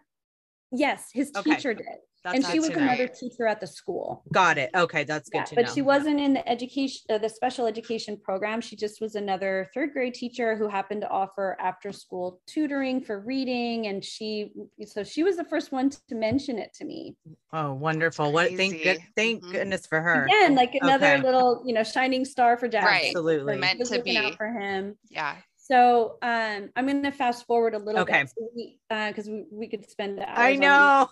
Yes, 0.72 1.10
his 1.12 1.32
teacher 1.32 1.74
did. 1.74 1.88
That's 2.24 2.38
and 2.38 2.46
she 2.46 2.60
was 2.60 2.70
another 2.70 3.08
teacher 3.08 3.48
at 3.48 3.60
the 3.60 3.68
school. 3.68 4.24
Got 4.32 4.58
it. 4.58 4.70
Okay, 4.74 5.04
that's 5.04 5.30
good 5.30 5.40
yeah, 5.40 5.44
to 5.44 5.56
but 5.56 5.62
know. 5.62 5.68
But 5.68 5.76
she 5.76 5.82
wasn't 5.82 6.20
in 6.22 6.34
the 6.34 6.48
education, 6.48 7.02
uh, 7.10 7.18
the 7.18 7.28
special 7.28 7.66
education 7.66 8.18
program. 8.18 8.62
She 8.62 8.78
just 8.78 9.02
was 9.02 9.16
another 9.16 9.70
third 9.74 9.92
grade 9.92 10.14
teacher 10.14 10.56
who 10.56 10.70
happened 10.70 11.02
to 11.02 11.10
offer 11.10 11.58
after 11.60 11.92
school 11.92 12.40
tutoring 12.48 13.02
for 13.02 13.20
reading, 13.20 13.88
and 13.88 14.04
she, 14.04 14.52
so 14.86 15.04
she 15.04 15.24
was 15.24 15.36
the 15.36 15.44
first 15.44 15.74
one 15.74 15.90
to 15.90 16.16
mention 16.16 16.60
it 16.60 16.74
to 16.76 16.86
me. 16.86 17.18
Oh, 17.52 17.74
wonderful! 17.74 18.32
What? 18.32 18.54
Thank 18.56 18.82
thank 19.18 19.44
mm-hmm. 19.44 19.52
goodness 19.52 19.86
for 19.86 20.02
her. 20.02 20.24
Again, 20.24 20.56
like 20.56 20.76
another 20.76 21.16
okay. 21.16 21.22
little, 21.22 21.64
you 21.66 21.74
know, 21.74 21.84
shining 21.84 22.24
star 22.24 22.56
for 22.56 22.70
Jack. 22.70 22.86
Right, 22.86 23.08
absolutely 23.08 23.58
meant 23.58 23.86
to 23.86 24.02
be 24.02 24.18
out 24.18 24.36
for 24.36 24.48
him. 24.48 24.98
Yeah. 25.10 25.36
So 25.64 26.18
um, 26.22 26.72
I'm 26.76 26.88
going 26.88 27.02
to 27.04 27.12
fast 27.12 27.48
forward 27.48 27.74
a 27.74 27.78
little 27.78 28.02
okay. 28.02 28.24
bit 28.24 28.34
because 28.36 28.54
we, 28.54 28.80
uh, 28.92 29.14
we, 29.50 29.60
we, 29.60 29.68
could 29.70 29.90
spend 29.90 30.20
hours. 30.20 30.28
I 30.36 30.56
know. 30.58 31.10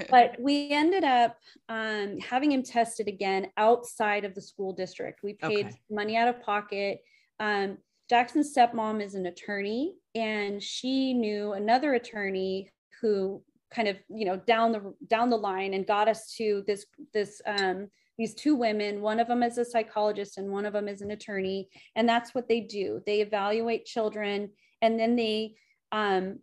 but 0.08 0.36
we 0.38 0.70
ended 0.70 1.02
up 1.02 1.36
um, 1.68 2.16
having 2.20 2.52
him 2.52 2.62
tested 2.62 3.08
again 3.08 3.48
outside 3.56 4.24
of 4.24 4.36
the 4.36 4.40
school 4.40 4.72
district. 4.72 5.24
We 5.24 5.32
paid 5.32 5.66
okay. 5.66 5.80
money 5.90 6.16
out 6.16 6.28
of 6.28 6.40
pocket. 6.42 7.00
Um, 7.40 7.78
Jackson's 8.08 8.54
stepmom 8.54 9.02
is 9.02 9.16
an 9.16 9.26
attorney, 9.26 9.96
and 10.14 10.62
she 10.62 11.12
knew 11.12 11.54
another 11.54 11.94
attorney 11.94 12.70
who 13.00 13.42
kind 13.74 13.88
of 13.88 13.96
you 14.08 14.26
know 14.26 14.36
down 14.36 14.70
the 14.70 14.94
down 15.08 15.28
the 15.28 15.36
line 15.36 15.74
and 15.74 15.88
got 15.88 16.06
us 16.06 16.32
to 16.36 16.62
this 16.68 16.86
this 17.12 17.42
um, 17.44 17.88
these 18.18 18.34
two 18.34 18.54
women 18.54 19.00
one 19.00 19.20
of 19.20 19.28
them 19.28 19.42
is 19.42 19.58
a 19.58 19.64
psychologist 19.64 20.38
and 20.38 20.50
one 20.50 20.66
of 20.66 20.72
them 20.72 20.88
is 20.88 21.02
an 21.02 21.10
attorney 21.10 21.68
and 21.94 22.08
that's 22.08 22.34
what 22.34 22.48
they 22.48 22.60
do 22.60 23.00
they 23.06 23.20
evaluate 23.20 23.84
children 23.84 24.50
and 24.82 24.98
then 24.98 25.16
they 25.16 25.54
um, 25.92 26.38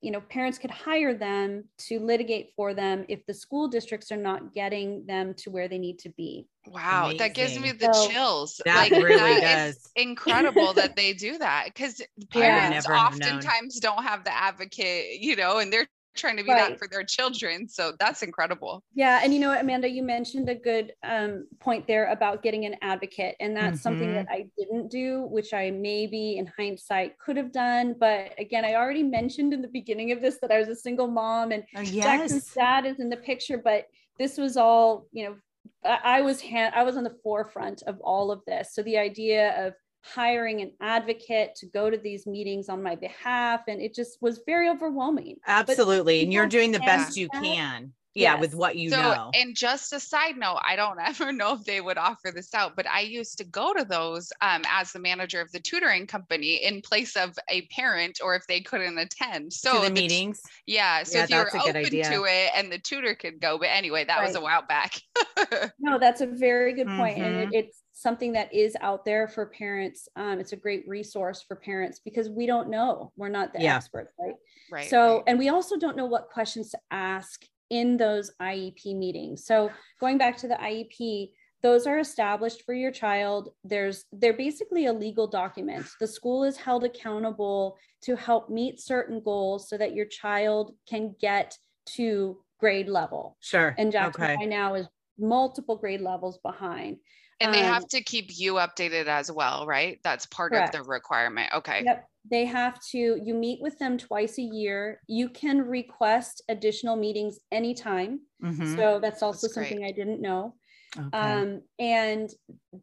you 0.00 0.12
know 0.12 0.20
parents 0.20 0.58
could 0.58 0.70
hire 0.70 1.14
them 1.14 1.64
to 1.76 1.98
litigate 1.98 2.52
for 2.54 2.72
them 2.72 3.04
if 3.08 3.24
the 3.26 3.34
school 3.34 3.68
districts 3.68 4.12
are 4.12 4.16
not 4.16 4.54
getting 4.54 5.04
them 5.06 5.34
to 5.34 5.50
where 5.50 5.68
they 5.68 5.78
need 5.78 5.98
to 5.98 6.08
be 6.10 6.46
wow 6.66 7.06
Amazing. 7.06 7.18
that 7.18 7.34
gives 7.34 7.58
me 7.58 7.72
the 7.72 7.92
so, 7.92 8.08
chills 8.08 8.60
that 8.64 8.90
like, 8.90 8.92
really 8.92 9.40
that 9.40 9.66
does 9.66 9.90
incredible 9.96 10.72
that 10.74 10.94
they 10.96 11.12
do 11.12 11.38
that 11.38 11.66
because 11.66 12.00
parents 12.30 12.86
yeah. 12.88 12.94
oftentimes 12.94 13.80
don't 13.80 14.04
have 14.04 14.24
the 14.24 14.34
advocate 14.34 15.20
you 15.20 15.34
know 15.34 15.58
and 15.58 15.72
they're 15.72 15.88
trying 16.18 16.36
to 16.36 16.42
be 16.42 16.50
right. 16.50 16.70
that 16.70 16.78
for 16.78 16.88
their 16.88 17.04
children. 17.04 17.68
So 17.68 17.94
that's 17.98 18.22
incredible. 18.22 18.82
Yeah. 18.94 19.20
And 19.22 19.32
you 19.32 19.40
know, 19.40 19.58
Amanda, 19.58 19.88
you 19.88 20.02
mentioned 20.02 20.48
a 20.48 20.54
good 20.54 20.92
um, 21.02 21.46
point 21.60 21.86
there 21.86 22.06
about 22.06 22.42
getting 22.42 22.66
an 22.66 22.76
advocate. 22.82 23.36
And 23.40 23.56
that's 23.56 23.66
mm-hmm. 23.66 23.76
something 23.76 24.12
that 24.12 24.26
I 24.30 24.46
didn't 24.58 24.90
do, 24.90 25.22
which 25.30 25.54
I 25.54 25.70
maybe 25.70 26.36
in 26.36 26.46
hindsight 26.56 27.18
could 27.18 27.36
have 27.36 27.52
done. 27.52 27.94
But 27.98 28.34
again, 28.38 28.64
I 28.64 28.74
already 28.74 29.02
mentioned 29.02 29.54
in 29.54 29.62
the 29.62 29.68
beginning 29.68 30.12
of 30.12 30.20
this 30.20 30.38
that 30.42 30.50
I 30.50 30.58
was 30.58 30.68
a 30.68 30.76
single 30.76 31.08
mom 31.08 31.52
and 31.52 31.64
oh, 31.76 31.80
yes. 31.80 32.04
Jackson's 32.04 32.52
dad 32.52 32.84
is 32.84 33.00
in 33.00 33.08
the 33.08 33.16
picture, 33.16 33.58
but 33.58 33.86
this 34.18 34.36
was 34.36 34.56
all, 34.56 35.06
you 35.12 35.24
know, 35.24 35.36
I, 35.84 36.18
I 36.18 36.20
was 36.22 36.40
hand, 36.40 36.74
I 36.74 36.82
was 36.82 36.96
on 36.96 37.04
the 37.04 37.16
forefront 37.22 37.82
of 37.82 38.00
all 38.00 38.30
of 38.30 38.42
this. 38.46 38.74
So 38.74 38.82
the 38.82 38.98
idea 38.98 39.66
of 39.66 39.74
hiring 40.02 40.60
an 40.60 40.72
advocate 40.80 41.54
to 41.56 41.66
go 41.66 41.90
to 41.90 41.98
these 41.98 42.26
meetings 42.26 42.68
on 42.68 42.82
my 42.82 42.94
behalf 42.94 43.62
and 43.68 43.80
it 43.80 43.94
just 43.94 44.18
was 44.20 44.40
very 44.46 44.68
overwhelming 44.68 45.36
absolutely 45.46 46.22
and 46.22 46.32
you're 46.32 46.46
doing 46.46 46.72
the 46.72 46.78
best 46.80 47.16
you 47.16 47.28
can 47.30 47.92
yeah 48.14 48.32
yes. 48.32 48.40
with 48.40 48.54
what 48.54 48.76
you 48.76 48.90
so, 48.90 49.00
know 49.00 49.30
and 49.34 49.54
just 49.54 49.92
a 49.92 50.00
side 50.00 50.36
note 50.36 50.58
i 50.62 50.76
don't 50.76 50.98
ever 51.04 51.32
know 51.32 51.54
if 51.54 51.64
they 51.64 51.80
would 51.80 51.98
offer 51.98 52.30
this 52.34 52.54
out 52.54 52.74
but 52.74 52.86
i 52.86 53.00
used 53.00 53.38
to 53.38 53.44
go 53.44 53.74
to 53.74 53.84
those 53.84 54.32
um, 54.40 54.62
as 54.68 54.92
the 54.92 54.98
manager 54.98 55.40
of 55.40 55.50
the 55.52 55.60
tutoring 55.60 56.06
company 56.06 56.56
in 56.64 56.80
place 56.80 57.16
of 57.16 57.36
a 57.48 57.62
parent 57.66 58.18
or 58.22 58.34
if 58.34 58.46
they 58.46 58.60
couldn't 58.60 58.98
attend 58.98 59.52
so 59.52 59.82
to 59.82 59.88
the 59.88 59.92
meetings 59.92 60.40
t- 60.40 60.74
yeah 60.74 61.02
so 61.02 61.18
yeah, 61.18 61.24
if 61.24 61.30
you're 61.30 61.60
open 61.60 61.84
to 61.84 62.24
it 62.24 62.50
and 62.54 62.72
the 62.72 62.78
tutor 62.78 63.14
could 63.14 63.40
go 63.40 63.58
but 63.58 63.68
anyway 63.68 64.04
that 64.04 64.18
right. 64.18 64.26
was 64.26 64.36
a 64.36 64.40
while 64.40 64.62
back 64.66 65.00
no 65.78 65.98
that's 65.98 66.20
a 66.20 66.26
very 66.26 66.72
good 66.72 66.86
point. 66.86 67.18
Mm-hmm. 67.18 67.24
and 67.24 67.36
it, 67.36 67.46
mm-hmm. 67.46 67.54
it's 67.54 67.82
something 67.98 68.32
that 68.32 68.54
is 68.54 68.76
out 68.80 69.04
there 69.04 69.26
for 69.26 69.46
parents. 69.46 70.08
Um, 70.14 70.38
it's 70.38 70.52
a 70.52 70.56
great 70.56 70.86
resource 70.86 71.42
for 71.42 71.56
parents 71.56 72.00
because 72.04 72.30
we 72.30 72.46
don't 72.46 72.70
know. 72.70 73.12
We're 73.16 73.28
not 73.28 73.52
the 73.52 73.60
yeah. 73.60 73.74
experts, 73.74 74.14
right? 74.20 74.36
Right. 74.70 74.88
So, 74.88 75.16
right. 75.16 75.24
and 75.26 75.38
we 75.38 75.48
also 75.48 75.76
don't 75.76 75.96
know 75.96 76.06
what 76.06 76.30
questions 76.30 76.70
to 76.70 76.78
ask 76.92 77.44
in 77.70 77.96
those 77.96 78.30
IEP 78.40 78.96
meetings. 78.96 79.44
So 79.44 79.72
going 80.00 80.16
back 80.16 80.36
to 80.38 80.48
the 80.48 80.54
IEP, 80.54 81.30
those 81.60 81.88
are 81.88 81.98
established 81.98 82.62
for 82.64 82.72
your 82.72 82.92
child 82.92 83.48
there's 83.64 84.04
they're 84.12 84.32
basically 84.32 84.86
a 84.86 84.92
legal 84.92 85.26
document 85.26 85.84
the 85.98 86.06
school 86.06 86.44
is 86.44 86.56
held 86.56 86.84
accountable 86.84 87.76
to 88.00 88.14
help 88.14 88.48
meet 88.48 88.80
certain 88.80 89.20
goals 89.24 89.68
so 89.68 89.76
that 89.76 89.92
your 89.92 90.06
child 90.06 90.72
can 90.88 91.16
get 91.20 91.58
to 91.84 92.38
grade 92.60 92.88
level 92.88 93.36
sure 93.40 93.74
and 93.76 93.90
jackson 93.90 94.22
okay. 94.22 94.46
now 94.46 94.74
is 94.74 94.86
multiple 95.18 95.76
grade 95.76 96.00
levels 96.00 96.38
behind 96.44 96.96
and 97.40 97.54
they 97.54 97.62
um, 97.62 97.72
have 97.72 97.86
to 97.86 98.02
keep 98.02 98.30
you 98.36 98.54
updated 98.54 99.06
as 99.06 99.30
well 99.30 99.66
right 99.66 99.98
that's 100.02 100.26
part 100.26 100.52
correct. 100.52 100.74
of 100.74 100.82
the 100.82 100.88
requirement 100.88 101.50
okay 101.54 101.82
yep 101.84 102.08
they 102.30 102.44
have 102.44 102.78
to 102.90 103.18
you 103.22 103.34
meet 103.34 103.60
with 103.62 103.78
them 103.78 103.96
twice 103.96 104.38
a 104.38 104.42
year 104.42 105.00
you 105.06 105.28
can 105.28 105.60
request 105.62 106.42
additional 106.48 106.96
meetings 106.96 107.38
anytime 107.52 108.20
mm-hmm. 108.42 108.76
so 108.76 108.98
that's 109.00 109.22
also 109.22 109.46
that's 109.46 109.54
something 109.54 109.84
i 109.84 109.92
didn't 109.92 110.20
know 110.20 110.54
Okay. 110.96 111.18
Um, 111.18 111.62
and 111.78 112.30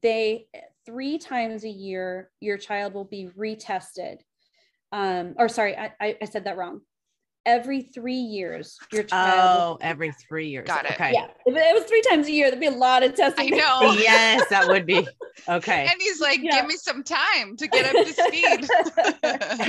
they 0.01 0.47
three 0.85 1.17
times 1.17 1.63
a 1.63 1.69
year, 1.69 2.29
your 2.39 2.57
child 2.57 2.93
will 2.93 3.05
be 3.05 3.29
retested. 3.37 4.17
Um, 4.91 5.33
or 5.37 5.49
sorry, 5.49 5.75
I, 5.75 5.91
I 6.21 6.25
said 6.25 6.45
that 6.45 6.57
wrong. 6.57 6.81
Every 7.45 7.83
three 7.83 8.13
years, 8.13 8.77
your 8.91 9.03
child. 9.03 9.77
Oh, 9.81 9.85
every 9.85 10.11
three 10.11 10.47
years. 10.47 10.67
Got 10.67 10.85
it. 10.85 10.93
Okay. 10.93 11.11
Yeah. 11.13 11.27
If 11.45 11.55
it 11.55 11.75
was 11.75 11.83
three 11.83 12.01
times 12.01 12.27
a 12.27 12.31
year, 12.31 12.49
there'd 12.49 12.59
be 12.59 12.67
a 12.67 12.71
lot 12.71 13.03
of 13.03 13.15
testing. 13.15 13.53
I 13.53 13.57
know. 13.57 13.93
yes, 13.99 14.49
that 14.49 14.67
would 14.67 14.85
be. 14.85 15.07
Okay. 15.49 15.85
And 15.91 16.01
he's 16.01 16.21
like, 16.21 16.39
yeah. 16.41 16.61
give 16.61 16.65
me 16.65 16.75
some 16.77 17.03
time 17.03 17.57
to 17.57 17.67
get 17.67 17.93
up 17.93 18.05
to 18.05 18.13
speed. 18.13 18.67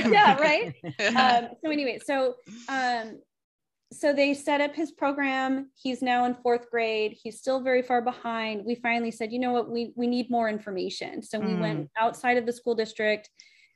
yeah, 0.11 0.37
right. 0.37 0.73
Um, 1.15 1.49
so 1.61 1.69
anyway, 1.69 1.99
so 2.03 2.35
um, 2.69 3.19
so 3.91 4.11
they 4.11 4.33
set 4.33 4.59
up 4.59 4.75
his 4.75 4.91
program 4.91 5.69
he's 5.75 6.01
now 6.01 6.25
in 6.25 6.35
fourth 6.35 6.69
grade 6.69 7.15
he's 7.21 7.39
still 7.39 7.61
very 7.61 7.81
far 7.81 8.01
behind 8.01 8.65
we 8.65 8.75
finally 8.75 9.11
said 9.11 9.31
you 9.31 9.39
know 9.39 9.53
what 9.53 9.69
we 9.69 9.93
we 9.95 10.07
need 10.07 10.29
more 10.29 10.49
information 10.49 11.23
so 11.23 11.39
we 11.39 11.53
mm. 11.53 11.61
went 11.61 11.89
outside 11.97 12.37
of 12.37 12.45
the 12.45 12.51
school 12.51 12.75
district 12.75 13.29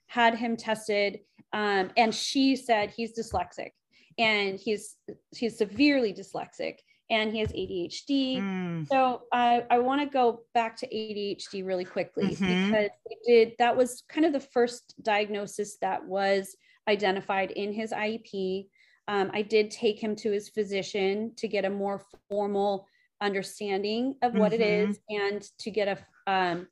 had 0.07 0.35
him 0.35 0.57
tested 0.57 1.19
um, 1.53 1.89
and 1.95 2.13
she 2.13 2.55
said 2.55 2.89
he's 2.89 3.17
dyslexic 3.17 3.69
and 4.17 4.59
he's 4.59 4.95
he's 5.35 5.57
severely 5.57 6.13
dyslexic 6.13 6.77
and 7.09 7.33
he 7.33 7.39
has 7.39 7.51
ADHD. 7.51 8.37
Mm. 8.37 8.87
So 8.87 9.23
I, 9.33 9.65
I 9.69 9.79
want 9.79 10.01
to 10.01 10.07
go 10.07 10.43
back 10.53 10.77
to 10.77 10.87
ADHD 10.87 11.65
really 11.65 11.83
quickly 11.83 12.35
mm-hmm. 12.35 12.71
because 12.71 12.89
we 13.09 13.17
did 13.25 13.53
that 13.59 13.75
was 13.75 14.03
kind 14.09 14.25
of 14.25 14.33
the 14.33 14.39
first 14.39 14.95
diagnosis 15.03 15.77
that 15.81 16.05
was 16.05 16.55
identified 16.87 17.51
in 17.51 17.73
his 17.73 17.91
IEP. 17.91 18.67
Um, 19.07 19.29
I 19.33 19.41
did 19.41 19.71
take 19.71 20.01
him 20.01 20.15
to 20.17 20.31
his 20.31 20.49
physician 20.49 21.33
to 21.37 21.47
get 21.47 21.65
a 21.65 21.69
more 21.69 22.01
formal 22.29 22.87
understanding 23.19 24.15
of 24.21 24.33
what 24.33 24.51
mm-hmm. 24.51 24.61
it 24.61 24.89
is 24.89 24.99
and 25.09 25.41
to 25.59 25.69
get 25.69 25.87
a, 25.87 26.31
um, 26.31 26.67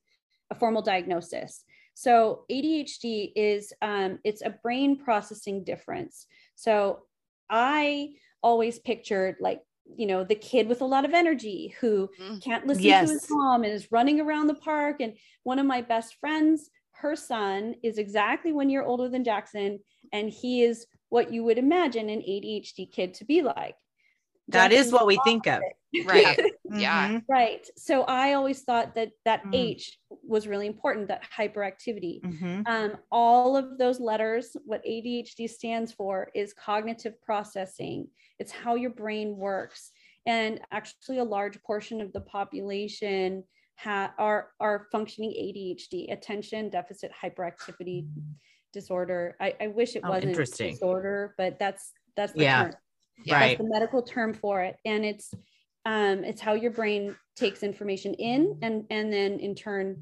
a 0.49 0.55
formal 0.55 0.81
diagnosis. 0.81 1.63
So 1.93 2.45
ADHD 2.49 3.33
is 3.35 3.73
um, 3.81 4.19
it's 4.23 4.41
a 4.41 4.55
brain 4.63 4.97
processing 4.97 5.65
difference. 5.65 6.27
So 6.55 7.01
I 7.49 8.09
always 8.41 8.79
pictured 8.79 9.35
like 9.39 9.61
you 9.95 10.05
know 10.05 10.23
the 10.23 10.35
kid 10.35 10.67
with 10.67 10.81
a 10.81 10.85
lot 10.85 11.05
of 11.05 11.13
energy 11.13 11.75
who 11.79 12.09
mm. 12.19 12.43
can't 12.43 12.67
listen 12.67 12.83
yes. 12.83 13.07
to 13.07 13.13
his 13.13 13.27
mom 13.29 13.63
and 13.63 13.73
is 13.73 13.91
running 13.91 14.21
around 14.21 14.47
the 14.47 14.55
park. 14.55 14.97
And 14.99 15.13
one 15.43 15.59
of 15.59 15.65
my 15.65 15.81
best 15.81 16.15
friends, 16.19 16.69
her 16.91 17.15
son 17.15 17.75
is 17.83 17.97
exactly 17.97 18.51
one 18.51 18.69
year 18.69 18.83
older 18.83 19.09
than 19.09 19.23
Jackson, 19.23 19.79
and 20.13 20.29
he 20.29 20.63
is 20.63 20.85
what 21.09 21.33
you 21.33 21.43
would 21.43 21.57
imagine 21.57 22.09
an 22.09 22.19
ADHD 22.19 22.91
kid 22.91 23.15
to 23.15 23.25
be 23.25 23.41
like. 23.41 23.75
That 24.51 24.71
is 24.71 24.91
what 24.91 25.05
we 25.05 25.19
think 25.23 25.47
of. 25.47 25.61
Right. 26.05 26.39
yeah. 26.71 27.07
Mm-hmm. 27.07 27.17
Right. 27.27 27.67
So 27.75 28.03
I 28.03 28.33
always 28.33 28.61
thought 28.61 28.93
that 28.93 29.09
that 29.25 29.43
mm. 29.43 29.55
H 29.55 29.97
was 30.23 30.47
really 30.47 30.67
important, 30.67 31.07
that 31.07 31.23
hyperactivity. 31.35 32.21
Mm-hmm. 32.21 32.61
Um, 32.67 32.97
all 33.11 33.57
of 33.57 33.79
those 33.79 33.99
letters, 33.99 34.55
what 34.65 34.85
ADHD 34.85 35.49
stands 35.49 35.91
for 35.91 36.29
is 36.35 36.53
cognitive 36.53 37.19
processing. 37.23 38.07
It's 38.37 38.51
how 38.51 38.75
your 38.75 38.91
brain 38.91 39.35
works. 39.35 39.89
And 40.27 40.59
actually 40.71 41.17
a 41.17 41.23
large 41.23 41.59
portion 41.63 42.01
of 42.01 42.13
the 42.13 42.21
population 42.21 43.43
ha- 43.79 44.13
are, 44.19 44.51
are 44.59 44.85
functioning 44.91 45.31
ADHD, 45.31 46.13
attention 46.13 46.69
deficit 46.69 47.11
hyperactivity 47.19 48.07
disorder. 48.73 49.35
I, 49.39 49.55
I 49.59 49.67
wish 49.67 49.95
it 49.95 50.03
oh, 50.05 50.09
wasn't 50.09 50.35
disorder, 50.35 51.33
but 51.37 51.57
that's 51.57 51.93
that's 52.15 52.33
the 52.33 52.43
yeah. 52.43 52.63
term. 52.65 52.73
Yeah. 53.23 53.39
That's 53.39 53.57
the 53.57 53.67
medical 53.67 54.01
term 54.01 54.33
for 54.33 54.61
it. 54.61 54.77
And 54.85 55.05
it's 55.05 55.33
um 55.85 56.23
it's 56.23 56.41
how 56.41 56.53
your 56.53 56.71
brain 56.71 57.15
takes 57.35 57.63
information 57.63 58.13
in 58.15 58.59
and 58.61 58.85
and 58.89 59.11
then 59.11 59.39
in 59.39 59.55
turn 59.55 60.01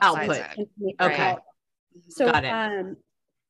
output. 0.00 0.42
Okay. 1.00 1.22
Out. 1.22 1.42
So 2.08 2.28
um 2.28 2.96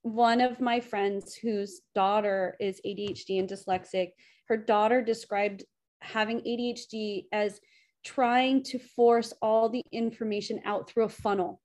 one 0.02 0.40
of 0.42 0.60
my 0.60 0.80
friends 0.80 1.34
whose 1.34 1.80
daughter 1.94 2.56
is 2.60 2.80
ADHD 2.86 3.38
and 3.38 3.48
dyslexic, 3.48 4.10
her 4.48 4.56
daughter 4.56 5.00
described 5.00 5.64
having 6.02 6.40
ADHD 6.40 7.24
as 7.32 7.58
trying 8.04 8.62
to 8.64 8.78
force 8.78 9.32
all 9.40 9.70
the 9.70 9.82
information 9.92 10.60
out 10.66 10.90
through 10.90 11.04
a 11.04 11.08
funnel. 11.08 11.60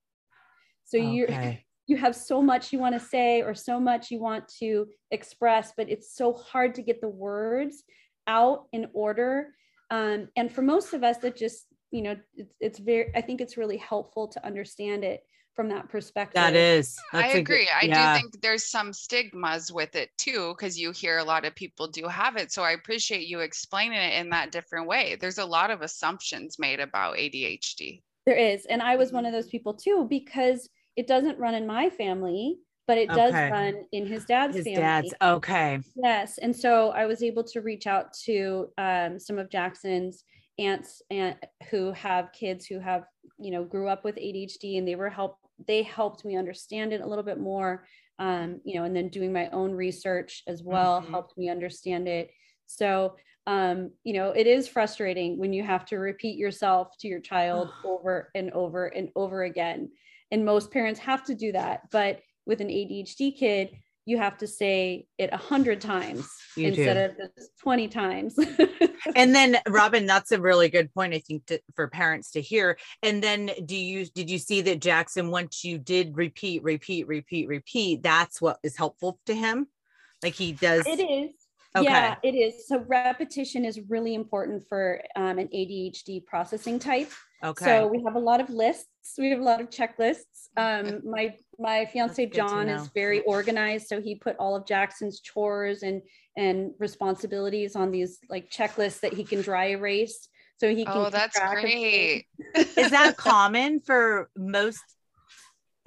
So 0.86 0.98
okay. 0.98 1.12
you're 1.12 1.58
you 1.90 1.98
have 1.98 2.16
so 2.16 2.42
much 2.42 2.72
you 2.72 2.80
want 2.80 2.94
to 2.94 3.00
say 3.00 3.42
or 3.42 3.54
so 3.54 3.80
much 3.80 4.12
you 4.12 4.20
want 4.20 4.48
to 4.60 4.88
express, 5.12 5.74
but 5.76 5.90
it's 5.90 6.16
so 6.16 6.34
hard 6.34 6.76
to 6.76 6.82
get 6.82 7.02
the 7.02 7.10
words 7.10 7.84
out 8.28 8.66
in 8.72 8.88
order. 8.94 9.48
Um, 9.90 10.30
and 10.36 10.52
for 10.52 10.62
most 10.62 10.94
of 10.94 11.04
us, 11.04 11.18
that 11.18 11.36
just, 11.36 11.66
you 11.92 12.04
know, 12.04 12.16
it's, 12.36 12.54
it's 12.60 12.80
very, 12.80 13.12
I 13.16 13.22
think 13.22 13.42
it's 13.42 13.58
really 13.58 13.78
helpful 13.78 14.28
to 14.28 14.46
understand 14.46 15.04
it 15.04 15.24
from 15.56 15.70
that 15.70 15.90
perspective. 15.90 16.36
That 16.36 16.56
is. 16.56 16.96
I 17.12 17.30
agree. 17.30 17.68
Good, 17.82 17.90
yeah. 17.90 18.12
I 18.12 18.18
do 18.18 18.22
think 18.22 18.42
there's 18.42 18.70
some 18.70 18.94
stigmas 18.94 19.74
with 19.74 19.96
it 19.96 20.10
too, 20.18 20.54
because 20.56 20.80
you 20.80 20.92
hear 20.92 21.18
a 21.18 21.24
lot 21.24 21.44
of 21.44 21.56
people 21.56 21.88
do 21.88 22.08
have 22.08 22.38
it. 22.38 22.52
So 22.52 22.62
I 22.62 22.72
appreciate 22.72 23.28
you 23.28 23.40
explaining 23.40 23.98
it 23.98 24.22
in 24.22 24.30
that 24.30 24.52
different 24.52 24.88
way. 24.88 25.18
There's 25.20 25.40
a 25.40 25.46
lot 25.46 25.72
of 25.72 25.82
assumptions 25.82 26.60
made 26.60 26.80
about 26.80 27.18
ADHD. 27.18 28.04
There 28.26 28.38
is. 28.38 28.68
And 28.68 28.82
I 28.82 28.96
was 28.96 29.12
one 29.12 29.26
of 29.26 29.34
those 29.34 29.48
people 29.48 29.74
too, 29.74 30.06
because 30.08 30.70
it 30.96 31.08
doesn't 31.08 31.40
run 31.40 31.56
in 31.56 31.66
my 31.66 31.90
family, 31.90 32.60
but 32.88 32.98
it 32.98 33.10
does 33.10 33.34
okay. 33.34 33.52
run 33.52 33.86
in 33.92 34.06
his 34.06 34.26
dad's 34.26 34.56
his 34.56 34.66
family. 34.66 34.82
Dad's 34.82 35.14
okay. 35.22 35.80
Yes, 35.96 36.40
and 36.40 36.56
so 36.56 36.90
I 36.90 37.06
was 37.06 37.22
able 37.22 37.44
to 37.44 37.62
reach 37.62 37.88
out 37.88 38.14
to 38.26 38.70
um, 38.78 39.20
some 39.20 39.38
of 39.38 39.50
Jackson's 39.50 40.24
aunts 40.58 41.02
and 41.10 41.36
who 41.70 41.92
have 41.94 42.32
kids 42.34 42.66
who 42.66 42.80
have 42.80 43.04
you 43.38 43.52
know 43.52 43.64
grew 43.64 43.88
up 43.88 44.04
with 44.04 44.16
ADHD, 44.16 44.78
and 44.78 44.88
they 44.88 44.96
were 44.96 45.10
help. 45.10 45.38
They 45.68 45.84
helped 45.84 46.26
me 46.26 46.36
understand 46.36 46.94
it 46.94 47.02
a 47.02 47.08
little 47.08 47.24
bit 47.24 47.40
more. 47.40 47.86
Um, 48.18 48.60
you 48.66 48.76
know, 48.76 48.86
and 48.86 48.96
then 48.96 49.10
doing 49.10 49.32
my 49.32 49.50
own 49.50 49.72
research 49.72 50.44
as 50.48 50.64
well 50.64 51.00
mm-hmm. 51.00 51.12
helped 51.12 51.38
me 51.38 51.50
understand 51.50 52.08
it. 52.08 52.32
So 52.66 53.16
um, 53.46 53.92
you 54.04 54.14
know, 54.14 54.32
it 54.32 54.48
is 54.48 54.68
frustrating 54.68 55.38
when 55.40 55.54
you 55.54 55.64
have 55.64 55.86
to 55.86 55.98
repeat 55.98 56.38
yourself 56.38 56.90
to 57.00 57.08
your 57.08 57.20
child 57.20 57.70
over 57.86 58.30
and 58.36 58.52
over 58.52 58.88
and 58.88 59.10
over 59.16 59.44
again 59.44 59.90
and 60.32 60.46
most 60.46 60.72
parents 60.72 61.00
have 61.00 61.24
to 61.24 61.36
do 61.36 61.52
that 61.52 61.82
but 61.92 62.20
with 62.46 62.62
an 62.62 62.68
adhd 62.68 63.38
kid 63.38 63.70
you 64.10 64.18
have 64.18 64.38
to 64.38 64.48
say 64.48 65.06
it 65.20 65.30
a 65.32 65.38
hundred 65.38 65.80
times 65.80 66.28
you 66.58 66.68
instead 66.68 67.16
do. 67.18 67.24
of 67.24 67.32
20 67.62 67.88
times. 67.88 68.36
And 69.16 69.34
then 69.34 69.58
robyn 69.68 70.06
that's 70.06 70.34
a 70.34 70.42
really 70.42 70.68
good 70.68 70.94
point 70.94 71.14
i 71.14 71.20
think 71.20 71.46
to, 71.46 71.62
for 71.74 71.88
parents 71.88 72.32
to 72.32 72.42
hear. 72.42 72.78
And 73.02 73.24
then 73.24 73.50
do 73.66 73.78
you 73.78 74.06
did 74.06 74.30
you 74.30 74.38
see 74.38 74.60
that 74.62 74.82
jackson 74.82 75.32
once 75.32 75.64
you 75.64 75.78
did 75.78 76.18
repeat 76.18 76.64
repeat 76.64 77.08
repeat 77.08 77.48
repeat 77.48 78.04
that's 78.04 78.42
what 78.42 78.58
is 78.62 78.76
helpful 78.76 79.20
to 79.28 79.34
him? 79.34 79.68
Like 80.22 80.34
he 80.34 80.52
does 80.52 80.86
it 80.86 81.00
is 81.00 81.32
Okay. 81.76 81.86
Yeah, 81.86 82.16
it 82.24 82.34
is. 82.34 82.68
So 82.68 82.84
repetition 82.88 83.64
is 83.64 83.80
really 83.90 84.16
important 84.16 84.68
for 84.68 85.02
um, 85.16 85.38
an 85.38 85.48
ADHD 85.54 86.26
processing 86.26 86.80
type. 86.80 87.12
Okay. 87.44 87.66
So 87.66 87.88
we 87.88 88.04
have 88.06 88.16
a 88.16 88.20
lot 88.20 88.42
of 88.42 88.50
lists. 88.50 88.88
We 89.18 89.30
have 89.30 89.40
a 89.40 89.44
lot 89.44 89.62
of 89.62 89.70
checklists. 89.70 90.50
Um, 90.58 91.02
my 91.06 91.36
my 91.58 91.86
fiance 91.86 92.26
John 92.28 92.68
is 92.70 92.88
very 92.94 93.22
organized, 93.22 93.88
so 93.88 94.02
he 94.02 94.16
put 94.16 94.36
all 94.40 94.56
of 94.56 94.66
Jackson's 94.66 95.22
chores 95.22 95.84
and 95.84 96.02
and 96.36 96.72
responsibilities 96.80 97.76
on 97.76 97.92
these 97.92 98.20
like 98.30 98.50
checklists 98.50 99.00
that 99.02 99.14
he 99.14 99.24
can 99.24 99.42
dry 99.42 99.70
erase. 99.70 100.28
So 100.58 100.70
he 100.70 100.84
can. 100.84 100.94
Oh, 100.98 101.10
that's 101.10 101.40
great. 101.40 102.26
is 102.56 102.92
that 102.92 103.16
common 103.18 103.80
for 103.80 104.30
most 104.36 104.84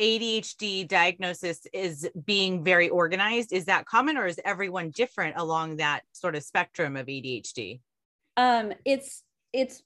ADHD 0.02 0.88
diagnosis 0.88 1.60
is 1.72 2.10
being 2.24 2.64
very 2.64 2.88
organized. 2.88 3.52
Is 3.52 3.66
that 3.66 3.86
common 3.86 4.18
or 4.18 4.26
is 4.26 4.40
everyone 4.44 4.90
different 4.90 5.36
along 5.36 5.76
that 5.76 6.02
sort 6.12 6.34
of 6.34 6.42
spectrum 6.42 6.96
of 6.96 7.06
ADHD? 7.06 7.80
Um, 8.36 8.72
it's 8.84 9.22
it's 9.52 9.82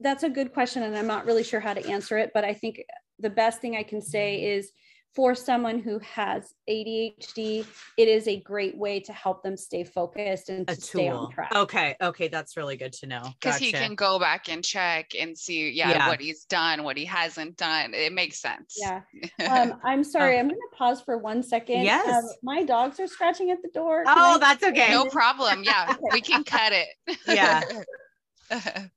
that's 0.00 0.22
a 0.22 0.28
good 0.28 0.52
question 0.52 0.82
and 0.82 0.96
I'm 0.96 1.06
not 1.06 1.24
really 1.24 1.44
sure 1.44 1.60
how 1.60 1.72
to 1.72 1.86
answer 1.88 2.18
it, 2.18 2.30
but 2.34 2.44
I 2.44 2.52
think 2.52 2.82
the 3.18 3.30
best 3.30 3.60
thing 3.60 3.76
I 3.76 3.82
can 3.82 4.02
say 4.02 4.42
is 4.42 4.70
for 5.14 5.34
someone 5.34 5.80
who 5.80 5.98
has 6.00 6.54
ADHD, 6.68 7.66
it 7.96 8.08
is 8.08 8.28
a 8.28 8.40
great 8.40 8.76
way 8.76 9.00
to 9.00 9.12
help 9.12 9.42
them 9.42 9.56
stay 9.56 9.82
focused 9.82 10.48
and 10.48 10.68
to 10.68 10.80
stay 10.80 11.08
on 11.08 11.30
track. 11.32 11.52
Okay. 11.54 11.96
Okay. 12.00 12.28
That's 12.28 12.56
really 12.56 12.76
good 12.76 12.92
to 12.94 13.06
know. 13.06 13.22
Because 13.22 13.54
gotcha. 13.54 13.64
he 13.64 13.72
can 13.72 13.94
go 13.96 14.18
back 14.18 14.48
and 14.48 14.64
check 14.64 15.10
and 15.18 15.36
see, 15.36 15.70
yeah, 15.70 15.90
yeah, 15.90 16.08
what 16.08 16.20
he's 16.20 16.44
done, 16.44 16.84
what 16.84 16.96
he 16.96 17.04
hasn't 17.04 17.56
done. 17.56 17.92
It 17.92 18.12
makes 18.12 18.40
sense. 18.40 18.76
Yeah. 18.78 19.02
Um, 19.50 19.80
I'm 19.82 20.04
sorry. 20.04 20.38
I'm 20.38 20.48
going 20.48 20.60
to 20.60 20.76
pause 20.76 21.00
for 21.00 21.18
one 21.18 21.42
second. 21.42 21.82
Yes. 21.82 22.06
Um, 22.06 22.30
my 22.42 22.62
dogs 22.62 23.00
are 23.00 23.06
scratching 23.06 23.50
at 23.50 23.62
the 23.62 23.70
door. 23.70 24.04
Can 24.04 24.14
oh, 24.16 24.34
I- 24.34 24.38
that's 24.38 24.62
okay. 24.62 24.90
No 24.90 25.06
problem. 25.06 25.64
Yeah. 25.64 25.96
we 26.12 26.20
can 26.20 26.44
cut 26.44 26.72
it. 26.72 27.18
yeah. 27.26 27.62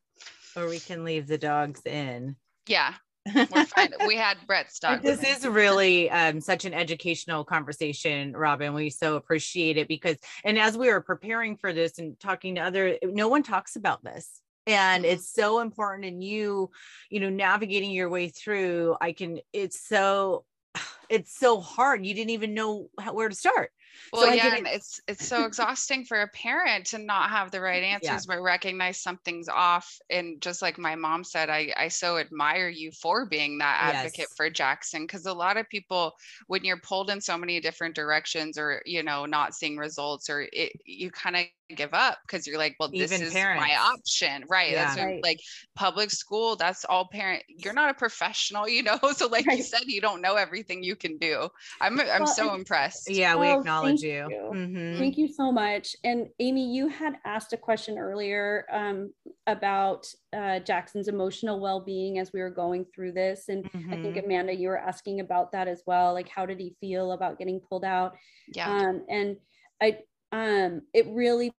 or 0.55 0.67
we 0.67 0.79
can 0.79 1.03
leave 1.03 1.27
the 1.27 1.37
dogs 1.37 1.81
in. 1.85 2.35
Yeah. 2.67 2.93
We're 3.33 3.65
fine. 3.65 3.93
we 4.07 4.15
had 4.15 4.37
Brett's 4.47 4.79
dog. 4.81 5.01
This 5.01 5.23
is 5.23 5.47
really 5.47 6.09
um, 6.09 6.41
such 6.41 6.65
an 6.65 6.73
educational 6.73 7.43
conversation, 7.45 8.33
Robyn. 8.33 8.73
We 8.73 8.89
so 8.89 9.15
appreciate 9.15 9.77
it 9.77 9.87
because, 9.87 10.17
and 10.43 10.59
as 10.59 10.77
we 10.77 10.89
were 10.89 11.01
preparing 11.01 11.57
for 11.57 11.73
this 11.73 11.99
and 11.99 12.19
talking 12.19 12.55
to 12.55 12.61
other, 12.61 12.97
no 13.03 13.27
one 13.27 13.43
talks 13.43 13.75
about 13.75 14.03
this 14.03 14.41
and 14.65 15.03
mm-hmm. 15.03 15.13
it's 15.13 15.29
so 15.29 15.59
important 15.59 16.05
and 16.05 16.23
you 16.23 16.69
you 17.09 17.19
know 17.19 17.29
navigating 17.29 17.91
your 17.91 18.09
way 18.09 18.29
through 18.29 18.95
i 19.01 19.11
can 19.11 19.39
it's 19.51 19.87
so 19.87 20.45
it's 21.09 21.37
so 21.37 21.59
hard 21.59 22.05
you 22.05 22.13
didn't 22.13 22.31
even 22.31 22.53
know 22.53 22.89
how, 22.99 23.13
where 23.13 23.29
to 23.29 23.35
start 23.35 23.71
well, 24.11 24.27
so 24.27 24.33
yeah, 24.33 24.57
it's 24.65 25.01
it's 25.07 25.25
so 25.25 25.45
exhausting 25.45 26.05
for 26.05 26.21
a 26.21 26.27
parent 26.29 26.85
to 26.87 26.97
not 26.97 27.29
have 27.29 27.51
the 27.51 27.61
right 27.61 27.83
answers, 27.83 28.25
yeah. 28.27 28.35
but 28.35 28.41
recognize 28.41 28.99
something's 28.99 29.49
off. 29.49 29.97
And 30.09 30.41
just 30.41 30.61
like 30.61 30.77
my 30.77 30.95
mom 30.95 31.23
said, 31.23 31.49
I 31.49 31.73
I 31.77 31.87
so 31.87 32.17
admire 32.17 32.69
you 32.69 32.91
for 32.91 33.25
being 33.25 33.57
that 33.59 33.93
advocate 33.95 34.27
yes. 34.29 34.33
for 34.35 34.49
Jackson 34.49 35.03
because 35.03 35.25
a 35.25 35.33
lot 35.33 35.57
of 35.57 35.69
people, 35.69 36.13
when 36.47 36.63
you're 36.63 36.77
pulled 36.77 37.09
in 37.09 37.21
so 37.21 37.37
many 37.37 37.59
different 37.59 37.95
directions, 37.95 38.57
or 38.57 38.81
you 38.85 39.03
know, 39.03 39.25
not 39.25 39.55
seeing 39.55 39.77
results, 39.77 40.29
or 40.29 40.47
it, 40.51 40.73
you 40.85 41.11
kind 41.11 41.35
of 41.35 41.45
give 41.73 41.93
up 41.93 42.19
because 42.25 42.47
you're 42.47 42.57
like, 42.57 42.75
well, 42.79 42.89
this 42.89 43.11
Even 43.11 43.27
is 43.27 43.33
parents. 43.33 43.65
my 43.65 43.75
option, 43.75 44.43
right? 44.49 44.71
Yeah. 44.71 44.85
That's 44.85 44.97
right. 44.97 45.23
like 45.23 45.39
public 45.75 46.11
school. 46.11 46.55
That's 46.55 46.85
all 46.85 47.07
parent. 47.07 47.43
You're 47.47 47.73
not 47.73 47.89
a 47.89 47.93
professional, 47.93 48.67
you 48.67 48.83
know. 48.83 48.99
So 49.13 49.27
like 49.27 49.45
right. 49.45 49.57
you 49.57 49.63
said, 49.63 49.81
you 49.85 50.01
don't 50.01 50.21
know 50.21 50.35
everything 50.35 50.81
you 50.81 50.95
can 50.95 51.17
do. 51.17 51.47
I'm 51.79 51.99
I'm 51.99 52.23
well, 52.23 52.27
so 52.27 52.55
impressed. 52.55 53.09
Yeah, 53.09 53.35
we 53.35 53.47
oh, 53.47 53.59
acknowledge 53.59 54.01
thank 54.01 54.03
you. 54.03 54.27
you. 54.29 54.51
Mm-hmm. 54.53 54.97
Thank 54.97 55.17
you 55.17 55.27
so 55.27 55.51
much. 55.51 55.95
And 56.03 56.29
Amy, 56.39 56.73
you 56.73 56.87
had 56.87 57.17
asked 57.25 57.53
a 57.53 57.57
question 57.57 57.99
earlier 57.99 58.65
um, 58.71 59.13
about 59.45 60.07
uh, 60.35 60.59
Jackson's 60.59 61.09
emotional 61.09 61.59
well-being 61.59 62.17
as 62.17 62.33
we 62.33 62.41
were 62.41 62.49
going 62.49 62.85
through 62.93 63.11
this, 63.11 63.49
and 63.49 63.65
mm-hmm. 63.65 63.93
I 63.93 63.97
think 63.97 64.15
mm-hmm. 64.15 64.25
Amanda, 64.25 64.55
you 64.55 64.69
were 64.69 64.79
asking 64.79 65.19
about 65.19 65.51
that 65.51 65.67
as 65.67 65.83
well. 65.85 66.13
Like, 66.13 66.27
how 66.27 66.45
did 66.45 66.59
he 66.59 66.75
feel 66.81 67.11
about 67.11 67.37
getting 67.37 67.59
pulled 67.59 67.85
out? 67.85 68.15
Yeah. 68.53 68.69
Um, 68.69 69.05
and 69.09 69.37
I 69.81 69.99
um, 70.31 70.81
it 70.93 71.05
really 71.09 71.53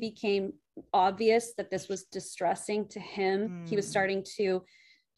became 0.00 0.54
obvious 0.92 1.52
that 1.56 1.70
this 1.70 1.88
was 1.88 2.04
distressing 2.04 2.88
to 2.88 3.00
him. 3.00 3.48
Mm. 3.48 3.68
He 3.68 3.76
was 3.76 3.86
hmm. 3.86 3.90
starting 3.90 4.24
to 4.36 4.62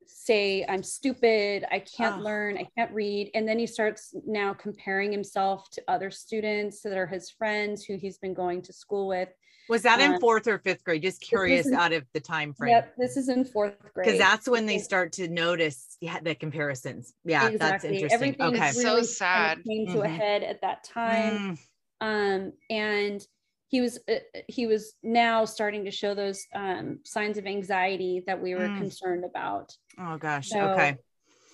say, 0.06 0.64
I'm 0.68 0.82
stupid, 0.82 1.64
I 1.70 1.80
can't 1.80 2.20
oh. 2.20 2.24
learn, 2.24 2.58
I 2.58 2.66
can't 2.76 2.92
read. 2.92 3.30
And 3.34 3.48
then 3.48 3.58
he 3.58 3.66
starts 3.66 4.14
now 4.26 4.54
comparing 4.54 5.12
himself 5.12 5.70
to 5.70 5.82
other 5.88 6.10
students 6.10 6.82
that 6.82 6.96
are 6.96 7.06
his 7.06 7.30
friends 7.30 7.84
who 7.84 7.96
he's 7.96 8.18
been 8.18 8.34
going 8.34 8.62
to 8.62 8.72
school 8.72 9.08
with. 9.08 9.28
Was 9.68 9.82
that 9.82 10.00
in 10.00 10.14
um, 10.14 10.20
fourth 10.20 10.48
or 10.48 10.58
fifth 10.58 10.84
grade? 10.84 11.02
Just 11.02 11.20
curious 11.20 11.66
in, 11.66 11.74
out 11.74 11.92
of 11.92 12.04
the 12.12 12.20
time 12.20 12.52
frame. 12.52 12.72
Yep, 12.72 12.94
this 12.98 13.16
is 13.16 13.28
in 13.28 13.44
fourth 13.44 13.78
grade. 13.94 14.06
Because 14.06 14.18
that's 14.18 14.48
when 14.48 14.66
they 14.66 14.78
start 14.78 15.12
to 15.12 15.28
notice 15.28 15.96
yeah, 16.00 16.18
the 16.20 16.34
comparisons. 16.34 17.14
Yeah, 17.24 17.48
exactly. 17.48 17.58
that's 17.58 17.84
interesting. 17.84 18.12
Everything 18.12 18.46
okay. 18.56 18.70
Really 18.78 18.82
so 18.82 19.02
sad. 19.02 19.62
Came 19.64 19.86
mm-hmm. 19.86 19.94
to 19.94 20.00
a 20.00 20.06
mm-hmm. 20.06 20.16
head 20.16 20.42
at 20.42 20.60
that 20.62 20.84
time. 20.84 21.56
Mm. 21.56 21.58
Um, 22.00 22.52
and 22.68 23.26
he 23.72 23.80
was 23.80 23.98
uh, 24.06 24.16
he 24.48 24.66
was 24.66 24.94
now 25.02 25.46
starting 25.46 25.86
to 25.86 25.90
show 25.90 26.14
those 26.14 26.46
um, 26.54 26.98
signs 27.04 27.38
of 27.38 27.46
anxiety 27.46 28.22
that 28.26 28.40
we 28.40 28.54
were 28.54 28.68
mm. 28.68 28.76
concerned 28.76 29.24
about. 29.24 29.74
Oh 29.98 30.18
gosh. 30.18 30.50
So, 30.50 30.60
okay. 30.60 30.98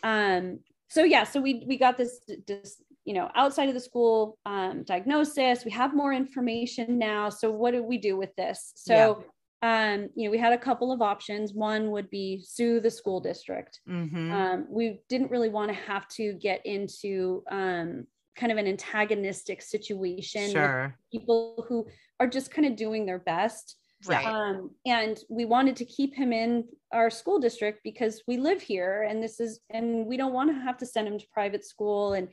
Um. 0.03 0.59
So 0.89 1.05
yeah. 1.05 1.23
So 1.23 1.41
we 1.41 1.65
we 1.69 1.79
got 1.79 1.97
this 1.97 2.21
this 2.49 2.83
you 3.05 3.15
know 3.15 3.31
outside 3.37 3.69
of 3.69 3.75
the 3.75 3.81
school 3.81 4.37
um, 4.45 4.83
diagnosis. 4.83 5.65
We 5.65 5.71
have 5.71 5.95
more 5.95 6.13
information 6.13 6.99
now. 6.99 7.29
So 7.29 7.53
what 7.53 7.71
do 7.71 7.85
we 7.85 7.97
do 7.97 8.19
with 8.19 8.35
this? 8.37 8.73
So. 8.75 8.95
Yeah. 8.95 9.25
Um, 9.61 10.11
you 10.15 10.27
know, 10.27 10.31
we 10.31 10.39
had 10.39 10.53
a 10.53 10.59
couple 10.59 10.93
of 10.93 11.03
options. 11.03 11.53
One 11.53 11.91
would 11.91 12.09
be 12.11 12.41
sue 12.47 12.79
the 12.79 12.93
school 12.93 13.19
district. 13.19 13.81
Mm-hmm. 13.89 14.33
Um, 14.33 14.67
we 14.71 15.01
didn't 15.09 15.33
really 15.33 15.49
want 15.49 15.73
to 15.73 15.75
have 15.75 16.07
to 16.11 16.35
get 16.35 16.65
into 16.65 17.43
um, 17.51 18.07
kind 18.39 18.53
of 18.53 18.59
an 18.59 18.67
antagonistic 18.67 19.61
situation 19.61 20.51
sure. 20.51 20.97
people 21.13 21.65
who 21.69 21.87
are 22.21 22.27
just 22.27 22.51
kind 22.51 22.67
of 22.67 22.77
doing 22.77 23.07
their 23.07 23.19
best. 23.19 23.77
Right. 24.07 24.27
Um, 24.27 24.71
and 24.87 25.19
we 25.29 25.45
wanted 25.45 25.77
to 25.77 25.85
keep 25.85 26.15
him 26.15 26.33
in 26.33 26.65
our 26.93 27.11
school 27.11 27.41
district 27.41 27.81
because 27.83 28.23
we 28.29 28.37
live 28.37 28.63
here 28.63 29.03
and 29.09 29.23
this 29.23 29.41
is 29.41 29.61
and 29.71 30.07
we 30.07 30.17
don't 30.17 30.33
want 30.33 30.51
to 30.51 30.61
have 30.61 30.79
to 30.79 30.87
send 30.87 31.09
him 31.09 31.19
to 31.19 31.27
private 31.33 31.65
school. 31.65 32.13
And 32.13 32.29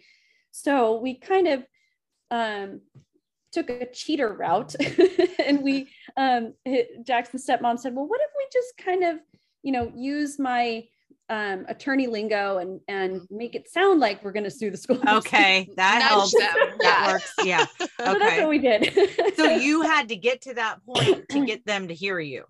so 0.52 1.00
we 1.00 1.16
kind 1.16 1.48
of 1.48 1.66
um, 2.30 2.82
took 3.52 3.70
a 3.70 3.86
cheater 3.92 4.34
route 4.34 4.76
and 5.46 5.64
we 5.64 5.90
um, 6.18 6.54
jackson's 7.04 7.48
stepmom 7.48 7.80
said 7.80 7.96
well 7.96 8.06
what 8.06 8.20
if 8.20 8.30
we 8.38 8.46
just 8.52 8.74
kind 8.78 9.04
of 9.04 9.18
you 9.64 9.72
know 9.72 9.92
use 9.96 10.38
my 10.38 10.84
um, 11.30 11.66
attorney 11.68 12.08
lingo 12.08 12.58
and 12.58 12.80
and 12.88 13.22
make 13.32 13.56
it 13.56 13.70
sound 13.70 14.00
like 14.00 14.24
we're 14.24 14.32
going 14.32 14.44
to 14.44 14.52
sue 14.52 14.70
the 14.70 14.78
school. 14.78 15.00
Okay, 15.08 15.70
that 15.76 16.02
helps. 16.02 16.34
That 16.34 16.76
yeah. 16.82 17.12
works. 17.12 17.34
Yeah. 17.44 17.66
Okay. 17.82 17.86
So 18.06 18.20
that's 18.20 18.40
what 18.40 18.50
we 18.50 18.60
did. 18.60 19.36
so 19.36 19.46
you 19.56 19.82
had 19.82 20.10
to 20.10 20.16
get 20.16 20.42
to 20.42 20.54
that 20.56 20.86
point 20.86 21.28
to 21.30 21.46
get 21.46 21.66
them 21.66 21.88
to 21.88 21.94
hear 21.94 22.20
you. 22.20 22.46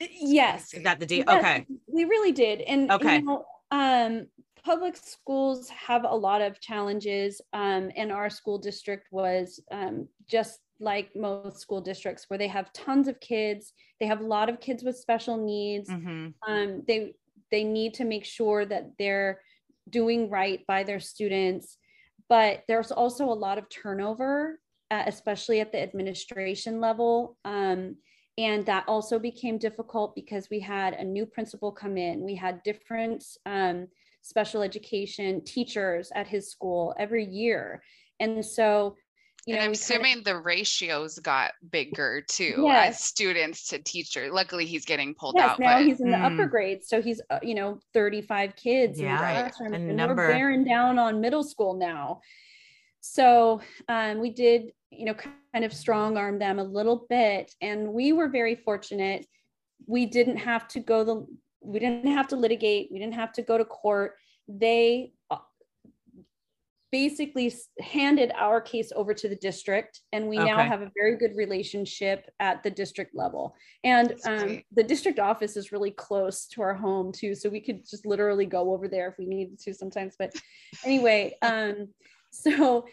Yes. 0.10 0.72
Is 0.72 0.84
that 0.84 0.98
the 0.98 1.04
deal? 1.04 1.24
Yes, 1.26 1.38
okay. 1.38 1.66
We 1.86 2.04
really 2.04 2.32
did. 2.32 2.62
And 2.62 2.90
okay. 2.90 3.16
You 3.16 3.24
know, 3.26 3.44
um, 3.70 4.28
public 4.64 4.96
schools 4.96 5.68
have 5.68 6.04
a 6.04 6.14
lot 6.14 6.40
of 6.40 6.58
challenges, 6.58 7.42
um, 7.52 7.90
and 7.94 8.10
our 8.10 8.30
school 8.30 8.56
district 8.56 9.08
was 9.10 9.60
um, 9.70 10.08
just 10.26 10.60
like 10.80 11.14
most 11.14 11.58
school 11.58 11.80
districts 11.80 12.24
where 12.28 12.38
they 12.38 12.48
have 12.48 12.72
tons 12.72 13.06
of 13.06 13.20
kids 13.20 13.74
they 14.00 14.06
have 14.06 14.20
a 14.20 14.26
lot 14.26 14.48
of 14.48 14.60
kids 14.60 14.82
with 14.82 14.96
special 14.96 15.36
needs 15.36 15.88
mm-hmm. 15.90 16.28
um, 16.50 16.82
they 16.88 17.12
they 17.50 17.64
need 17.64 17.94
to 17.94 18.04
make 18.04 18.24
sure 18.24 18.64
that 18.64 18.92
they're 18.98 19.40
doing 19.88 20.30
right 20.30 20.66
by 20.66 20.82
their 20.84 21.00
students. 21.00 21.76
But 22.28 22.64
there's 22.68 22.92
also 22.92 23.24
a 23.24 23.34
lot 23.34 23.58
of 23.58 23.68
turnover 23.68 24.60
uh, 24.90 25.04
especially 25.06 25.60
at 25.60 25.72
the 25.72 25.80
administration 25.80 26.80
level. 26.80 27.36
Um, 27.44 27.96
and 28.38 28.64
that 28.66 28.84
also 28.88 29.18
became 29.18 29.58
difficult 29.58 30.14
because 30.14 30.48
we 30.50 30.60
had 30.60 30.94
a 30.94 31.04
new 31.04 31.26
principal 31.26 31.70
come 31.72 31.96
in. 31.96 32.24
We 32.24 32.34
had 32.34 32.62
different 32.62 33.24
um, 33.46 33.86
special 34.22 34.62
education 34.62 35.44
teachers 35.44 36.10
at 36.14 36.26
his 36.26 36.50
school 36.50 36.94
every 36.98 37.24
year. 37.24 37.82
And 38.18 38.44
so 38.44 38.96
you 39.46 39.56
know, 39.56 39.62
I'm 39.62 39.72
assuming 39.72 40.18
of, 40.18 40.24
the 40.24 40.38
ratios 40.38 41.18
got 41.18 41.52
bigger 41.70 42.22
too 42.28 42.64
yes. 42.66 42.94
as 42.94 43.04
students 43.04 43.68
to 43.68 43.78
teacher. 43.78 44.30
Luckily, 44.30 44.66
he's 44.66 44.84
getting 44.84 45.14
pulled 45.14 45.36
yes, 45.36 45.50
out. 45.50 45.58
Now 45.58 45.78
but, 45.78 45.86
he's 45.86 46.00
in 46.00 46.10
the 46.10 46.16
mm. 46.16 46.32
upper 46.32 46.46
grades, 46.46 46.88
so 46.88 47.00
he's 47.00 47.20
uh, 47.30 47.38
you 47.42 47.54
know 47.54 47.80
35 47.94 48.54
kids 48.56 49.00
yeah, 49.00 49.10
in 49.10 49.16
the 49.16 49.18
classroom, 49.50 49.74
and 49.74 49.96
number. 49.96 50.14
we're 50.14 50.32
bearing 50.32 50.64
down 50.64 50.98
on 50.98 51.20
middle 51.20 51.42
school 51.42 51.74
now. 51.74 52.20
So 53.00 53.60
um, 53.88 54.20
we 54.20 54.30
did 54.30 54.72
you 54.90 55.06
know 55.06 55.14
kind 55.14 55.64
of 55.64 55.72
strong 55.72 56.16
arm 56.16 56.38
them 56.38 56.58
a 56.58 56.64
little 56.64 57.06
bit, 57.08 57.54
and 57.60 57.92
we 57.92 58.12
were 58.12 58.28
very 58.28 58.54
fortunate. 58.54 59.26
We 59.86 60.06
didn't 60.06 60.36
have 60.36 60.68
to 60.68 60.80
go 60.80 61.04
the 61.04 61.26
we 61.62 61.78
didn't 61.78 62.12
have 62.12 62.28
to 62.28 62.36
litigate. 62.36 62.88
We 62.90 62.98
didn't 62.98 63.14
have 63.14 63.32
to 63.34 63.42
go 63.42 63.56
to 63.56 63.64
court. 63.64 64.16
They 64.48 65.12
basically 66.92 67.52
handed 67.80 68.32
our 68.36 68.60
case 68.60 68.92
over 68.96 69.14
to 69.14 69.28
the 69.28 69.36
district 69.36 70.00
and 70.12 70.28
we 70.28 70.38
okay. 70.38 70.50
now 70.50 70.58
have 70.58 70.82
a 70.82 70.90
very 70.96 71.16
good 71.16 71.36
relationship 71.36 72.30
at 72.40 72.62
the 72.62 72.70
district 72.70 73.14
level. 73.14 73.54
And 73.84 74.14
um, 74.26 74.62
the 74.72 74.82
district 74.82 75.18
office 75.18 75.56
is 75.56 75.72
really 75.72 75.92
close 75.92 76.46
to 76.48 76.62
our 76.62 76.74
home 76.74 77.12
too 77.12 77.34
so 77.34 77.48
we 77.48 77.60
could 77.60 77.88
just 77.88 78.06
literally 78.06 78.46
go 78.46 78.72
over 78.72 78.88
there 78.88 79.08
if 79.08 79.18
we 79.18 79.26
needed 79.26 79.58
to 79.60 79.74
sometimes 79.74 80.14
but 80.18 80.32
anyway 80.84 81.34
um, 81.42 81.88
so 82.30 82.86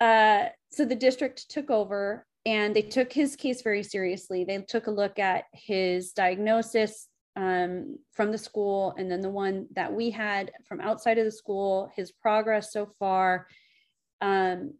uh, 0.00 0.46
so 0.70 0.84
the 0.84 0.96
district 0.96 1.48
took 1.48 1.70
over 1.70 2.26
and 2.44 2.74
they 2.74 2.82
took 2.82 3.12
his 3.12 3.36
case 3.36 3.62
very 3.62 3.82
seriously. 3.82 4.44
They 4.44 4.58
took 4.62 4.88
a 4.88 4.90
look 4.90 5.18
at 5.18 5.44
his 5.52 6.12
diagnosis 6.12 7.08
um, 7.36 7.98
from 8.12 8.30
the 8.30 8.38
school, 8.38 8.94
and 8.98 9.10
then 9.10 9.20
the 9.20 9.30
one 9.30 9.66
that 9.74 9.92
we 9.92 10.10
had 10.10 10.52
from 10.66 10.80
outside 10.80 11.18
of 11.18 11.24
the 11.24 11.32
school, 11.32 11.90
his 11.96 12.12
progress 12.12 12.72
so 12.72 12.86
far. 12.98 13.46
Um, 14.20 14.74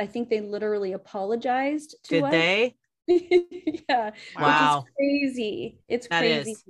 i 0.00 0.06
think 0.06 0.28
they 0.28 0.40
literally 0.40 0.92
apologized 0.92 1.94
to 2.04 2.14
Did 2.16 2.24
us. 2.24 2.30
they? 2.32 2.76
yeah. 3.06 4.10
Wow. 4.38 4.84
It's 4.84 4.94
crazy. 4.96 5.78
It's 5.88 6.08
that 6.08 6.20
crazy. 6.20 6.52
Is. 6.52 6.64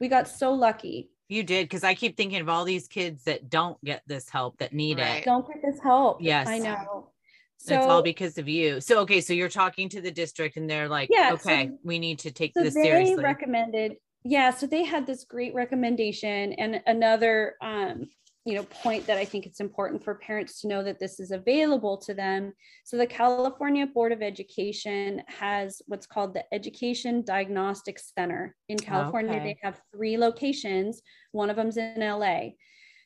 We 0.00 0.08
got 0.08 0.28
so 0.28 0.52
lucky. 0.52 1.10
You 1.28 1.42
did 1.42 1.64
because 1.64 1.84
I 1.84 1.94
keep 1.94 2.16
thinking 2.16 2.40
of 2.40 2.48
all 2.48 2.64
these 2.64 2.88
kids 2.88 3.24
that 3.24 3.48
don't 3.48 3.82
get 3.84 4.02
this 4.06 4.28
help 4.28 4.58
that 4.58 4.72
need 4.72 4.98
right. 4.98 5.18
it. 5.18 5.24
Don't 5.24 5.46
get 5.46 5.62
this 5.62 5.80
help. 5.82 6.18
Yes. 6.20 6.46
I 6.46 6.58
know. 6.58 7.12
So 7.58 7.76
it's 7.76 7.86
all 7.86 8.02
because 8.02 8.38
of 8.38 8.48
you. 8.48 8.80
So 8.80 8.98
okay, 9.00 9.20
so 9.20 9.32
you're 9.32 9.48
talking 9.48 9.88
to 9.90 10.00
the 10.00 10.10
district 10.10 10.56
and 10.56 10.68
they're 10.68 10.88
like, 10.88 11.08
yeah, 11.12 11.30
okay, 11.34 11.68
so, 11.68 11.78
we 11.84 12.00
need 12.00 12.18
to 12.20 12.32
take 12.32 12.52
so 12.54 12.62
this 12.62 12.74
they 12.74 12.82
seriously. 12.82 13.22
recommended, 13.22 13.96
yeah. 14.24 14.50
So 14.50 14.66
they 14.66 14.84
had 14.84 15.06
this 15.06 15.24
great 15.24 15.54
recommendation 15.54 16.52
and 16.54 16.80
another 16.86 17.56
um, 17.60 18.08
you 18.44 18.54
know, 18.54 18.64
point 18.64 19.06
that 19.06 19.18
I 19.18 19.24
think 19.24 19.46
it's 19.46 19.60
important 19.60 20.02
for 20.02 20.16
parents 20.16 20.60
to 20.60 20.68
know 20.68 20.82
that 20.82 20.98
this 20.98 21.20
is 21.20 21.30
available 21.30 21.96
to 21.98 22.12
them. 22.12 22.52
So 22.84 22.96
the 22.96 23.06
California 23.06 23.86
Board 23.86 24.10
of 24.10 24.20
Education 24.20 25.22
has 25.28 25.80
what's 25.86 26.08
called 26.08 26.34
the 26.34 26.44
Education 26.52 27.22
Diagnostic 27.24 28.00
Center. 28.00 28.56
In 28.68 28.78
California, 28.78 29.36
okay. 29.36 29.44
they 29.44 29.56
have 29.62 29.80
three 29.94 30.18
locations. 30.18 31.02
One 31.30 31.50
of 31.50 31.56
them's 31.56 31.76
in 31.76 32.00
LA. 32.00 32.50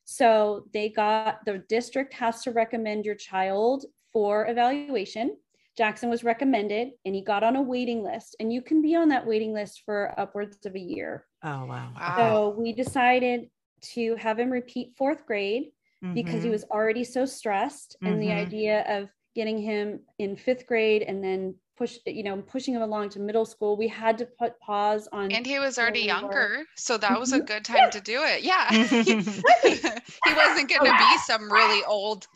So 0.07 0.65
they 0.73 0.89
got 0.89 1.45
the 1.45 1.59
district 1.69 2.15
has 2.15 2.43
to 2.43 2.53
recommend 2.53 3.05
your 3.05 3.17
child 3.17 3.85
for 4.15 4.47
evaluation. 4.49 5.37
Jackson 5.77 6.09
was 6.09 6.25
recommended 6.25 6.91
and 7.05 7.15
he 7.15 7.21
got 7.21 7.43
on 7.43 7.57
a 7.57 7.63
waiting 7.63 8.03
list, 8.03 8.37
and 8.41 8.53
you 8.53 8.63
can 8.63 8.81
be 8.83 8.95
on 8.95 9.09
that 9.11 9.27
waiting 9.27 9.53
list 9.53 9.83
for 9.85 10.15
upwards 10.19 10.65
of 10.65 10.75
a 10.75 10.81
year. 10.81 11.27
Oh, 11.43 11.67
wow. 11.67 11.93
So 12.17 12.55
we 12.59 12.73
decided 12.73 13.49
to 13.95 14.17
have 14.17 14.39
him 14.39 14.51
repeat 14.51 14.95
fourth 14.97 15.27
grade 15.27 15.67
mm-hmm. 16.03 16.15
because 16.15 16.35
he 16.35 16.41
mm-hmm. 16.41 16.51
was 16.51 16.65
already 16.65 17.05
so 17.05 17.27
stressed. 17.27 17.97
Mm-hmm. 18.03 18.13
And 18.13 18.23
the 18.23 18.29
mm-hmm. 18.29 18.47
idea 18.47 18.85
of 18.89 19.09
getting 19.35 19.59
him 19.59 20.01
in 20.19 20.35
fifth 20.35 20.67
grade 20.67 21.03
and 21.03 21.23
then 21.23 21.55
push 21.77 21.99
you 22.07 22.23
know 22.23 22.39
pushing 22.39 22.75
him 22.75 22.81
along 22.81 23.11
to 23.11 23.21
middle 23.21 23.45
school 23.45 23.77
we 23.77 23.87
had 23.87 24.17
to 24.17 24.25
put 24.25 24.59
pause 24.61 25.09
on 25.13 25.31
and 25.31 25.45
he 25.45 25.59
was 25.59 25.79
already 25.79 26.01
younger 26.01 26.65
so 26.75 26.97
that 26.97 27.21
was 27.21 27.33
a 27.33 27.41
good 27.41 27.65
time 27.65 27.91
to 27.91 28.01
do 28.01 28.23
it 28.23 28.43
yeah 28.43 28.73
he, 28.73 29.03
he 29.03 29.15
wasn't 30.35 30.71
going 30.71 30.91
to 30.91 30.97
be 30.99 31.19
some 31.27 31.53
really 31.53 31.85
old 31.85 32.27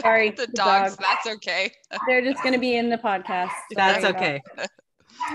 sorry 0.00 0.30
the 0.30 0.46
dogs, 0.48 0.96
dogs, 0.96 0.96
that's 0.96 1.26
okay 1.26 1.72
they're 2.06 2.22
just 2.22 2.42
going 2.42 2.54
to 2.54 2.60
be 2.60 2.76
in 2.76 2.88
the 2.88 2.98
podcast 2.98 3.50
that's 3.74 4.04
okay 4.04 4.40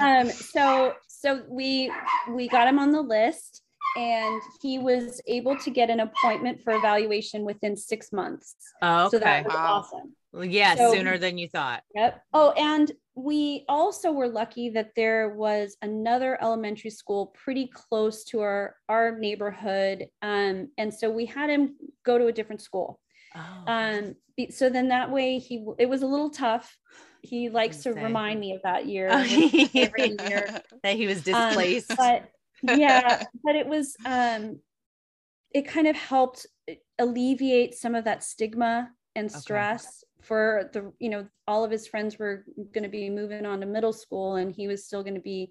um 0.00 0.28
so 0.28 0.94
so 1.06 1.42
we 1.48 1.92
we 2.30 2.48
got 2.48 2.68
him 2.68 2.78
on 2.78 2.92
the 2.92 3.00
list 3.00 3.62
and 3.96 4.42
he 4.60 4.78
was 4.78 5.20
able 5.26 5.56
to 5.56 5.70
get 5.70 5.88
an 5.88 6.00
appointment 6.00 6.62
for 6.62 6.74
evaluation 6.74 7.44
within 7.44 7.76
six 7.76 8.12
months. 8.12 8.56
Oh, 8.82 9.06
okay. 9.06 9.10
So 9.10 9.18
that 9.20 9.44
was 9.44 9.54
wow. 9.54 9.66
awesome. 9.66 10.14
Well, 10.32 10.44
yeah, 10.44 10.74
so, 10.74 10.92
sooner 10.92 11.16
than 11.16 11.38
you 11.38 11.48
thought. 11.48 11.82
Yep. 11.94 12.22
Oh, 12.34 12.50
and 12.52 12.92
we 13.14 13.64
also 13.70 14.12
were 14.12 14.28
lucky 14.28 14.68
that 14.70 14.90
there 14.94 15.30
was 15.30 15.78
another 15.80 16.38
elementary 16.42 16.90
school 16.90 17.34
pretty 17.42 17.70
close 17.72 18.22
to 18.24 18.40
our 18.40 18.76
our 18.90 19.18
neighborhood, 19.18 20.08
um, 20.20 20.68
and 20.76 20.92
so 20.92 21.10
we 21.10 21.24
had 21.24 21.48
him 21.48 21.76
go 22.04 22.18
to 22.18 22.26
a 22.26 22.32
different 22.32 22.60
school. 22.60 23.00
Oh. 23.36 23.72
Um, 23.72 24.14
so 24.50 24.68
then 24.68 24.88
that 24.88 25.10
way 25.10 25.38
he 25.38 25.64
it 25.78 25.88
was 25.88 26.02
a 26.02 26.06
little 26.06 26.30
tough. 26.30 26.76
He 27.22 27.48
likes 27.48 27.78
to 27.78 27.92
remind 27.92 28.38
me 28.38 28.52
of 28.54 28.62
that 28.62 28.86
year, 28.86 29.08
every 29.08 29.46
year 30.28 30.60
that 30.82 30.96
he 30.96 31.06
was 31.06 31.18
um, 31.18 31.24
displaced. 31.24 31.90
Um, 31.90 31.96
but 31.96 32.78
yeah, 32.78 33.24
but 33.44 33.56
it 33.56 33.66
was 33.66 33.96
um 34.04 34.60
it 35.52 35.66
kind 35.66 35.86
of 35.86 35.96
helped 35.96 36.46
alleviate 36.98 37.74
some 37.74 37.94
of 37.94 38.04
that 38.04 38.22
stigma 38.22 38.90
and 39.14 39.30
stress 39.30 39.84
okay. 39.86 40.26
for 40.26 40.70
the 40.72 40.92
you 40.98 41.08
know 41.08 41.26
all 41.46 41.64
of 41.64 41.70
his 41.70 41.86
friends 41.86 42.18
were 42.18 42.44
going 42.72 42.84
to 42.84 42.90
be 42.90 43.08
moving 43.08 43.46
on 43.46 43.60
to 43.60 43.66
middle 43.66 43.92
school 43.92 44.36
and 44.36 44.52
he 44.52 44.68
was 44.68 44.84
still 44.84 45.02
going 45.02 45.14
to 45.14 45.20
be 45.20 45.50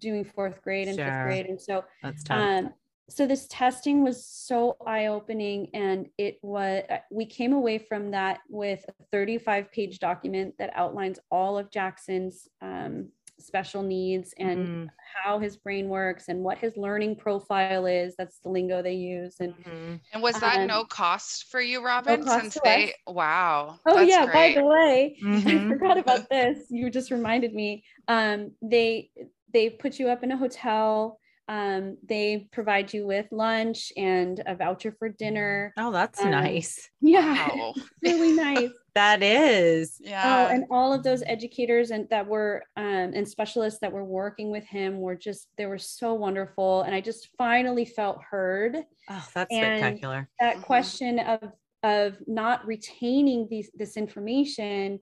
doing 0.00 0.24
fourth 0.24 0.62
grade 0.62 0.88
and 0.88 0.96
sure. 0.96 1.04
fifth 1.04 1.24
grade 1.24 1.46
and 1.46 1.60
so 1.60 1.84
that's 2.02 2.22
tough. 2.22 2.38
um 2.38 2.70
so 3.08 3.26
this 3.26 3.46
testing 3.50 4.02
was 4.02 4.24
so 4.26 4.76
eye-opening 4.86 5.68
and 5.74 6.08
it 6.16 6.38
was 6.42 6.82
we 7.10 7.26
came 7.26 7.52
away 7.52 7.78
from 7.78 8.10
that 8.10 8.40
with 8.48 8.84
a 8.88 9.04
35 9.12 9.70
page 9.70 9.98
document 9.98 10.54
that 10.58 10.70
outlines 10.74 11.18
all 11.30 11.58
of 11.58 11.70
jackson's 11.70 12.48
um, 12.62 13.08
special 13.38 13.82
needs 13.82 14.34
and 14.38 14.66
mm. 14.66 14.88
how 15.14 15.38
his 15.38 15.56
brain 15.56 15.88
works 15.88 16.28
and 16.28 16.42
what 16.42 16.58
his 16.58 16.76
learning 16.76 17.16
profile 17.16 17.86
is. 17.86 18.14
That's 18.16 18.38
the 18.38 18.48
lingo 18.48 18.82
they 18.82 18.94
use. 18.94 19.36
And 19.40 19.54
mm-hmm. 19.54 19.94
and 20.12 20.22
was 20.22 20.38
that 20.40 20.60
um, 20.60 20.66
no 20.66 20.84
cost 20.84 21.46
for 21.50 21.60
you, 21.60 21.84
Robyn? 21.84 22.24
No 22.24 22.38
since 22.38 22.58
they 22.64 22.90
us. 22.90 23.14
wow. 23.14 23.78
Oh 23.86 24.00
yeah, 24.00 24.26
great. 24.26 24.54
by 24.54 24.60
the 24.60 24.66
way, 24.66 25.16
mm-hmm. 25.24 25.66
I 25.66 25.68
forgot 25.68 25.98
about 25.98 26.28
this. 26.28 26.66
You 26.70 26.90
just 26.90 27.10
reminded 27.10 27.54
me. 27.54 27.84
Um, 28.08 28.52
they 28.62 29.10
they 29.52 29.70
put 29.70 29.98
you 29.98 30.08
up 30.08 30.22
in 30.22 30.32
a 30.32 30.36
hotel. 30.36 31.18
Um, 31.46 31.98
they 32.06 32.48
provide 32.52 32.92
you 32.94 33.06
with 33.06 33.26
lunch 33.30 33.92
and 33.96 34.42
a 34.46 34.54
voucher 34.54 34.92
for 34.98 35.10
dinner. 35.10 35.74
Oh, 35.76 35.92
that's 35.92 36.22
um, 36.22 36.30
nice. 36.30 36.88
Yeah, 37.00 37.48
wow. 37.48 37.74
really 38.02 38.32
nice. 38.32 38.70
That 38.94 39.24
is. 39.24 40.00
Oh, 40.04 40.08
yeah. 40.08 40.46
Oh, 40.48 40.54
and 40.54 40.66
all 40.70 40.92
of 40.92 41.02
those 41.02 41.24
educators 41.26 41.90
and 41.90 42.08
that 42.10 42.28
were 42.28 42.62
um, 42.76 43.10
and 43.12 43.28
specialists 43.28 43.80
that 43.80 43.90
were 43.90 44.04
working 44.04 44.52
with 44.52 44.64
him 44.66 45.00
were 45.00 45.16
just 45.16 45.48
they 45.58 45.66
were 45.66 45.78
so 45.78 46.14
wonderful. 46.14 46.82
And 46.82 46.94
I 46.94 47.00
just 47.00 47.28
finally 47.36 47.86
felt 47.86 48.22
heard. 48.22 48.76
Oh, 49.10 49.28
that's 49.34 49.52
and 49.52 49.80
spectacular. 49.80 50.28
That 50.38 50.54
mm-hmm. 50.54 50.62
question 50.62 51.18
of 51.18 51.50
of 51.82 52.18
not 52.28 52.64
retaining 52.68 53.48
these 53.50 53.68
this 53.74 53.96
information, 53.96 55.00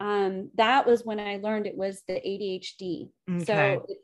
um, 0.00 0.50
that 0.56 0.86
was 0.86 1.06
when 1.06 1.18
I 1.18 1.36
learned 1.36 1.66
it 1.66 1.78
was 1.78 2.02
the 2.06 2.14
ADHD. 2.14 3.08
Okay. 3.30 3.44
So 3.46 3.86
it's, 3.88 4.02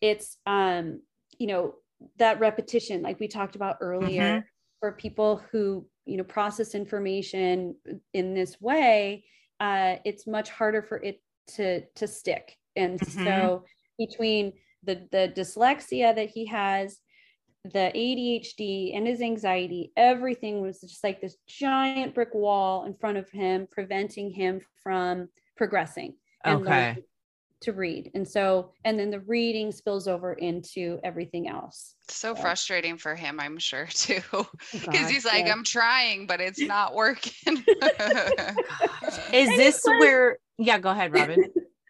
it's 0.00 0.36
um, 0.46 1.02
you 1.38 1.46
know, 1.46 1.74
that 2.18 2.40
repetition, 2.40 3.02
like 3.02 3.18
we 3.18 3.28
talked 3.28 3.56
about 3.56 3.78
earlier, 3.80 4.22
mm-hmm. 4.22 4.46
for 4.80 4.92
people 4.92 5.42
who 5.50 5.86
you 6.08 6.16
know 6.16 6.24
process 6.24 6.74
information 6.74 7.76
in 8.14 8.34
this 8.34 8.60
way 8.60 9.24
uh, 9.60 9.96
it's 10.04 10.26
much 10.26 10.50
harder 10.50 10.82
for 10.82 10.96
it 11.02 11.20
to 11.46 11.82
to 11.94 12.08
stick 12.08 12.56
and 12.76 12.98
mm-hmm. 12.98 13.24
so 13.24 13.64
between 13.98 14.52
the 14.84 15.06
the 15.12 15.32
dyslexia 15.36 16.14
that 16.14 16.30
he 16.30 16.46
has 16.46 16.98
the 17.64 17.92
ADHD 17.94 18.96
and 18.96 19.06
his 19.06 19.20
anxiety 19.20 19.92
everything 19.96 20.62
was 20.62 20.80
just 20.80 21.04
like 21.04 21.20
this 21.20 21.36
giant 21.46 22.14
brick 22.14 22.32
wall 22.32 22.86
in 22.86 22.94
front 22.94 23.18
of 23.18 23.28
him 23.30 23.68
preventing 23.70 24.30
him 24.30 24.60
from 24.82 25.28
progressing 25.56 26.14
and 26.44 26.60
okay 26.62 26.96
to 27.62 27.72
read. 27.72 28.10
And 28.14 28.26
so, 28.26 28.70
and 28.84 28.98
then 28.98 29.10
the 29.10 29.20
reading 29.20 29.72
spills 29.72 30.06
over 30.06 30.32
into 30.34 30.98
everything 31.02 31.48
else. 31.48 31.94
So, 32.08 32.34
so. 32.34 32.40
frustrating 32.40 32.96
for 32.96 33.14
him, 33.14 33.40
I'm 33.40 33.58
sure, 33.58 33.86
too. 33.90 34.20
Because 34.72 35.08
he's 35.10 35.24
like, 35.24 35.46
yeah. 35.46 35.52
I'm 35.52 35.64
trying, 35.64 36.26
but 36.26 36.40
it's 36.40 36.60
not 36.60 36.94
working. 36.94 37.64
Is 39.32 39.48
this 39.56 39.82
where, 39.84 40.38
yeah, 40.58 40.78
go 40.78 40.90
ahead, 40.90 41.12
Robyn. 41.12 41.44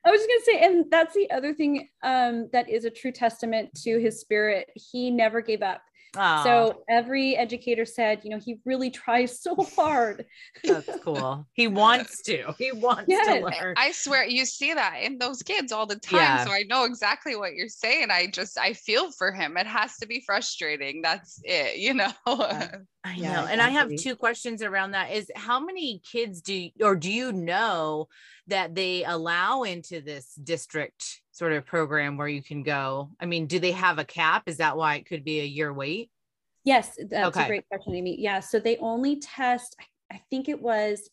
I 0.05 0.11
was 0.11 0.21
just 0.21 0.29
going 0.29 0.41
to 0.41 0.45
say, 0.45 0.67
and 0.67 0.91
that's 0.91 1.15
the 1.15 1.31
other 1.31 1.53
thing 1.53 1.89
um, 2.03 2.49
that 2.53 2.71
is 2.71 2.85
a 2.85 2.91
true 2.91 3.13
testament 3.13 3.75
to 3.83 3.99
his 3.99 4.21
spirit. 4.21 4.71
He 4.75 5.11
never 5.11 5.41
gave 5.41 5.61
up. 5.61 5.83
Aww. 6.17 6.43
So 6.43 6.83
every 6.89 7.37
educator 7.37 7.85
said, 7.85 8.21
you 8.25 8.31
know, 8.31 8.39
he 8.39 8.59
really 8.65 8.91
tries 8.91 9.41
so 9.41 9.55
hard. 9.77 10.25
That's 10.65 10.89
cool. 11.03 11.47
He 11.53 11.69
wants 11.69 12.23
to. 12.23 12.55
He 12.59 12.73
wants 12.73 13.05
yes. 13.09 13.27
to 13.27 13.45
learn. 13.45 13.75
I 13.77 13.93
swear 13.93 14.27
you 14.27 14.45
see 14.45 14.73
that 14.73 15.01
in 15.03 15.19
those 15.19 15.43
kids 15.43 15.73
all 15.73 15.87
the 15.87 15.97
time. 15.97 16.21
Yeah. 16.21 16.45
So 16.45 16.51
I 16.51 16.65
know 16.69 16.85
exactly 16.85 17.37
what 17.37 17.55
you're 17.55 17.69
saying. 17.69 18.11
I 18.11 18.29
just 18.29 18.59
I 18.59 18.73
feel 18.73 19.11
for 19.13 19.33
him. 19.33 19.57
It 19.57 19.67
has 19.67 19.97
to 19.99 20.07
be 20.07 20.23
frustrating. 20.25 21.03
That's 21.03 21.41
it, 21.45 21.77
you 21.77 21.95
know. 21.95 22.13
I 22.27 22.71
know. 23.05 23.13
Yeah, 23.17 23.47
and 23.51 23.61
I 23.61 23.71
have 23.71 23.91
two 23.97 24.17
questions 24.17 24.63
around 24.63 24.93
that. 24.93 25.13
Is 25.13 25.31
how 25.37 25.61
many 25.61 26.01
kids 26.11 26.41
do 26.41 26.55
you, 26.55 26.71
or 26.81 26.97
do 26.97 27.11
you 27.11 27.33
know 27.33 28.09
that 28.47 28.75
they 28.75 29.05
allow 29.05 29.63
into 29.63 30.01
this 30.01 30.35
district 30.35 31.21
sort 31.39 31.53
of 31.53 31.65
program 31.65 32.17
where 32.17 32.29
you 32.29 32.43
can 32.43 32.65
go? 32.65 33.11
I 33.21 33.27
mean, 33.27 33.47
do 33.47 33.61
they 33.61 33.73
have 33.73 33.99
a 33.99 34.05
cap? 34.05 34.43
Is 34.47 34.57
that 34.57 34.77
why 34.77 34.97
it 34.97 35.07
could 35.07 35.25
be 35.25 35.41
a 35.41 35.45
year 35.45 35.73
wait? 35.73 36.11
Yes, 36.65 36.99
that's 37.09 37.37
okay. 37.37 37.45
a 37.45 37.47
great 37.47 37.69
question, 37.69 37.95
Amy. 37.95 38.21
Yeah. 38.21 38.41
So 38.41 38.59
they 38.59 38.77
only 38.79 39.21
test, 39.21 39.77
I 40.13 40.21
think 40.31 40.49
it 40.49 40.61
was, 40.61 41.09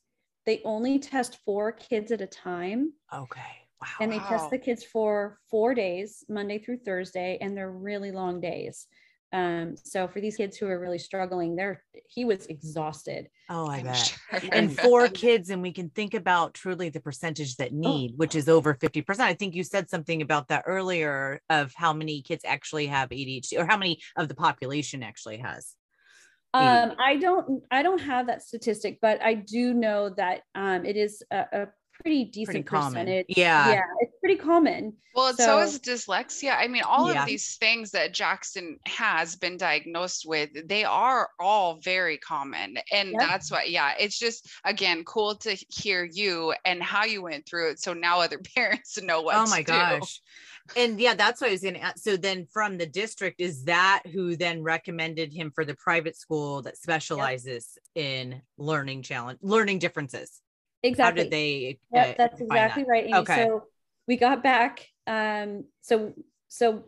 they 0.46 0.62
only 0.66 0.98
test 1.00 1.40
four 1.46 1.72
kids 1.72 2.12
at 2.12 2.22
a 2.22 2.28
time. 2.28 2.94
Okay. 3.14 3.42
Wow. 3.82 3.88
And 4.02 4.12
they 4.12 4.20
test 4.20 4.50
the 4.50 4.58
kids 4.58 4.84
for 4.84 5.40
four 5.52 5.76
days, 5.76 6.24
Monday 6.28 6.58
through 6.58 6.80
Thursday, 6.80 7.38
and 7.40 7.56
they're 7.56 7.72
really 7.72 8.12
long 8.12 8.42
days. 8.42 8.88
Um, 9.36 9.76
so 9.76 10.08
for 10.08 10.22
these 10.22 10.38
kids 10.38 10.56
who 10.56 10.66
are 10.68 10.80
really 10.80 10.98
struggling, 10.98 11.58
there 11.58 11.84
he 12.08 12.24
was 12.24 12.46
exhausted. 12.46 13.28
Oh, 13.50 13.68
I 13.68 13.84
bet. 13.84 14.18
Sure. 14.32 14.40
And 14.54 14.80
four 14.80 15.10
kids, 15.10 15.50
and 15.50 15.62
we 15.62 15.74
can 15.74 15.90
think 15.90 16.14
about 16.14 16.54
truly 16.54 16.88
the 16.88 17.02
percentage 17.02 17.58
that 17.58 17.72
oh. 17.74 17.78
need, 17.78 18.12
oh. 18.14 18.16
which 18.16 18.34
is 18.34 18.48
over 18.48 18.74
50%. 18.74 19.20
I 19.20 19.34
think 19.34 19.54
you 19.54 19.66
said 19.66 19.90
something 19.90 20.22
about 20.22 20.48
that 20.48 20.64
earlier 20.66 21.42
of 21.50 21.74
how 21.76 21.92
many 21.92 22.22
kids 22.22 22.46
actually 22.48 22.88
have 22.88 23.10
ADHD 23.10 23.60
or 23.60 23.66
how 23.66 23.76
many 23.76 24.00
of 24.16 24.30
the 24.30 24.36
population 24.36 25.04
actually 25.04 25.40
has. 25.40 25.74
Um, 26.54 26.94
I 26.98 27.18
don't 27.18 27.64
I 27.70 27.84
don't 27.84 28.00
have 28.00 28.28
that 28.28 28.42
statistic, 28.42 29.00
but 29.02 29.22
I 29.22 29.34
do 29.34 29.74
know 29.74 30.12
that 30.12 30.44
um, 30.56 30.86
it 30.86 30.96
is 30.96 31.22
a, 31.30 31.46
a 31.52 31.68
pretty 32.02 32.24
decent 32.24 32.66
pretty 32.66 32.86
percentage. 32.86 33.26
Yeah. 33.28 33.74
Yeah. 33.74 33.82
It's 34.00 34.14
pretty 34.26 34.42
common. 34.42 34.92
Well, 35.14 35.36
so, 35.36 35.46
so 35.46 35.60
is 35.60 35.80
dyslexia. 35.80 36.58
I 36.58 36.68
mean, 36.68 36.82
all 36.82 37.14
yeah. 37.14 37.22
of 37.22 37.28
these 37.28 37.58
things 37.58 37.92
that 37.92 38.12
Jackson 38.12 38.80
has 38.88 39.36
been 39.36 39.56
diagnosed 39.56 40.26
with, 40.28 40.50
they 40.68 40.84
are 40.84 41.30
all 41.40 41.80
very 41.84 42.18
common. 42.18 42.80
And 42.92 43.12
yep. 43.12 43.20
that's 43.20 43.52
why, 43.52 43.66
yeah, 43.66 43.94
it's 44.00 44.18
just 44.18 44.50
again 44.66 45.04
cool 45.04 45.36
to 45.36 45.56
hear 45.70 46.04
you 46.04 46.56
and 46.66 46.82
how 46.82 47.06
you 47.06 47.22
went 47.22 47.46
through 47.46 47.72
it. 47.72 47.80
So 47.80 47.94
now 47.94 48.20
other 48.20 48.40
parents 48.56 49.00
know 49.00 49.22
what. 49.22 49.36
Oh 49.36 49.46
my 49.48 49.62
gosh. 49.62 50.22
And 50.76 51.00
yeah, 51.00 51.14
that's 51.14 51.40
what 51.40 51.50
I 51.50 51.52
was 51.52 51.62
gonna 51.62 51.78
ask. 51.78 52.00
So 52.00 52.18
then 52.18 52.48
from 52.52 52.80
the 52.80 52.88
district, 52.88 53.40
is 53.40 53.66
that 53.66 54.02
who 54.12 54.36
then 54.36 54.64
recommended 54.64 55.32
him 55.32 55.52
for 55.54 55.66
the 55.66 55.76
private 55.76 56.18
school 56.18 56.64
that 56.64 56.78
specializes 56.78 57.78
yep. 57.94 58.06
in 58.06 58.42
learning 58.58 59.04
challenge, 59.04 59.38
learning 59.44 59.78
differences? 59.78 60.42
Exactly. 60.82 61.04
How 61.04 61.24
did 61.24 61.32
they? 61.32 61.80
Yeah, 61.94 62.02
uh, 62.02 62.14
that's 62.18 62.42
exactly 62.42 62.84
that? 62.84 62.90
right. 62.90 63.04
Amy. 63.06 63.14
Okay. 63.14 63.46
So 63.46 63.68
we 64.08 64.18
got 64.18 64.44
back. 64.44 64.88
Um, 65.08 65.66
so 65.82 66.14
so 66.48 66.86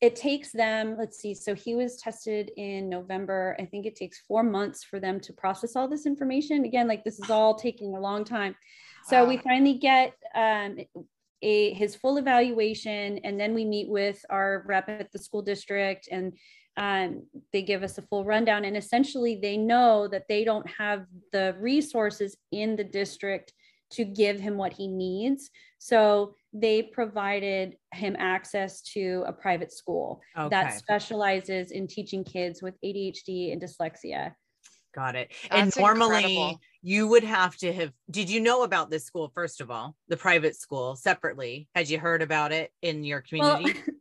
it 0.00 0.16
takes 0.16 0.50
them. 0.50 0.96
Let's 0.98 1.18
see. 1.18 1.34
So 1.34 1.54
he 1.54 1.74
was 1.74 1.96
tested 1.96 2.50
in 2.56 2.88
November. 2.88 3.54
I 3.58 3.66
think 3.66 3.84
it 3.84 3.96
takes 3.96 4.20
four 4.26 4.42
months 4.42 4.82
for 4.82 4.98
them 4.98 5.20
to 5.20 5.32
process 5.32 5.76
all 5.76 5.88
this 5.88 6.06
information. 6.06 6.64
Again, 6.64 6.88
like 6.88 7.04
this 7.04 7.20
is 7.20 7.28
all 7.28 7.54
taking 7.54 7.94
a 7.94 8.00
long 8.00 8.24
time. 8.24 8.56
So 9.04 9.26
we 9.26 9.38
finally 9.38 9.74
get 9.74 10.14
um, 10.34 10.78
a 11.42 11.72
his 11.74 11.96
full 11.96 12.18
evaluation, 12.18 13.18
and 13.18 13.38
then 13.38 13.54
we 13.54 13.64
meet 13.64 13.88
with 13.88 14.24
our 14.30 14.64
rep 14.66 14.88
at 14.88 15.10
the 15.12 15.18
school 15.18 15.42
district 15.42 16.08
and 16.10 16.32
um, 16.76 17.26
they 17.52 17.62
give 17.62 17.82
us 17.82 17.98
a 17.98 18.02
full 18.02 18.24
rundown 18.24 18.64
and 18.64 18.76
essentially 18.76 19.36
they 19.36 19.56
know 19.56 20.08
that 20.08 20.28
they 20.28 20.44
don't 20.44 20.68
have 20.70 21.04
the 21.32 21.54
resources 21.58 22.36
in 22.52 22.76
the 22.76 22.84
district 22.84 23.52
to 23.90 24.04
give 24.04 24.38
him 24.38 24.56
what 24.56 24.72
he 24.72 24.86
needs 24.86 25.50
so 25.78 26.34
they 26.52 26.82
provided 26.82 27.76
him 27.92 28.16
access 28.18 28.82
to 28.82 29.24
a 29.26 29.32
private 29.32 29.72
school 29.72 30.20
okay. 30.36 30.48
that 30.48 30.76
specializes 30.76 31.70
in 31.70 31.86
teaching 31.86 32.24
kids 32.24 32.62
with 32.62 32.74
adhd 32.84 33.52
and 33.52 33.62
dyslexia 33.62 34.32
got 34.94 35.14
it 35.14 35.30
That's 35.50 35.76
and 35.76 35.84
normally 35.84 36.16
incredible. 36.16 36.60
you 36.82 37.06
would 37.06 37.22
have 37.22 37.56
to 37.58 37.72
have 37.72 37.92
did 38.10 38.28
you 38.28 38.40
know 38.40 38.64
about 38.64 38.90
this 38.90 39.04
school 39.04 39.30
first 39.34 39.60
of 39.60 39.70
all 39.70 39.94
the 40.08 40.16
private 40.16 40.56
school 40.56 40.96
separately 40.96 41.68
had 41.74 41.88
you 41.88 41.98
heard 41.98 42.22
about 42.22 42.52
it 42.52 42.72
in 42.82 43.04
your 43.04 43.20
community 43.20 43.64
well, 43.64 43.94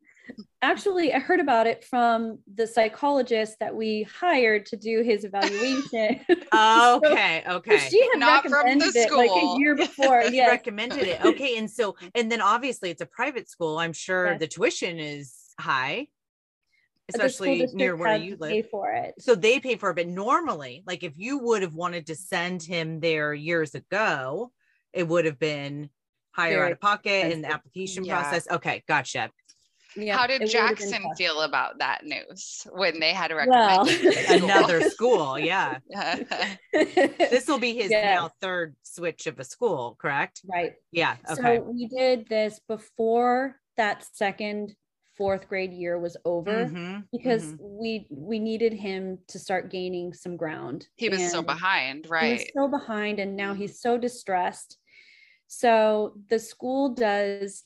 actually 0.61 1.13
i 1.13 1.19
heard 1.19 1.39
about 1.39 1.67
it 1.67 1.83
from 1.85 2.39
the 2.55 2.67
psychologist 2.67 3.57
that 3.59 3.73
we 3.73 4.03
hired 4.03 4.65
to 4.65 4.75
do 4.75 5.01
his 5.01 5.23
evaluation. 5.23 6.19
Okay 6.51 7.43
so, 7.45 7.53
okay. 7.57 7.77
she 7.77 8.01
had 8.01 8.19
Not 8.19 8.43
recommended 8.43 8.95
it 8.95 9.11
like 9.13 9.29
a 9.29 9.59
year 9.59 9.75
before 9.87 10.23
yeah 10.23 10.47
recommended 10.47 11.03
it. 11.03 11.23
Okay 11.23 11.57
and 11.57 11.69
so 11.69 11.95
and 12.15 12.31
then 12.31 12.41
obviously 12.41 12.89
it's 12.89 13.01
a 13.01 13.05
private 13.05 13.49
school. 13.49 13.77
I'm 13.77 13.93
sure 13.93 14.31
yes. 14.31 14.39
the 14.39 14.47
tuition 14.47 14.99
is 14.99 15.35
high 15.59 16.07
especially 17.09 17.67
near 17.73 17.95
where 17.95 18.17
you 18.17 18.37
live. 18.39 18.51
pay 18.51 18.61
for 18.61 18.91
it. 18.91 19.15
So 19.19 19.35
they 19.35 19.59
pay 19.59 19.75
for 19.75 19.91
it 19.91 19.95
but 19.95 20.07
normally 20.07 20.83
like 20.85 21.03
if 21.03 21.13
you 21.15 21.39
would 21.39 21.61
have 21.61 21.75
wanted 21.75 22.07
to 22.07 22.15
send 22.15 22.63
him 22.63 22.99
there 22.99 23.33
years 23.33 23.75
ago 23.75 24.51
it 24.91 25.07
would 25.07 25.25
have 25.25 25.39
been 25.39 25.89
higher 26.31 26.55
Very 26.55 26.65
out 26.67 26.71
of 26.73 26.81
pocket 26.81 27.09
expensive. 27.09 27.31
in 27.33 27.41
the 27.43 27.51
application 27.51 28.03
yeah. 28.03 28.21
process. 28.21 28.47
Okay 28.49 28.83
gotcha 28.87 29.29
yeah, 29.95 30.17
How 30.17 30.27
did 30.27 30.47
Jackson 30.49 31.03
feel 31.17 31.41
about 31.41 31.79
that 31.79 32.05
news 32.05 32.67
when 32.71 32.99
they 32.99 33.13
had 33.13 33.29
to 33.29 33.35
recommend 33.35 33.87
well, 33.87 34.25
another 34.29 34.89
school? 34.89 35.37
Yeah. 35.49 35.79
this 36.71 37.47
will 37.47 37.59
be 37.59 37.73
his 37.73 37.89
yeah. 37.89 38.15
now 38.15 38.31
third 38.41 38.75
switch 38.83 39.25
of 39.25 39.39
a 39.39 39.43
school, 39.43 39.97
correct? 39.99 40.41
Right. 40.45 40.73
Yeah. 40.91 41.15
Okay. 41.29 41.57
So 41.57 41.61
we 41.61 41.87
did 41.87 42.27
this 42.27 42.59
before 42.67 43.55
that 43.77 44.05
second 44.13 44.75
fourth 45.17 45.49
grade 45.49 45.73
year 45.73 45.99
was 45.99 46.15
over 46.23 46.65
mm-hmm, 46.65 46.99
because 47.11 47.43
mm-hmm. 47.43 47.79
we 47.81 48.07
we 48.09 48.39
needed 48.39 48.73
him 48.73 49.17
to 49.27 49.39
start 49.39 49.71
gaining 49.71 50.13
some 50.13 50.37
ground. 50.37 50.87
He 50.95 51.09
was 51.09 51.31
so 51.31 51.41
behind, 51.41 52.07
right? 52.09 52.25
He 52.25 52.33
was 52.33 52.51
so 52.55 52.67
behind 52.67 53.19
and 53.19 53.35
now 53.35 53.53
he's 53.53 53.81
so 53.81 53.97
distressed. 53.97 54.77
So 55.47 56.13
the 56.29 56.39
school 56.39 56.93
does 56.93 57.63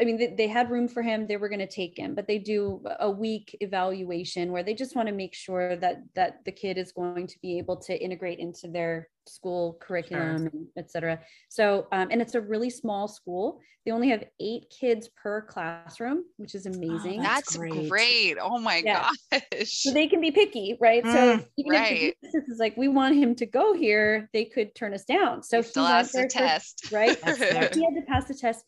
I 0.00 0.04
mean, 0.04 0.18
they, 0.18 0.34
they, 0.36 0.48
had 0.48 0.70
room 0.70 0.88
for 0.88 1.02
him. 1.02 1.26
They 1.26 1.38
were 1.38 1.48
going 1.48 1.60
to 1.60 1.66
take 1.66 1.98
him, 1.98 2.14
but 2.14 2.26
they 2.26 2.38
do 2.38 2.82
a 3.00 3.10
week 3.10 3.56
evaluation 3.60 4.52
where 4.52 4.62
they 4.62 4.74
just 4.74 4.94
want 4.94 5.08
to 5.08 5.14
make 5.14 5.34
sure 5.34 5.76
that 5.76 6.02
that 6.14 6.44
the 6.44 6.52
kid 6.52 6.76
is 6.76 6.92
going 6.92 7.26
to 7.26 7.36
be 7.40 7.56
able 7.56 7.76
to 7.78 7.96
integrate 7.96 8.38
into 8.38 8.68
their 8.68 9.08
school 9.26 9.78
curriculum, 9.80 10.50
sure. 10.50 10.60
etc. 10.76 11.20
So, 11.48 11.86
um, 11.92 12.08
and 12.10 12.20
it's 12.20 12.34
a 12.34 12.40
really 12.40 12.68
small 12.68 13.08
school. 13.08 13.58
They 13.86 13.92
only 13.92 14.10
have 14.10 14.24
eight 14.38 14.64
kids 14.80 15.08
per 15.22 15.42
classroom, 15.42 16.24
which 16.36 16.54
is 16.54 16.66
amazing. 16.66 17.20
Oh, 17.20 17.22
that's, 17.22 17.54
that's 17.54 17.56
great. 17.56 17.88
great. 17.88 18.36
Oh 18.38 18.58
my 18.58 18.82
yeah. 18.84 19.08
gosh! 19.32 19.70
So 19.70 19.92
they 19.92 20.08
can 20.08 20.20
be 20.20 20.30
picky, 20.30 20.76
right? 20.78 21.04
Mm, 21.04 21.12
so 21.12 21.44
even 21.56 21.72
right. 21.72 22.14
if 22.22 22.32
the 22.32 22.52
is 22.52 22.58
like, 22.58 22.76
we 22.76 22.88
want 22.88 23.16
him 23.16 23.34
to 23.36 23.46
go 23.46 23.72
here, 23.72 24.28
they 24.34 24.44
could 24.44 24.74
turn 24.74 24.92
us 24.92 25.04
down. 25.04 25.42
So 25.42 25.62
he, 25.62 25.70
he 25.74 25.80
has 25.80 26.12
to 26.12 26.28
test, 26.28 26.90
right? 26.92 27.16
he 27.24 27.54
had 27.54 27.72
to 27.72 28.02
pass 28.06 28.26
the 28.26 28.34
test 28.34 28.62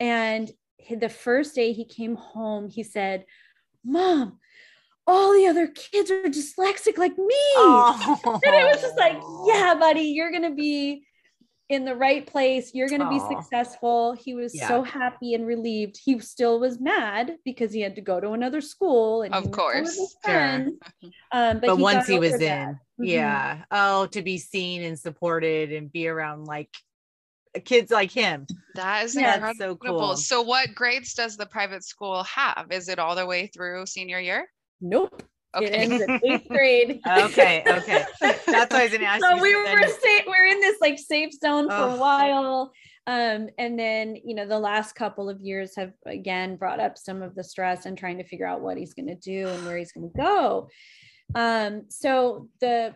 and 0.00 0.50
the 0.90 1.08
first 1.08 1.54
day 1.54 1.72
he 1.72 1.84
came 1.84 2.14
home, 2.16 2.68
he 2.68 2.82
said, 2.82 3.24
Mom, 3.84 4.38
all 5.06 5.32
the 5.32 5.46
other 5.46 5.68
kids 5.68 6.10
are 6.10 6.22
dyslexic 6.24 6.98
like 6.98 7.16
me. 7.16 7.34
Oh. 7.56 8.20
And 8.44 8.54
it 8.54 8.64
was 8.64 8.80
just 8.80 8.98
like, 8.98 9.20
yeah, 9.46 9.74
buddy, 9.74 10.02
you're 10.02 10.30
going 10.30 10.42
to 10.42 10.54
be 10.54 11.04
in 11.68 11.84
the 11.84 11.94
right 11.94 12.26
place. 12.26 12.72
You're 12.74 12.88
going 12.88 13.00
to 13.00 13.08
be 13.08 13.18
successful. 13.18 14.12
He 14.12 14.34
was 14.34 14.54
yeah. 14.54 14.68
so 14.68 14.82
happy 14.82 15.34
and 15.34 15.46
relieved. 15.46 15.98
He 16.02 16.18
still 16.20 16.60
was 16.60 16.80
mad 16.80 17.36
because 17.44 17.72
he 17.72 17.80
had 17.80 17.96
to 17.96 18.00
go 18.00 18.20
to 18.20 18.30
another 18.30 18.60
school. 18.60 19.22
And 19.22 19.34
of 19.34 19.50
course. 19.50 19.98
Sure. 20.24 20.66
Um, 21.32 21.58
but, 21.58 21.66
but 21.66 21.76
he 21.76 21.82
once 21.82 22.06
he 22.06 22.18
was 22.18 22.34
in, 22.34 22.68
mm-hmm. 22.68 23.04
yeah. 23.04 23.64
Oh, 23.70 24.06
to 24.06 24.22
be 24.22 24.38
seen 24.38 24.82
and 24.84 24.98
supported 24.98 25.72
and 25.72 25.90
be 25.90 26.08
around 26.08 26.44
like 26.44 26.70
kids 27.64 27.90
like 27.90 28.10
him. 28.10 28.46
That 28.74 29.04
is 29.04 29.14
yeah, 29.14 29.52
so 29.54 29.76
cool. 29.76 30.16
So 30.16 30.42
what 30.42 30.74
grades 30.74 31.14
does 31.14 31.36
the 31.36 31.46
private 31.46 31.84
school 31.84 32.22
have? 32.24 32.66
Is 32.70 32.88
it 32.88 32.98
all 32.98 33.14
the 33.14 33.26
way 33.26 33.46
through 33.46 33.86
senior 33.86 34.20
year? 34.20 34.48
Nope. 34.80 35.22
Okay. 35.56 35.66
It 35.66 35.72
ends 35.72 36.02
in 36.02 36.20
eighth 36.24 36.48
grade. 36.48 37.00
okay, 37.06 37.62
okay. 37.66 38.04
That's 38.20 38.46
what 38.46 38.72
I 38.72 38.82
was 38.82 38.92
gonna 38.92 39.04
ask. 39.04 39.22
So 39.22 39.40
we 39.40 39.56
were 39.56 39.64
safe, 39.88 40.24
we 40.26 40.34
are 40.34 40.46
in 40.46 40.60
this 40.60 40.76
like 40.80 40.98
safe 40.98 41.32
zone 41.32 41.68
for 41.68 41.74
oh. 41.74 41.94
a 41.94 41.96
while. 41.96 42.72
Um, 43.06 43.48
and 43.56 43.78
then 43.78 44.16
you 44.24 44.34
know 44.34 44.46
the 44.46 44.58
last 44.58 44.94
couple 44.94 45.30
of 45.30 45.40
years 45.40 45.76
have 45.76 45.92
again 46.04 46.56
brought 46.56 46.80
up 46.80 46.98
some 46.98 47.22
of 47.22 47.34
the 47.34 47.44
stress 47.44 47.86
and 47.86 47.96
trying 47.96 48.18
to 48.18 48.24
figure 48.24 48.46
out 48.46 48.60
what 48.60 48.76
he's 48.76 48.94
gonna 48.94 49.14
do 49.14 49.48
and 49.48 49.64
where 49.64 49.78
he's 49.78 49.92
gonna 49.92 50.08
go. 50.14 50.68
Um, 51.34 51.84
so 51.88 52.48
the 52.60 52.94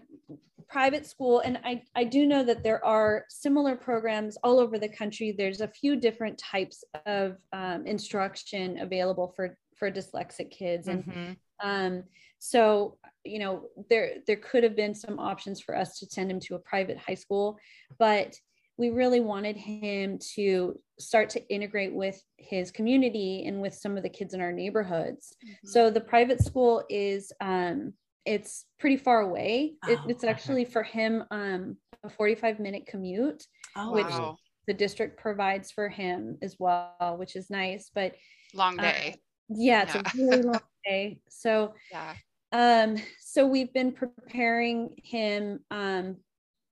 private 0.70 1.04
school, 1.04 1.40
and 1.40 1.58
I, 1.64 1.82
I 1.96 2.04
do 2.04 2.26
know 2.26 2.44
that 2.44 2.62
there 2.62 2.84
are 2.84 3.24
similar 3.28 3.74
programs 3.74 4.38
all 4.44 4.60
over 4.60 4.78
the 4.78 4.88
country. 4.88 5.34
There's 5.36 5.60
a 5.60 5.68
few 5.68 5.96
different 5.96 6.38
types 6.38 6.84
of 7.06 7.36
um, 7.52 7.86
instruction 7.86 8.78
available 8.78 9.32
for, 9.34 9.56
for 9.76 9.90
dyslexic 9.90 10.50
kids. 10.50 10.86
And 10.86 11.04
mm-hmm. 11.04 11.32
um, 11.68 12.04
so, 12.38 12.98
you 13.24 13.40
know, 13.40 13.64
there, 13.90 14.18
there 14.26 14.36
could 14.36 14.62
have 14.62 14.76
been 14.76 14.94
some 14.94 15.18
options 15.18 15.60
for 15.60 15.76
us 15.76 15.98
to 15.98 16.06
send 16.06 16.30
him 16.30 16.40
to 16.40 16.54
a 16.54 16.60
private 16.60 16.98
high 16.98 17.14
school, 17.14 17.58
but 17.98 18.34
we 18.78 18.90
really 18.90 19.20
wanted 19.20 19.56
him 19.56 20.18
to 20.36 20.78
start 20.98 21.28
to 21.30 21.46
integrate 21.52 21.92
with 21.92 22.22
his 22.38 22.70
community 22.70 23.44
and 23.46 23.60
with 23.60 23.74
some 23.74 23.96
of 23.96 24.02
the 24.02 24.08
kids 24.08 24.32
in 24.34 24.40
our 24.40 24.52
neighborhoods. 24.52 25.36
Mm-hmm. 25.44 25.68
So 25.68 25.90
the 25.90 26.00
private 26.00 26.42
school 26.42 26.84
is 26.88 27.30
um, 27.40 27.92
it's 28.24 28.66
pretty 28.78 28.96
far 28.96 29.20
away. 29.20 29.74
Oh, 29.84 29.92
it, 29.92 29.98
it's 30.08 30.24
actually 30.24 30.64
for 30.64 30.82
him 30.82 31.24
um, 31.30 31.76
a 32.04 32.10
45 32.10 32.60
minute 32.60 32.86
commute, 32.86 33.44
oh, 33.76 33.92
which 33.92 34.06
wow. 34.06 34.36
the 34.66 34.74
district 34.74 35.18
provides 35.20 35.70
for 35.70 35.88
him 35.88 36.38
as 36.42 36.56
well, 36.58 37.16
which 37.18 37.36
is 37.36 37.50
nice. 37.50 37.90
But 37.94 38.14
long 38.54 38.78
uh, 38.78 38.82
day. 38.82 39.14
Uh, 39.14 39.54
yeah, 39.56 39.82
it's 39.82 39.94
yeah. 39.94 40.02
a 40.02 40.30
really 40.30 40.42
long 40.42 40.60
day. 40.84 41.20
So 41.28 41.74
yeah. 41.90 42.14
Um, 42.52 42.96
so 43.20 43.46
we've 43.46 43.72
been 43.72 43.92
preparing 43.92 44.96
him, 45.02 45.60
um, 45.70 46.16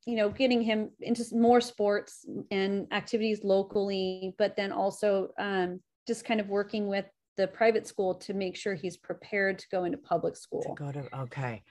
you 0.07 0.17
know, 0.17 0.29
getting 0.29 0.61
him 0.61 0.91
into 1.01 1.25
more 1.33 1.61
sports 1.61 2.25
and 2.51 2.87
activities 2.93 3.45
locally, 3.45 4.35
but 4.39 4.57
then 4.57 4.73
also 4.73 5.29
um, 5.39 5.81
just 6.07 6.25
kind 6.25 6.41
of 6.41 6.49
working 6.49 6.89
with 6.89 7.05
the 7.39 7.47
private 7.47 7.87
school 7.87 8.17
to 8.17 8.35
make 8.35 8.57
sure 8.57 8.75
he's 8.75 8.97
prepared 8.97 9.61
to 9.61 9.67
go 9.71 9.85
into 9.85 9.97
public 9.97 10.37
school. 10.37 10.61
To 10.63 10.75
go 10.75 10.91
to 10.91 11.21
okay. 11.21 11.63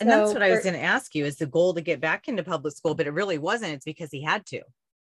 And 0.00 0.08
so 0.08 0.18
that's 0.18 0.32
what 0.32 0.42
I 0.42 0.50
was 0.50 0.62
going 0.62 0.76
to 0.76 0.82
ask 0.82 1.14
you 1.16 1.26
is 1.26 1.36
the 1.36 1.46
goal 1.46 1.74
to 1.74 1.80
get 1.82 2.00
back 2.00 2.28
into 2.28 2.44
public 2.44 2.74
school, 2.74 2.94
but 2.94 3.08
it 3.08 3.10
really 3.10 3.36
wasn't. 3.36 3.72
It's 3.72 3.84
because 3.84 4.10
he 4.10 4.22
had 4.22 4.46
to. 4.46 4.62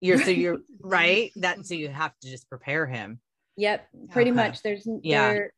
You're 0.01 0.21
so 0.21 0.29
you're 0.29 0.59
right. 0.79 1.31
That 1.37 1.65
so 1.65 1.73
you 1.73 1.89
have 1.89 2.17
to 2.21 2.29
just 2.29 2.47
prepare 2.47 2.85
him. 2.85 3.19
Yep, 3.57 3.87
pretty 4.11 4.29
okay. 4.29 4.35
much. 4.35 4.61
There's 4.61 4.87
yeah. 5.01 5.33
there 5.33 5.53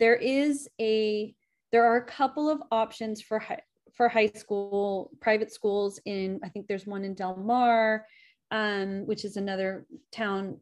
there 0.00 0.16
is 0.16 0.66
a 0.80 1.34
there 1.70 1.84
are 1.84 1.96
a 1.96 2.04
couple 2.04 2.48
of 2.48 2.62
options 2.72 3.20
for 3.20 3.38
high 3.38 3.60
for 3.92 4.08
high 4.08 4.30
school 4.34 5.10
private 5.20 5.52
schools 5.52 6.00
in 6.06 6.40
I 6.42 6.48
think 6.48 6.68
there's 6.68 6.86
one 6.86 7.04
in 7.04 7.14
Del 7.14 7.36
Mar 7.36 8.06
um, 8.54 9.04
which 9.06 9.24
is 9.24 9.36
another 9.36 9.84
town 10.12 10.56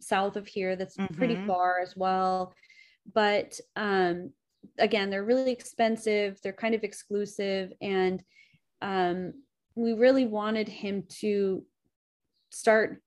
south 0.00 0.36
of 0.36 0.46
here 0.46 0.76
that's 0.76 0.96
mm-hmm. 0.96 1.14
pretty 1.14 1.36
far 1.46 1.78
as 1.80 1.94
well. 1.94 2.54
But 3.12 3.60
um, 3.76 4.30
again, 4.78 5.10
they're 5.10 5.24
really 5.24 5.52
expensive, 5.52 6.40
they're 6.42 6.54
kind 6.54 6.74
of 6.74 6.84
exclusive, 6.84 7.70
and 7.82 8.24
um, 8.80 9.34
we 9.74 9.92
really 9.92 10.24
wanted 10.24 10.68
him 10.68 11.04
to 11.20 11.62
start 12.48 13.02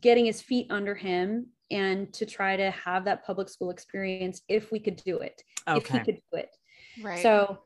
getting 0.00 0.26
his 0.26 0.40
feet 0.40 0.68
under 0.70 0.94
him 0.94 1.48
and 1.72 2.12
to 2.14 2.24
try 2.24 2.56
to 2.56 2.70
have 2.70 3.04
that 3.06 3.26
public 3.26 3.48
school 3.48 3.70
experience 3.70 4.42
if 4.48 4.70
we 4.70 4.78
could 4.78 4.96
do 5.04 5.18
it 5.18 5.42
okay. 5.68 5.78
if 5.78 5.86
he 5.88 5.98
could 5.98 6.20
do 6.30 6.38
it 6.38 6.56
right 7.02 7.22
so 7.22 7.58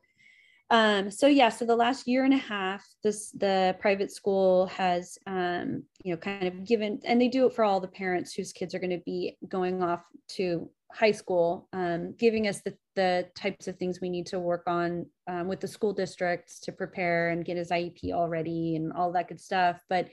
um 0.69 1.09
so 1.09 1.27
yeah 1.27 1.49
so 1.49 1.65
the 1.65 1.75
last 1.75 2.07
year 2.07 2.25
and 2.25 2.33
a 2.33 2.37
half 2.37 2.85
this 3.03 3.31
the 3.31 3.75
private 3.79 4.11
school 4.11 4.65
has 4.67 5.17
um 5.27 5.83
you 6.03 6.11
know 6.11 6.17
kind 6.17 6.47
of 6.47 6.65
given 6.65 6.99
and 7.05 7.21
they 7.21 7.29
do 7.29 7.45
it 7.45 7.53
for 7.53 7.63
all 7.63 7.79
the 7.79 7.87
parents 7.87 8.33
whose 8.33 8.51
kids 8.51 8.75
are 8.75 8.79
going 8.79 8.89
to 8.89 9.01
be 9.05 9.37
going 9.47 9.81
off 9.81 10.03
to 10.27 10.69
high 10.93 11.11
school 11.11 11.67
um, 11.73 12.15
giving 12.17 12.47
us 12.47 12.61
the, 12.61 12.73
the 12.95 13.27
types 13.35 13.67
of 13.67 13.75
things 13.77 13.99
we 14.01 14.09
need 14.09 14.25
to 14.25 14.39
work 14.39 14.63
on 14.67 15.05
um, 15.27 15.47
with 15.47 15.59
the 15.59 15.67
school 15.67 15.93
districts 15.93 16.59
to 16.61 16.71
prepare 16.71 17.29
and 17.29 17.45
get 17.45 17.57
his 17.57 17.71
iep 17.71 18.13
all 18.13 18.29
ready 18.29 18.75
and 18.77 18.93
all 18.93 19.11
that 19.11 19.27
good 19.27 19.39
stuff 19.39 19.81
but 19.89 20.07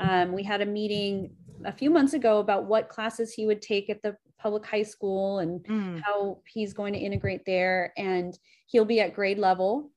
um, 0.00 0.32
we 0.32 0.42
had 0.42 0.60
a 0.60 0.66
meeting 0.66 1.30
a 1.64 1.72
few 1.72 1.90
months 1.90 2.14
ago 2.14 2.38
about 2.38 2.64
what 2.64 2.88
classes 2.88 3.32
he 3.32 3.46
would 3.46 3.62
take 3.62 3.88
at 3.88 4.02
the 4.02 4.16
public 4.38 4.66
high 4.66 4.82
school 4.82 5.38
and 5.38 5.64
mm. 5.64 6.00
how 6.04 6.38
he's 6.46 6.74
going 6.74 6.92
to 6.92 6.98
integrate 6.98 7.42
there. 7.46 7.92
And 7.96 8.36
he'll 8.66 8.84
be 8.84 9.00
at 9.00 9.14
grade 9.14 9.38
level. 9.38 9.90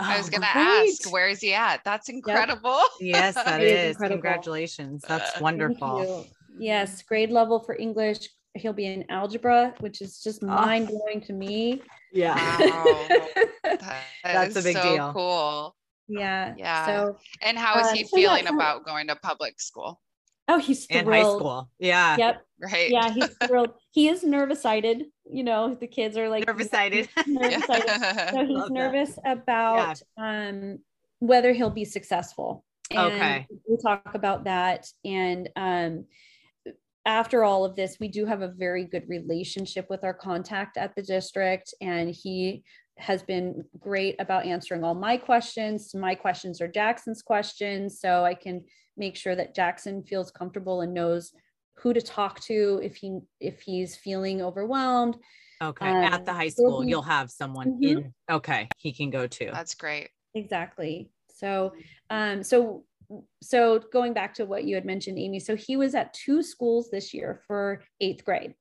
Oh, 0.00 0.04
I 0.06 0.18
was 0.18 0.28
going 0.28 0.40
to 0.42 0.56
ask, 0.56 1.10
where 1.12 1.28
is 1.28 1.40
he 1.40 1.54
at? 1.54 1.82
That's 1.84 2.08
incredible. 2.08 2.80
Yep. 3.00 3.34
yes, 3.34 3.34
that 3.44 3.62
is. 3.62 3.96
is 3.96 3.96
Congratulations. 3.96 5.04
That's 5.06 5.40
wonderful. 5.40 6.26
Yes, 6.58 7.02
grade 7.02 7.30
level 7.30 7.60
for 7.60 7.76
English. 7.76 8.28
He'll 8.54 8.72
be 8.72 8.86
in 8.86 9.04
algebra, 9.08 9.74
which 9.80 10.00
is 10.00 10.22
just 10.22 10.42
oh. 10.42 10.46
mind 10.46 10.88
blowing 10.88 11.20
to 11.22 11.32
me. 11.32 11.82
Yeah. 12.12 12.34
Wow. 12.34 13.06
that 13.64 14.04
That's 14.22 14.56
a 14.56 14.62
big 14.62 14.76
so 14.76 14.82
deal. 14.82 15.12
Cool. 15.12 15.76
Yeah. 16.08 16.54
Yeah. 16.56 16.86
So, 16.86 17.18
and 17.42 17.58
how 17.58 17.78
is 17.80 17.86
uh, 17.88 17.94
he 17.94 18.04
uh, 18.04 18.08
feeling 18.14 18.46
so 18.46 18.54
about 18.54 18.84
going 18.84 19.08
to 19.08 19.16
public 19.16 19.60
school? 19.60 20.00
Oh, 20.46 20.58
he's 20.58 20.86
thrilled. 20.86 21.06
And 21.06 21.14
high 21.14 21.22
school. 21.22 21.70
Yeah. 21.78 22.16
Yep. 22.16 22.46
Right. 22.60 22.90
Yeah, 22.90 23.10
he's 23.10 23.36
thrilled. 23.46 23.70
he 23.90 24.08
is 24.08 24.22
nervous-sighted. 24.22 25.04
You 25.26 25.44
know, 25.44 25.74
the 25.74 25.86
kids 25.86 26.16
are 26.16 26.28
like 26.28 26.46
nervous-sighted. 26.46 27.08
nervous-sighted. 27.26 27.90
so 28.30 28.46
he's 28.46 28.56
Love 28.56 28.70
nervous 28.70 29.14
that. 29.24 29.38
about 29.38 30.00
yeah. 30.18 30.48
um, 30.48 30.78
whether 31.20 31.52
he'll 31.52 31.70
be 31.70 31.84
successful. 31.84 32.64
And 32.90 33.12
okay. 33.12 33.46
We'll 33.66 33.78
talk 33.78 34.14
about 34.14 34.44
that. 34.44 34.86
And 35.04 35.48
um, 35.56 36.04
after 37.06 37.44
all 37.44 37.64
of 37.64 37.76
this, 37.76 37.98
we 38.00 38.08
do 38.08 38.26
have 38.26 38.42
a 38.42 38.48
very 38.48 38.84
good 38.84 39.04
relationship 39.08 39.86
with 39.90 40.04
our 40.04 40.14
contact 40.14 40.76
at 40.76 40.94
the 40.94 41.02
district, 41.02 41.74
and 41.80 42.10
he 42.10 42.64
has 42.96 43.22
been 43.22 43.64
great 43.78 44.16
about 44.20 44.46
answering 44.46 44.84
all 44.84 44.94
my 44.94 45.16
questions. 45.16 45.94
My 45.94 46.14
questions 46.14 46.60
are 46.60 46.68
Jackson's 46.68 47.22
questions, 47.22 48.00
so 48.00 48.24
I 48.24 48.34
can 48.34 48.64
make 48.96 49.16
sure 49.16 49.34
that 49.34 49.54
Jackson 49.54 50.02
feels 50.04 50.30
comfortable 50.30 50.80
and 50.80 50.94
knows 50.94 51.32
who 51.76 51.92
to 51.92 52.00
talk 52.00 52.40
to 52.40 52.80
if 52.82 52.96
he 52.96 53.20
if 53.40 53.60
he's 53.60 53.96
feeling 53.96 54.42
overwhelmed. 54.42 55.16
Okay, 55.62 55.88
um, 55.88 55.96
at 55.96 56.24
the 56.24 56.32
high 56.32 56.48
school, 56.48 56.84
you'll 56.84 57.02
have 57.02 57.30
someone 57.30 57.72
mm-hmm. 57.72 57.98
in. 57.98 58.14
Okay, 58.30 58.68
he 58.76 58.92
can 58.92 59.10
go 59.10 59.26
to. 59.26 59.50
That's 59.52 59.74
great. 59.74 60.10
Exactly. 60.34 61.10
So, 61.30 61.72
um, 62.10 62.42
so 62.42 62.84
so 63.42 63.78
going 63.92 64.12
back 64.12 64.34
to 64.34 64.44
what 64.44 64.64
you 64.64 64.74
had 64.74 64.84
mentioned, 64.84 65.18
Amy. 65.18 65.40
So 65.40 65.56
he 65.56 65.76
was 65.76 65.94
at 65.94 66.14
two 66.14 66.42
schools 66.42 66.90
this 66.90 67.14
year 67.14 67.42
for 67.46 67.82
eighth 68.00 68.24
grade. 68.24 68.54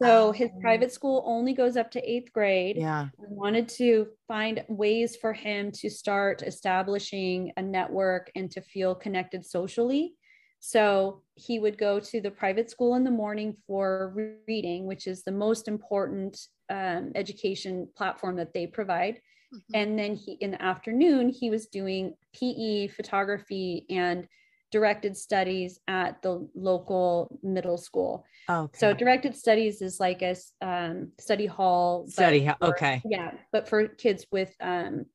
So 0.00 0.30
his 0.30 0.50
oh. 0.54 0.60
private 0.60 0.92
school 0.92 1.24
only 1.26 1.52
goes 1.52 1.76
up 1.76 1.90
to 1.92 2.10
eighth 2.10 2.32
grade. 2.32 2.76
Yeah. 2.76 3.08
We 3.18 3.26
wanted 3.28 3.68
to 3.70 4.08
find 4.28 4.64
ways 4.68 5.16
for 5.16 5.32
him 5.32 5.72
to 5.72 5.90
start 5.90 6.42
establishing 6.42 7.52
a 7.56 7.62
network 7.62 8.30
and 8.36 8.50
to 8.52 8.60
feel 8.60 8.94
connected 8.94 9.44
socially. 9.44 10.14
So 10.60 11.22
he 11.34 11.58
would 11.58 11.78
go 11.78 12.00
to 12.00 12.20
the 12.20 12.30
private 12.30 12.70
school 12.70 12.94
in 12.96 13.04
the 13.04 13.10
morning 13.10 13.56
for 13.66 14.12
reading, 14.46 14.86
which 14.86 15.06
is 15.06 15.22
the 15.22 15.32
most 15.32 15.68
important 15.68 16.38
um, 16.68 17.12
education 17.14 17.88
platform 17.96 18.36
that 18.36 18.52
they 18.52 18.66
provide. 18.66 19.20
Mm-hmm. 19.54 19.74
And 19.74 19.98
then 19.98 20.14
he, 20.14 20.32
in 20.32 20.50
the 20.50 20.62
afternoon, 20.62 21.28
he 21.28 21.48
was 21.48 21.66
doing 21.66 22.14
PE, 22.34 22.88
photography, 22.88 23.86
and 23.88 24.26
directed 24.70 25.16
studies 25.16 25.80
at 25.88 26.20
the 26.20 26.46
local 26.54 27.38
middle 27.42 27.78
school. 27.78 28.26
Okay. 28.50 28.78
So 28.78 28.92
directed 28.92 29.34
studies 29.34 29.80
is 29.80 29.98
like 29.98 30.22
a 30.22 30.36
um, 30.60 31.12
study 31.18 31.46
hall. 31.46 32.06
Study 32.08 32.44
hall. 32.44 32.56
Okay. 32.60 33.00
Yeah, 33.06 33.32
but 33.52 33.68
for 33.68 33.88
kids 33.88 34.26
with 34.30 34.54
um, 34.60 35.06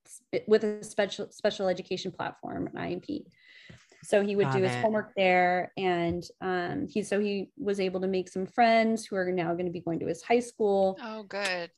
with 0.48 0.64
a 0.64 0.84
special 0.84 1.30
special 1.32 1.68
education 1.68 2.12
platform, 2.12 2.68
an 2.68 2.74
IEP. 2.74 3.26
So 4.04 4.24
he 4.24 4.36
would 4.36 4.48
Got 4.48 4.58
do 4.58 4.64
his 4.64 4.76
homework 4.76 5.14
there, 5.16 5.72
and 5.78 6.24
um, 6.42 6.88
he 6.88 7.04
so 7.04 7.20
he 7.20 7.50
was 7.58 7.80
able 7.80 8.02
to 8.02 8.08
make 8.08 8.30
some 8.30 8.46
friends 8.46 9.06
who 9.06 9.16
are 9.16 9.32
now 9.32 9.54
going 9.54 9.66
to 9.66 9.72
be 9.72 9.80
going 9.80 10.00
to 10.00 10.08
his 10.08 10.22
high 10.22 10.40
school. 10.40 11.00
Oh, 11.02 11.24
good. 11.24 11.72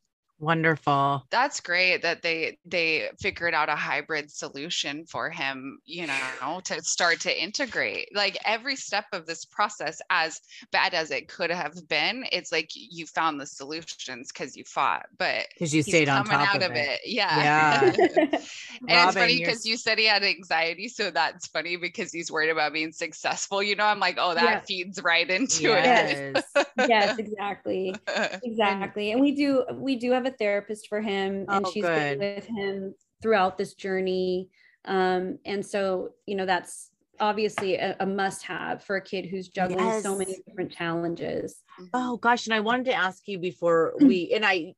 Wonderful. 0.46 1.26
That's 1.32 1.60
great 1.60 2.02
that 2.02 2.22
they 2.22 2.60
they 2.66 3.10
figured 3.20 3.54
out 3.54 3.68
a 3.68 3.76
hybrid 3.76 4.30
solution 4.30 5.06
for 5.08 5.32
him, 5.32 5.80
you 5.86 6.06
know, 6.06 6.62
to 6.66 6.84
start 6.84 7.22
to 7.22 7.44
integrate. 7.44 8.16
Like 8.16 8.38
every 8.46 8.76
step 8.76 9.06
of 9.12 9.26
this 9.26 9.44
process 9.44 10.02
as 10.12 10.42
bad 10.72 10.94
as 10.94 11.10
it 11.10 11.28
could 11.30 11.50
have 11.50 11.88
been, 11.88 12.26
it's 12.32 12.52
like 12.52 12.70
you 12.74 13.08
found 13.08 13.40
the 13.40 13.48
solutions 13.48 14.32
cuz 14.32 14.56
you 14.56 14.64
fought, 14.66 15.08
but 15.18 15.48
cuz 15.58 15.74
you 15.74 15.82
stayed 15.82 16.10
on 16.10 16.26
top 16.26 16.56
out 16.56 16.62
of, 16.62 16.72
it. 16.74 16.78
it. 16.78 17.00
Yeah. 17.06 17.38
Yeah. 17.38 17.82
and 17.88 18.04
Robyn, 18.04 18.42
it's 18.90 19.14
funny 19.16 19.44
cuz 19.44 19.66
you 19.66 19.78
said 19.78 19.98
he 19.98 20.06
had 20.06 20.24
anxiety, 20.24 20.90
so 20.90 21.10
that's 21.10 21.48
funny 21.48 21.76
because 21.76 22.12
he's 22.12 22.32
worried 22.32 22.52
about 22.52 22.74
being 22.74 22.92
successful. 22.92 23.64
You 23.64 23.76
know, 23.76 23.86
I'm 23.86 24.00
like, 24.00 24.18
"Oh, 24.20 24.34
that 24.34 24.44
yeah. 24.44 24.60
feeds 24.60 25.02
right 25.02 25.30
into 25.30 25.64
yes. 25.64 26.12
it." 26.12 26.68
yes, 26.78 26.88
yes, 26.90 27.18
exactly. 27.18 27.96
Exactly. 28.44 29.12
And 29.12 29.22
we 29.22 29.32
do 29.32 29.64
we 29.74 29.96
do 29.96 30.12
have 30.12 30.26
have 30.26 30.34
a 30.34 30.35
therapist 30.38 30.88
for 30.88 31.02
him 31.02 31.46
and 31.50 31.66
oh, 31.66 31.72
she's 31.72 31.84
good. 31.84 32.20
been 32.20 32.36
with 32.36 32.46
him 32.46 32.96
throughout 33.22 33.58
this 33.58 33.74
journey 33.74 34.50
um, 34.86 35.38
and 35.46 35.66
so 35.66 36.10
you 36.26 36.36
know 36.36 36.46
that's 36.46 36.92
obviously 37.20 37.76
a, 37.76 37.96
a 38.00 38.06
must 38.06 38.44
have 38.44 38.84
for 38.84 38.96
a 38.96 39.02
kid 39.02 39.26
who's 39.26 39.50
juggling 39.50 39.86
yes. 39.86 40.04
so 40.04 40.18
many 40.18 40.38
different 40.48 40.72
challenges 40.72 41.64
Oh 41.94 41.98
mm-hmm. 41.98 42.16
gosh, 42.22 42.48
and 42.48 42.54
I 42.54 42.60
wanted 42.60 42.86
to 42.86 42.94
ask 42.94 43.28
you 43.28 43.38
before 43.38 43.94
we 44.00 44.32
and 44.34 44.46
I 44.46 44.74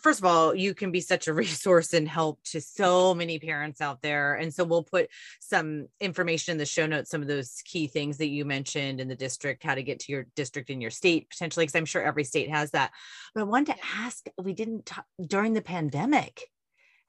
first 0.00 0.18
of 0.18 0.24
all, 0.24 0.54
you 0.54 0.74
can 0.74 0.90
be 0.90 1.00
such 1.00 1.28
a 1.28 1.34
resource 1.34 1.92
and 1.94 2.08
help 2.08 2.42
to 2.44 2.60
so 2.60 3.14
many 3.14 3.38
parents 3.38 3.80
out 3.80 4.02
there. 4.02 4.34
And 4.34 4.52
so 4.52 4.64
we'll 4.64 4.82
put 4.82 5.08
some 5.40 5.88
information 6.00 6.52
in 6.52 6.58
the 6.58 6.66
show 6.66 6.86
notes, 6.86 7.10
some 7.10 7.22
of 7.22 7.28
those 7.28 7.62
key 7.64 7.86
things 7.86 8.18
that 8.18 8.28
you 8.28 8.44
mentioned 8.44 9.00
in 9.00 9.08
the 9.08 9.14
district, 9.14 9.62
how 9.62 9.74
to 9.74 9.82
get 9.82 10.00
to 10.00 10.12
your 10.12 10.26
district 10.34 10.70
in 10.70 10.80
your 10.80 10.90
state 10.90 11.30
potentially, 11.30 11.64
because 11.64 11.76
I'm 11.76 11.86
sure 11.86 12.02
every 12.02 12.24
state 12.24 12.50
has 12.50 12.72
that. 12.72 12.92
But 13.34 13.42
I 13.42 13.44
wanted 13.44 13.74
to 13.74 13.78
ask, 13.96 14.26
we 14.38 14.52
didn't 14.52 14.86
talk 14.86 15.04
during 15.24 15.52
the 15.52 15.62
pandemic 15.62 16.50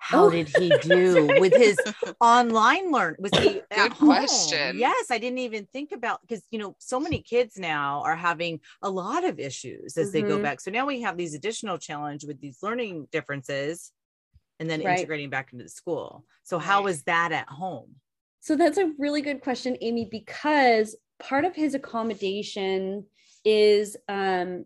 how 0.02 0.26
oh. 0.26 0.30
did 0.32 0.50
he 0.58 0.70
do 0.82 1.28
with 1.40 1.56
his 1.56 1.78
online 2.22 2.92
learn 2.92 3.16
was 3.20 3.32
he 3.38 3.62
good 3.76 3.92
question 3.94 4.76
yes 4.78 5.12
i 5.12 5.18
didn't 5.20 5.38
even 5.38 5.66
think 5.72 5.92
about 5.92 6.20
because 6.22 6.44
you 6.50 6.58
know 6.58 6.76
so 6.80 7.00
many 7.00 7.22
kids 7.22 7.58
now 7.58 8.02
are 8.04 8.16
having 8.16 8.60
a 8.82 8.90
lot 8.90 9.24
of 9.24 9.40
issues 9.40 9.96
as 9.98 10.08
mm-hmm. 10.08 10.14
they 10.14 10.22
go 10.24 10.34
mm-hmm. 10.34 10.44
back 10.44 10.60
so 10.60 10.72
now 10.72 10.88
we 10.88 11.02
have 11.02 11.18
these 11.18 11.36
additional 11.36 11.78
challenge 11.78 12.26
with 12.26 12.42
these 12.42 12.58
learning 12.64 13.08
differences 13.12 13.92
and 14.60 14.68
then 14.68 14.84
right. 14.84 14.98
integrating 14.98 15.30
back 15.30 15.54
into 15.54 15.64
the 15.64 15.70
school 15.70 16.26
so 16.44 16.58
how 16.58 16.82
was 16.82 17.04
that 17.04 17.32
at 17.32 17.48
home 17.48 17.96
so 18.40 18.56
that's 18.56 18.80
a 18.80 18.92
really 18.98 19.22
good 19.22 19.40
question 19.40 19.78
amy 19.82 20.08
because 20.10 20.96
part 21.20 21.46
of 21.46 21.56
his 21.56 21.76
accommodation 21.76 23.06
is 23.46 23.96
um, 24.10 24.66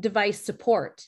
device 0.00 0.40
support 0.40 1.06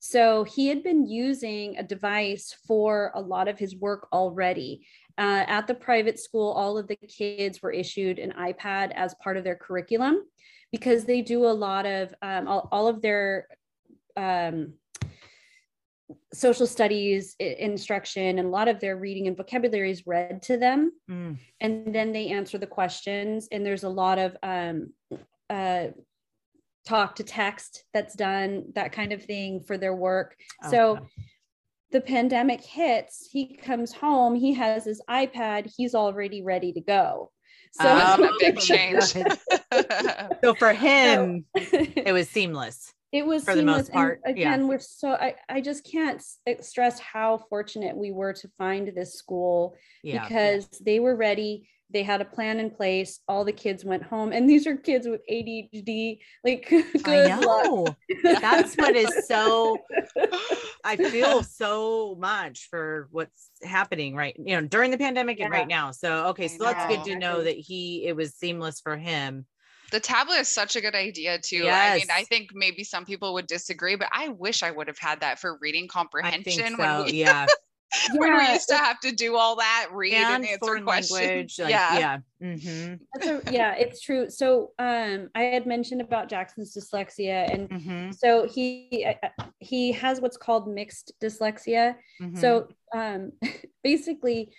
so 0.00 0.44
he 0.44 0.68
had 0.68 0.82
been 0.82 1.06
using 1.06 1.76
a 1.78 1.82
device 1.82 2.54
for 2.66 3.12
a 3.14 3.20
lot 3.20 3.48
of 3.48 3.58
his 3.58 3.76
work 3.76 4.08
already. 4.12 4.86
Uh, 5.18 5.44
at 5.46 5.66
the 5.66 5.74
private 5.74 6.18
school, 6.18 6.52
all 6.52 6.76
of 6.76 6.88
the 6.88 6.96
kids 6.96 7.62
were 7.62 7.72
issued 7.72 8.18
an 8.18 8.32
iPad 8.38 8.92
as 8.94 9.14
part 9.14 9.36
of 9.36 9.44
their 9.44 9.56
curriculum 9.56 10.22
because 10.72 11.04
they 11.04 11.22
do 11.22 11.46
a 11.46 11.48
lot 11.48 11.86
of 11.86 12.14
um, 12.22 12.46
all, 12.46 12.68
all, 12.70 12.86
of 12.86 13.00
their 13.00 13.46
um, 14.16 14.74
social 16.32 16.66
studies 16.66 17.34
instruction 17.38 18.38
and 18.38 18.46
a 18.46 18.50
lot 18.50 18.68
of 18.68 18.78
their 18.80 18.96
reading 18.96 19.26
and 19.26 19.36
vocabulary 19.36 19.90
is 19.90 20.06
read 20.06 20.42
to 20.42 20.56
them 20.56 20.92
mm. 21.10 21.36
and 21.60 21.94
then 21.94 22.12
they 22.12 22.28
answer 22.28 22.58
the 22.58 22.66
questions 22.66 23.48
and 23.50 23.64
there's 23.64 23.84
a 23.84 23.88
lot 23.88 24.18
of 24.18 24.36
um, 24.42 24.92
uh, 25.50 25.86
talk 26.86 27.16
to 27.16 27.24
text 27.24 27.84
that's 27.92 28.14
done, 28.14 28.64
that 28.74 28.92
kind 28.92 29.12
of 29.12 29.22
thing 29.22 29.60
for 29.60 29.76
their 29.76 29.94
work. 29.94 30.36
Okay. 30.64 30.70
So 30.70 31.06
the 31.92 32.00
pandemic 32.00 32.62
hits, 32.62 33.28
he 33.30 33.56
comes 33.56 33.92
home, 33.92 34.34
he 34.34 34.54
has 34.54 34.84
his 34.84 35.02
iPad, 35.08 35.70
he's 35.76 35.94
already 35.94 36.42
ready 36.42 36.72
to 36.72 36.80
go. 36.80 37.30
So 37.72 37.88
um, 37.88 38.22
a 38.22 38.32
big 38.38 38.58
change. 38.58 39.02
so 40.42 40.54
for 40.58 40.72
him, 40.72 41.44
it 41.54 42.12
was 42.12 42.28
seamless. 42.28 42.92
It 43.12 43.24
was 43.24 43.44
for 43.44 43.52
seamless. 43.52 43.64
the 43.64 43.78
most 43.78 43.92
part. 43.92 44.20
And 44.24 44.36
again, 44.36 44.60
yeah. 44.62 44.66
we're 44.66 44.78
so 44.78 45.10
I, 45.10 45.34
I 45.48 45.60
just 45.60 45.84
can't 45.84 46.22
stress 46.60 46.98
how 46.98 47.44
fortunate 47.50 47.96
we 47.96 48.12
were 48.12 48.32
to 48.32 48.48
find 48.58 48.88
this 48.94 49.14
school 49.14 49.76
yeah. 50.02 50.22
because 50.22 50.68
they 50.84 51.00
were 51.00 51.16
ready 51.16 51.68
they 51.90 52.02
had 52.02 52.20
a 52.20 52.24
plan 52.24 52.58
in 52.58 52.70
place 52.70 53.20
all 53.28 53.44
the 53.44 53.52
kids 53.52 53.84
went 53.84 54.02
home 54.02 54.32
and 54.32 54.48
these 54.48 54.66
are 54.66 54.76
kids 54.76 55.06
with 55.06 55.20
adhd 55.30 56.18
like 56.44 56.68
good 56.68 57.08
I 57.08 57.38
know. 57.40 57.86
that's 58.22 58.74
what 58.74 58.96
is 58.96 59.26
so 59.26 59.78
i 60.84 60.96
feel 60.96 61.42
so 61.42 62.16
much 62.18 62.68
for 62.70 63.08
what's 63.10 63.50
happening 63.62 64.14
right 64.14 64.34
you 64.38 64.60
know 64.60 64.66
during 64.66 64.90
the 64.90 64.98
pandemic 64.98 65.38
yeah. 65.38 65.46
and 65.46 65.52
right 65.52 65.68
now 65.68 65.90
so 65.90 66.26
okay 66.28 66.48
so 66.48 66.64
that's 66.64 66.86
good 66.86 67.04
to 67.04 67.18
know 67.18 67.42
that 67.42 67.56
he 67.56 68.04
it 68.06 68.16
was 68.16 68.34
seamless 68.34 68.80
for 68.80 68.96
him 68.96 69.46
the 69.92 70.00
tablet 70.00 70.36
is 70.36 70.48
such 70.48 70.76
a 70.76 70.80
good 70.80 70.94
idea 70.94 71.38
too. 71.38 71.58
Yes. 71.58 71.92
I 71.92 71.96
mean, 71.96 72.06
I 72.12 72.24
think 72.24 72.50
maybe 72.52 72.82
some 72.82 73.04
people 73.04 73.34
would 73.34 73.46
disagree, 73.46 73.96
but 73.96 74.08
I 74.12 74.28
wish 74.28 74.62
I 74.62 74.70
would 74.70 74.88
have 74.88 74.98
had 74.98 75.20
that 75.20 75.38
for 75.38 75.58
reading 75.60 75.86
comprehension. 75.86 76.76
So, 76.76 76.78
when 76.78 77.04
we, 77.04 77.12
yeah. 77.20 77.46
when 78.14 78.36
we 78.36 78.52
used 78.52 78.68
to 78.68 78.76
have 78.76 79.00
to 79.00 79.12
do 79.12 79.36
all 79.36 79.56
that, 79.56 79.88
read 79.92 80.14
and, 80.14 80.44
and 80.44 80.46
answer 80.46 80.80
questions. 80.82 81.12
Language, 81.12 81.58
like, 81.60 81.70
yeah, 81.70 81.98
yeah, 81.98 82.18
mm-hmm. 82.42 83.28
a, 83.28 83.52
yeah, 83.52 83.74
it's 83.74 84.00
true. 84.00 84.28
So, 84.28 84.72
um, 84.78 85.28
I 85.34 85.42
had 85.44 85.66
mentioned 85.66 86.00
about 86.00 86.28
Jackson's 86.28 86.74
dyslexia, 86.74 87.52
and 87.52 87.70
mm-hmm. 87.70 88.10
so 88.12 88.46
he 88.46 89.06
uh, 89.06 89.26
uh, 89.38 89.44
he 89.60 89.92
has 89.92 90.20
what's 90.20 90.36
called 90.36 90.68
mixed 90.68 91.12
dyslexia. 91.22 91.94
Mm-hmm. 92.20 92.36
So, 92.36 92.68
um, 92.94 93.32
basically, 93.84 94.52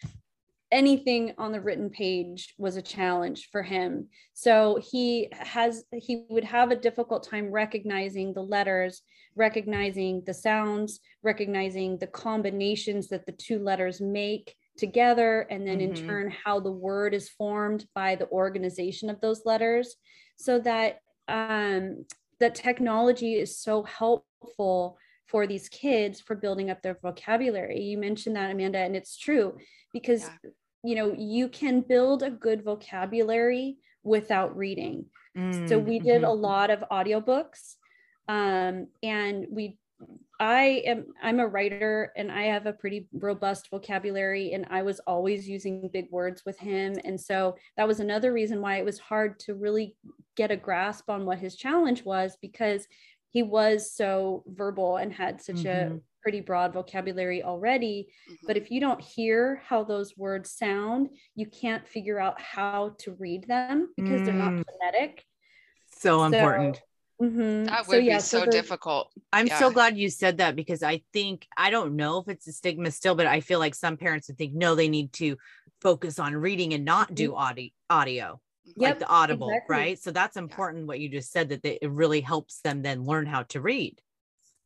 anything 0.72 1.34
on 1.38 1.52
the 1.52 1.62
written 1.62 1.90
page 1.90 2.54
was 2.58 2.76
a 2.76 2.82
challenge 2.82 3.50
for 3.52 3.64
him. 3.64 4.08
So 4.34 4.80
he 4.92 5.30
has 5.32 5.86
he 5.94 6.26
would 6.30 6.44
have 6.44 6.72
a 6.72 6.76
difficult 6.76 7.24
time 7.24 7.52
recognizing 7.52 8.34
the 8.34 8.44
letters, 8.44 9.02
recognizing 9.36 10.24
the 10.26 10.34
sounds, 10.34 11.00
recognizing 11.24 11.98
the 11.98 12.08
combinations 12.08 13.08
that 13.10 13.26
the 13.26 13.32
two 13.32 13.60
letters 13.60 14.02
make 14.02 14.56
together 14.78 15.48
and 15.50 15.66
then 15.66 15.80
mm-hmm. 15.80 15.96
in 15.96 16.08
turn 16.08 16.34
how 16.46 16.60
the 16.60 16.72
word 16.72 17.14
is 17.14 17.30
formed 17.30 17.86
by 17.96 18.16
the 18.16 18.30
organization 18.30 19.10
of 19.10 19.20
those 19.22 19.42
letters 19.44 19.96
so 20.38 20.60
that 20.60 21.00
um 21.28 22.06
that 22.40 22.54
technology 22.54 23.34
is 23.34 23.60
so 23.60 23.82
helpful 23.82 25.00
for 25.28 25.46
these 25.46 25.68
kids 25.70 26.22
for 26.22 26.36
building 26.36 26.70
up 26.70 26.82
their 26.82 26.98
vocabulary. 27.02 27.82
You 27.82 27.98
mentioned 27.98 28.36
that, 28.36 28.52
Amanda, 28.52 28.80
and 28.80 28.96
it's 28.96 29.18
true 29.18 29.58
because 30.00 30.24
yeah. 30.24 30.50
you 30.84 30.96
know 30.96 31.14
you 31.18 31.48
can 31.50 31.82
build 31.82 32.24
a 32.24 32.32
good 32.32 32.64
vocabulary 32.64 33.78
without 34.04 34.56
reading. 34.56 35.06
Mm, 35.38 35.68
so 35.70 35.78
we 35.78 36.00
did 36.00 36.22
mm-hmm. 36.22 36.32
a 36.32 36.34
lot 36.34 36.70
of 36.70 36.84
audiobooks 36.92 37.76
um, 38.28 38.88
and 39.04 39.46
we 39.50 39.78
I 40.40 40.84
am 40.86 41.06
I'm 41.22 41.40
a 41.40 41.48
writer 41.48 42.12
and 42.16 42.32
I 42.32 42.44
have 42.44 42.68
a 42.68 42.74
pretty 42.74 43.08
robust 43.12 43.70
vocabulary 43.72 44.54
and 44.54 44.68
I 44.70 44.84
was 44.84 45.00
always 45.08 45.50
using 45.50 45.90
big 45.92 46.12
words 46.12 46.44
with 46.46 46.60
him 46.60 46.96
and 47.04 47.20
so 47.20 47.56
that 47.76 47.88
was 47.88 48.00
another 48.00 48.32
reason 48.32 48.62
why 48.62 48.78
it 48.78 48.86
was 48.86 49.00
hard 49.00 49.40
to 49.42 49.56
really 49.56 49.96
get 50.36 50.52
a 50.52 50.58
grasp 50.58 51.10
on 51.10 51.26
what 51.26 51.40
his 51.40 51.56
challenge 51.56 52.06
was 52.06 52.38
because 52.42 52.88
he 53.30 53.42
was 53.42 53.92
so 53.92 54.44
verbal 54.48 54.98
and 54.98 55.12
had 55.12 55.42
such 55.42 55.58
mm-hmm. 55.58 55.96
a 55.96 56.00
pretty 56.28 56.42
broad 56.42 56.74
vocabulary 56.74 57.42
already. 57.42 58.10
Mm-hmm. 58.30 58.48
But 58.48 58.58
if 58.58 58.70
you 58.70 58.82
don't 58.82 59.00
hear 59.00 59.62
how 59.66 59.86
those 59.86 60.18
words 60.18 60.52
sound, 60.52 61.08
you 61.36 61.46
can't 61.46 61.88
figure 61.88 62.20
out 62.20 62.42
how 62.42 62.98
to 63.00 63.14
read 63.14 63.48
them 63.48 63.94
because 63.96 64.20
mm. 64.20 64.26
they're 64.26 64.34
not 64.34 64.52
mm. 64.52 64.66
phonetic. 64.66 65.24
So, 65.94 66.18
so 66.18 66.24
important. 66.26 66.82
Mm-hmm. 67.22 67.64
That 67.64 67.88
would 67.88 67.94
so, 67.94 68.00
yeah, 68.00 68.18
be 68.18 68.22
so, 68.22 68.44
so 68.44 68.52
difficult. 68.52 69.14
I'm 69.32 69.48
yeah. 69.48 69.58
so 69.58 69.72
glad 69.72 69.98
you 69.98 70.10
said 70.10 70.40
that 70.40 70.58
because 70.58 70.84
I 70.84 71.02
think 71.14 71.48
I 71.56 71.70
don't 71.70 71.96
know 71.96 72.18
if 72.18 72.28
it's 72.28 72.46
a 72.46 72.52
stigma 72.52 72.92
still, 72.92 73.16
but 73.16 73.26
I 73.26 73.40
feel 73.40 73.60
like 73.60 73.74
some 73.74 73.96
parents 73.96 74.28
would 74.28 74.38
think 74.38 74.54
no, 74.54 74.76
they 74.76 74.90
need 74.90 75.14
to 75.14 75.38
focus 75.82 76.20
on 76.20 76.36
reading 76.36 76.74
and 76.74 76.84
not 76.84 77.16
do 77.16 77.30
mm-hmm. 77.30 77.38
audio 77.38 77.70
audio. 77.90 78.42
Yep, 78.66 78.76
like 78.78 79.00
the 79.00 79.08
audible, 79.08 79.48
exactly. 79.48 79.78
right? 79.78 79.98
So 79.98 80.12
that's 80.12 80.36
important 80.36 80.84
yeah. 80.84 80.88
what 80.88 81.00
you 81.00 81.08
just 81.08 81.32
said 81.32 81.48
that 81.50 81.64
they, 81.64 81.80
it 81.82 81.90
really 81.90 82.20
helps 82.20 82.60
them 82.66 82.82
then 82.82 83.06
learn 83.06 83.28
how 83.28 83.44
to 83.44 83.62
read. 83.62 84.02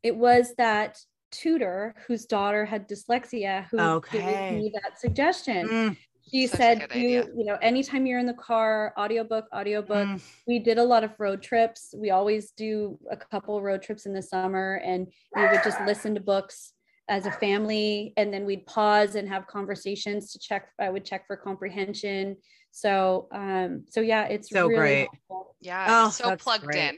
It 0.02 0.16
was 0.16 0.56
that 0.58 0.98
tutor 1.32 1.96
whose 2.08 2.26
daughter 2.26 2.66
had 2.66 2.88
dyslexia 2.88 3.66
who 3.70 3.80
okay. 3.80 4.20
gave 4.52 4.60
me 4.60 4.72
that 4.82 5.00
suggestion. 5.00 5.68
Mm, 5.68 5.98
she 6.30 6.48
said 6.48 6.88
you 6.94 7.26
you 7.36 7.46
know 7.46 7.58
anytime 7.62 8.06
you're 8.06 8.20
in 8.20 8.26
the 8.26 8.34
car 8.34 8.94
audiobook 8.98 9.46
audiobook 9.56 10.08
mm. 10.08 10.22
we 10.48 10.60
did 10.60 10.78
a 10.78 10.84
lot 10.84 11.04
of 11.04 11.12
road 11.20 11.42
trips 11.42 11.94
we 11.98 12.12
always 12.12 12.52
do 12.52 12.98
a 13.10 13.18
couple 13.18 13.62
road 13.62 13.82
trips 13.82 14.06
in 14.06 14.14
the 14.14 14.22
summer 14.22 14.82
and 14.86 15.08
we 15.36 15.42
would 15.42 15.64
just 15.64 15.80
listen 15.82 16.14
to 16.14 16.22
books 16.22 16.74
as 17.10 17.26
a 17.26 17.32
family 17.32 18.14
and 18.18 18.34
then 18.34 18.46
we'd 18.46 18.66
pause 18.66 19.16
and 19.16 19.28
have 19.28 19.48
conversations 19.48 20.32
to 20.32 20.40
check 20.40 20.70
i 20.80 20.90
would 20.90 21.04
check 21.04 21.26
for 21.28 21.36
comprehension 21.36 22.38
so 22.72 23.28
um 23.34 23.84
so 23.90 24.00
yeah 24.00 24.26
it's 24.26 24.50
so 24.50 24.68
really 24.68 24.76
great 24.76 25.10
helpful. 25.28 25.56
yeah 25.60 25.88
oh, 25.90 26.10
so 26.10 26.36
plugged 26.36 26.64
great. 26.64 26.90
in 26.90 26.98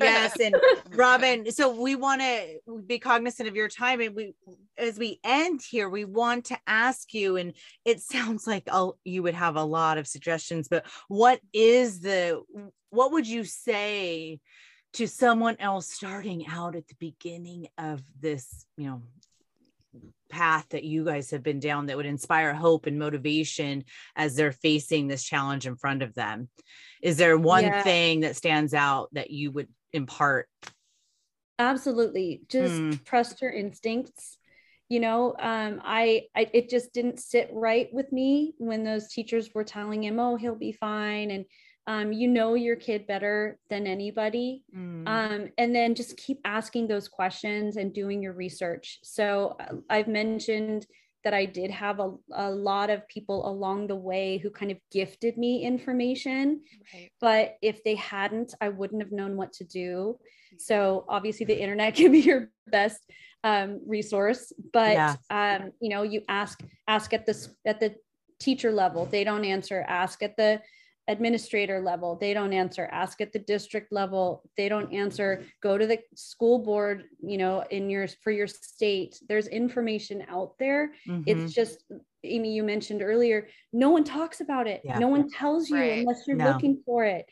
yes 0.00 0.38
and 0.40 0.54
robyn 0.90 1.50
so 1.50 1.80
we 1.80 1.94
want 1.94 2.20
to 2.20 2.58
be 2.86 2.98
cognizant 2.98 3.48
of 3.48 3.56
your 3.56 3.68
time 3.68 4.00
and 4.00 4.14
we 4.14 4.34
as 4.78 4.98
we 4.98 5.18
end 5.24 5.60
here 5.68 5.88
we 5.88 6.04
want 6.04 6.46
to 6.46 6.58
ask 6.66 7.12
you 7.14 7.36
and 7.36 7.54
it 7.84 8.00
sounds 8.12 8.46
like 8.46 8.64
I'll, 8.70 8.98
you 9.04 9.22
would 9.22 9.34
have 9.34 9.56
a 9.56 9.64
lot 9.64 9.98
of 9.98 10.06
suggestions 10.06 10.68
but 10.68 10.86
what 11.08 11.40
is 11.52 12.00
the 12.00 12.42
what 12.90 13.12
would 13.12 13.26
you 13.26 13.44
say 13.44 14.40
to 14.94 15.08
someone 15.08 15.56
else 15.58 15.90
starting 15.90 16.46
out 16.46 16.76
at 16.76 16.86
the 16.88 16.96
beginning 16.98 17.68
of 17.78 18.02
this 18.20 18.66
you 18.76 18.86
know 18.86 19.02
path 20.32 20.66
that 20.70 20.82
you 20.82 21.04
guys 21.04 21.30
have 21.30 21.42
been 21.42 21.60
down 21.60 21.86
that 21.86 21.96
would 21.96 22.06
inspire 22.06 22.54
hope 22.54 22.86
and 22.86 22.98
motivation 22.98 23.84
as 24.16 24.34
they're 24.34 24.50
facing 24.50 25.06
this 25.06 25.22
challenge 25.22 25.66
in 25.66 25.76
front 25.76 26.02
of 26.02 26.14
them 26.14 26.48
is 27.02 27.18
there 27.18 27.36
one 27.36 27.64
yeah. 27.64 27.82
thing 27.82 28.20
that 28.20 28.34
stands 28.34 28.72
out 28.72 29.08
that 29.12 29.30
you 29.30 29.52
would 29.52 29.68
impart 29.92 30.48
absolutely 31.58 32.40
just 32.48 32.74
mm. 32.74 33.04
trust 33.04 33.42
your 33.42 33.52
instincts 33.52 34.38
you 34.88 35.00
know 35.00 35.34
um, 35.38 35.80
I, 35.84 36.22
I 36.34 36.50
it 36.54 36.70
just 36.70 36.94
didn't 36.94 37.20
sit 37.20 37.50
right 37.52 37.88
with 37.92 38.10
me 38.10 38.54
when 38.56 38.84
those 38.84 39.08
teachers 39.08 39.50
were 39.54 39.64
telling 39.64 40.02
him 40.02 40.18
oh 40.18 40.36
he'll 40.36 40.54
be 40.54 40.72
fine 40.72 41.30
and 41.30 41.44
um, 41.86 42.12
you 42.12 42.28
know 42.28 42.54
your 42.54 42.76
kid 42.76 43.06
better 43.06 43.58
than 43.68 43.86
anybody 43.86 44.62
mm. 44.74 45.06
um, 45.06 45.48
and 45.58 45.74
then 45.74 45.94
just 45.94 46.16
keep 46.16 46.38
asking 46.44 46.86
those 46.86 47.08
questions 47.08 47.76
and 47.76 47.92
doing 47.92 48.22
your 48.22 48.32
research 48.32 48.98
so 49.02 49.56
uh, 49.60 49.74
i've 49.90 50.08
mentioned 50.08 50.86
that 51.24 51.34
i 51.34 51.44
did 51.44 51.70
have 51.70 51.98
a, 52.00 52.12
a 52.34 52.50
lot 52.50 52.90
of 52.90 53.06
people 53.08 53.48
along 53.48 53.86
the 53.86 53.96
way 53.96 54.38
who 54.38 54.50
kind 54.50 54.70
of 54.70 54.78
gifted 54.92 55.36
me 55.36 55.62
information 55.62 56.60
right. 56.94 57.10
but 57.20 57.56
if 57.62 57.82
they 57.84 57.96
hadn't 57.96 58.54
i 58.60 58.68
wouldn't 58.68 59.02
have 59.02 59.12
known 59.12 59.36
what 59.36 59.52
to 59.52 59.64
do 59.64 60.16
so 60.58 61.04
obviously 61.08 61.46
the 61.46 61.60
internet 61.60 61.94
can 61.96 62.12
be 62.12 62.20
your 62.20 62.48
best 62.68 63.00
um, 63.44 63.80
resource 63.88 64.52
but 64.72 64.92
yeah. 64.92 65.16
um, 65.30 65.72
you 65.80 65.90
know 65.90 66.04
you 66.04 66.22
ask 66.28 66.60
ask 66.86 67.12
at 67.12 67.26
the 67.26 67.48
at 67.66 67.80
the 67.80 67.92
teacher 68.38 68.70
level 68.70 69.04
they 69.04 69.24
don't 69.24 69.44
answer 69.44 69.84
ask 69.88 70.22
at 70.22 70.36
the 70.36 70.60
administrator 71.08 71.80
level 71.80 72.16
they 72.16 72.32
don't 72.32 72.52
answer. 72.52 72.88
Ask 72.90 73.20
at 73.20 73.32
the 73.32 73.38
district 73.38 73.92
level 73.92 74.48
they 74.56 74.68
don't 74.68 74.92
answer. 74.92 75.44
Go 75.60 75.76
to 75.76 75.86
the 75.86 75.98
school 76.14 76.58
board 76.60 77.04
you 77.20 77.38
know 77.38 77.64
in 77.70 77.90
your 77.90 78.06
for 78.22 78.30
your 78.30 78.46
state. 78.46 79.20
There's 79.28 79.48
information 79.48 80.24
out 80.28 80.58
there. 80.58 80.92
Mm-hmm. 81.08 81.22
it's 81.26 81.52
just 81.52 81.84
amy 82.24 82.54
you 82.54 82.62
mentioned 82.62 83.02
earlier 83.02 83.48
no 83.72 83.90
one 83.90 84.04
talks 84.04 84.40
about 84.40 84.66
it. 84.66 84.82
Yeah. 84.84 84.98
no 84.98 85.08
one 85.08 85.28
tells 85.30 85.68
you 85.68 85.76
right. 85.76 85.98
unless 85.98 86.22
you're 86.26 86.36
no. 86.36 86.52
looking 86.52 86.80
for 86.86 87.04
it. 87.04 87.26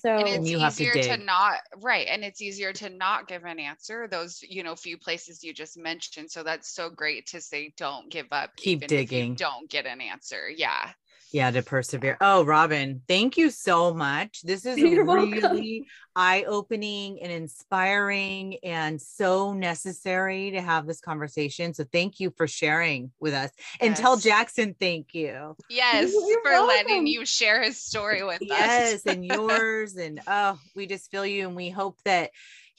So 0.00 0.10
and 0.10 0.28
it's 0.28 0.48
you 0.48 0.64
easier 0.64 0.92
to, 0.92 1.02
to, 1.02 1.16
not 1.16 1.58
right 1.78 2.06
and 2.08 2.22
it's 2.22 2.40
easier 2.40 2.72
to 2.74 2.88
not 2.88 3.26
give 3.26 3.44
an 3.44 3.58
answer 3.58 4.06
those 4.06 4.40
you 4.48 4.62
know 4.62 4.76
few 4.76 4.96
places 4.96 5.42
you 5.42 5.52
just 5.52 5.76
mentioned. 5.76 6.30
So 6.30 6.44
that's 6.44 6.72
so 6.72 6.88
great 6.88 7.26
to 7.28 7.40
say 7.40 7.74
don't 7.76 8.08
give 8.08 8.28
up 8.30 8.54
keep 8.56 8.86
digging. 8.86 9.34
don't 9.34 9.68
get 9.68 9.86
an 9.86 10.00
answer. 10.00 10.48
Yeah 10.48 10.92
yeah 11.32 11.50
to 11.50 11.62
persevere. 11.62 12.16
Oh 12.20 12.44
robyn 12.44 13.02
thank 13.08 13.36
you 13.36 13.50
so 13.50 13.94
much. 13.94 14.42
This 14.42 14.64
is 14.66 14.78
You're 14.78 15.04
really 15.04 15.86
eye-opening 16.16 17.22
and 17.22 17.30
inspiring 17.30 18.58
and 18.64 19.00
so 19.00 19.52
necessary 19.52 20.50
to 20.52 20.60
have 20.60 20.86
this 20.86 21.00
conversation. 21.00 21.74
So 21.74 21.84
thank 21.92 22.18
you 22.18 22.32
for 22.36 22.48
sharing 22.48 23.12
with 23.20 23.34
us. 23.34 23.50
And 23.80 23.90
yes. 23.90 24.00
tell 24.00 24.16
jackson 24.16 24.74
thank 24.78 25.14
you. 25.14 25.56
Yes 25.70 26.12
You're 26.28 26.42
for 26.42 26.50
welcome. 26.50 26.68
letting 26.68 27.06
you 27.06 27.24
share 27.24 27.62
his 27.62 27.80
story 27.80 28.24
with 28.24 28.38
yes, 28.40 28.94
us. 28.94 29.02
Yes 29.04 29.14
and 29.14 29.24
yours 29.24 29.96
and 29.96 30.20
oh 30.26 30.58
we 30.74 30.86
just 30.86 31.10
feel 31.10 31.26
you 31.26 31.46
and 31.46 31.56
we 31.56 31.70
hope 31.70 31.98
that 32.04 32.30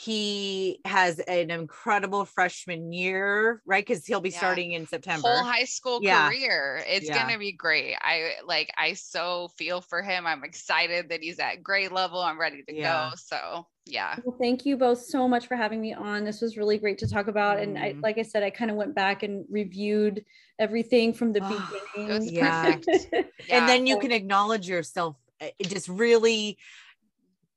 he 0.02 0.80
has 0.86 1.20
an 1.20 1.52
incredible 1.52 2.24
freshman 2.24 2.94
year, 2.94 3.62
right? 3.66 3.86
Because 3.86 4.06
he'll 4.06 4.22
be 4.22 4.30
yeah. 4.30 4.38
starting 4.38 4.72
in 4.72 4.88
September. 4.88 5.28
Whole 5.28 5.44
high 5.44 5.66
school 5.66 6.00
yeah. 6.02 6.30
career. 6.30 6.82
It's 6.88 7.10
yeah. 7.10 7.22
gonna 7.22 7.38
be 7.38 7.52
great. 7.52 7.98
I 8.00 8.36
like 8.48 8.72
I 8.78 8.94
so 8.94 9.50
feel 9.58 9.82
for 9.82 10.02
him. 10.02 10.26
I'm 10.26 10.46
excited 10.46 11.10
that 11.10 11.22
he's 11.22 11.38
at 11.38 11.62
grade 11.64 11.92
level. 11.92 12.22
I'm 12.22 12.40
ready 12.40 12.64
to 12.64 12.74
go. 12.74 13.12
So 13.18 13.68
yeah. 13.86 14.16
Well, 14.24 14.38
thank 14.40 14.66
you 14.66 14.78
both 14.78 15.02
so 15.02 15.28
much 15.28 15.48
for 15.48 15.58
having 15.58 15.82
me 15.82 15.94
on. 15.94 16.24
This 16.24 16.40
was 16.40 16.56
really 16.56 16.78
great 16.78 17.00
to 17.00 17.08
talk 17.10 17.28
about. 17.28 17.58
Mm. 17.58 17.64
And 17.64 17.78
I 17.78 17.90
mm-hmm. 17.92 18.00
like 18.00 18.18
I 18.18 18.24
said, 18.24 18.42
I 18.42 18.52
kind 18.52 18.72
of 18.72 18.78
went 18.78 18.96
back 18.96 19.24
and 19.24 19.44
reviewed 19.50 20.24
everything 20.60 21.12
from 21.12 21.34
the 21.34 21.42
beginning. 21.42 21.66
It 21.98 22.20
was 22.20 22.32
perfect. 22.32 23.32
and 23.50 23.68
then 23.68 23.86
you 23.86 24.00
can 24.00 24.14
acknowledge 24.14 24.66
yourself 24.66 25.18
eh, 25.42 25.52
just 25.64 25.90
really, 25.90 26.58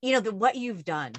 you 0.01 0.13
know, 0.13 0.19
the 0.19 0.35
what 0.35 0.57
you've 0.57 0.85
done 0.85 1.13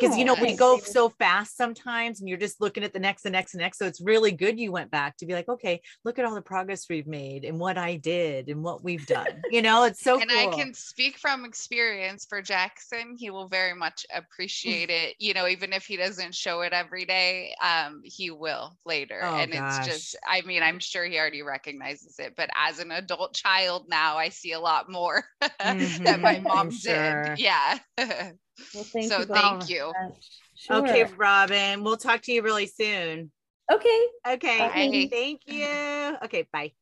because 0.00 0.16
you 0.16 0.24
know 0.24 0.34
we 0.40 0.56
go 0.56 0.78
so 0.78 1.08
fast 1.08 1.56
sometimes 1.56 2.20
and 2.20 2.28
you're 2.28 2.38
just 2.38 2.60
looking 2.60 2.84
at 2.84 2.92
the 2.92 2.98
next 2.98 3.24
and 3.24 3.32
next 3.32 3.54
and 3.54 3.60
next 3.60 3.78
so 3.78 3.86
it's 3.86 4.00
really 4.00 4.32
good 4.32 4.58
you 4.58 4.72
went 4.72 4.90
back 4.90 5.16
to 5.16 5.26
be 5.26 5.32
like 5.32 5.48
okay 5.48 5.80
look 6.04 6.18
at 6.18 6.24
all 6.24 6.34
the 6.34 6.42
progress 6.42 6.86
we've 6.88 7.06
made 7.06 7.44
and 7.44 7.58
what 7.58 7.78
i 7.78 7.96
did 7.96 8.48
and 8.48 8.62
what 8.62 8.82
we've 8.82 9.06
done 9.06 9.42
you 9.50 9.62
know 9.62 9.84
it's 9.84 10.00
so 10.00 10.20
and 10.20 10.30
cool. 10.30 10.38
i 10.38 10.46
can 10.54 10.74
speak 10.74 11.18
from 11.18 11.44
experience 11.44 12.26
for 12.28 12.42
jackson 12.42 13.16
he 13.16 13.30
will 13.30 13.48
very 13.48 13.74
much 13.74 14.04
appreciate 14.14 14.90
it 14.90 15.14
you 15.18 15.34
know 15.34 15.46
even 15.46 15.72
if 15.72 15.84
he 15.84 15.96
doesn't 15.96 16.34
show 16.34 16.62
it 16.62 16.72
every 16.72 17.04
day 17.04 17.54
um 17.62 18.00
he 18.04 18.30
will 18.30 18.76
later 18.84 19.20
oh, 19.22 19.36
and 19.36 19.52
gosh. 19.52 19.86
it's 19.86 19.86
just 19.86 20.16
i 20.26 20.40
mean 20.42 20.62
i'm 20.62 20.78
sure 20.78 21.04
he 21.04 21.18
already 21.18 21.42
recognizes 21.42 22.18
it 22.18 22.34
but 22.36 22.50
as 22.56 22.78
an 22.78 22.90
adult 22.90 23.34
child 23.34 23.86
now 23.88 24.16
i 24.16 24.28
see 24.28 24.52
a 24.52 24.60
lot 24.60 24.90
more 24.90 25.24
mm-hmm. 25.42 26.04
that 26.04 26.20
my 26.20 26.38
mom 26.40 26.70
sure. 26.70 27.34
did 27.34 27.38
yeah 27.38 27.78
Well, 28.74 28.84
thank 28.84 29.10
so 29.10 29.20
you. 29.20 29.24
thank 29.26 29.68
you. 29.68 29.92
Uh, 29.98 30.08
sure. 30.56 30.76
Okay, 30.78 31.04
Robyn. 31.16 31.82
We'll 31.82 31.96
talk 31.96 32.22
to 32.22 32.32
you 32.32 32.42
really 32.42 32.66
soon. 32.66 33.30
Okay. 33.72 34.06
Okay. 34.28 34.58
Bye. 34.58 35.08
Thank 35.10 35.40
you. 35.46 36.16
Okay. 36.24 36.46
Bye. 36.52 36.72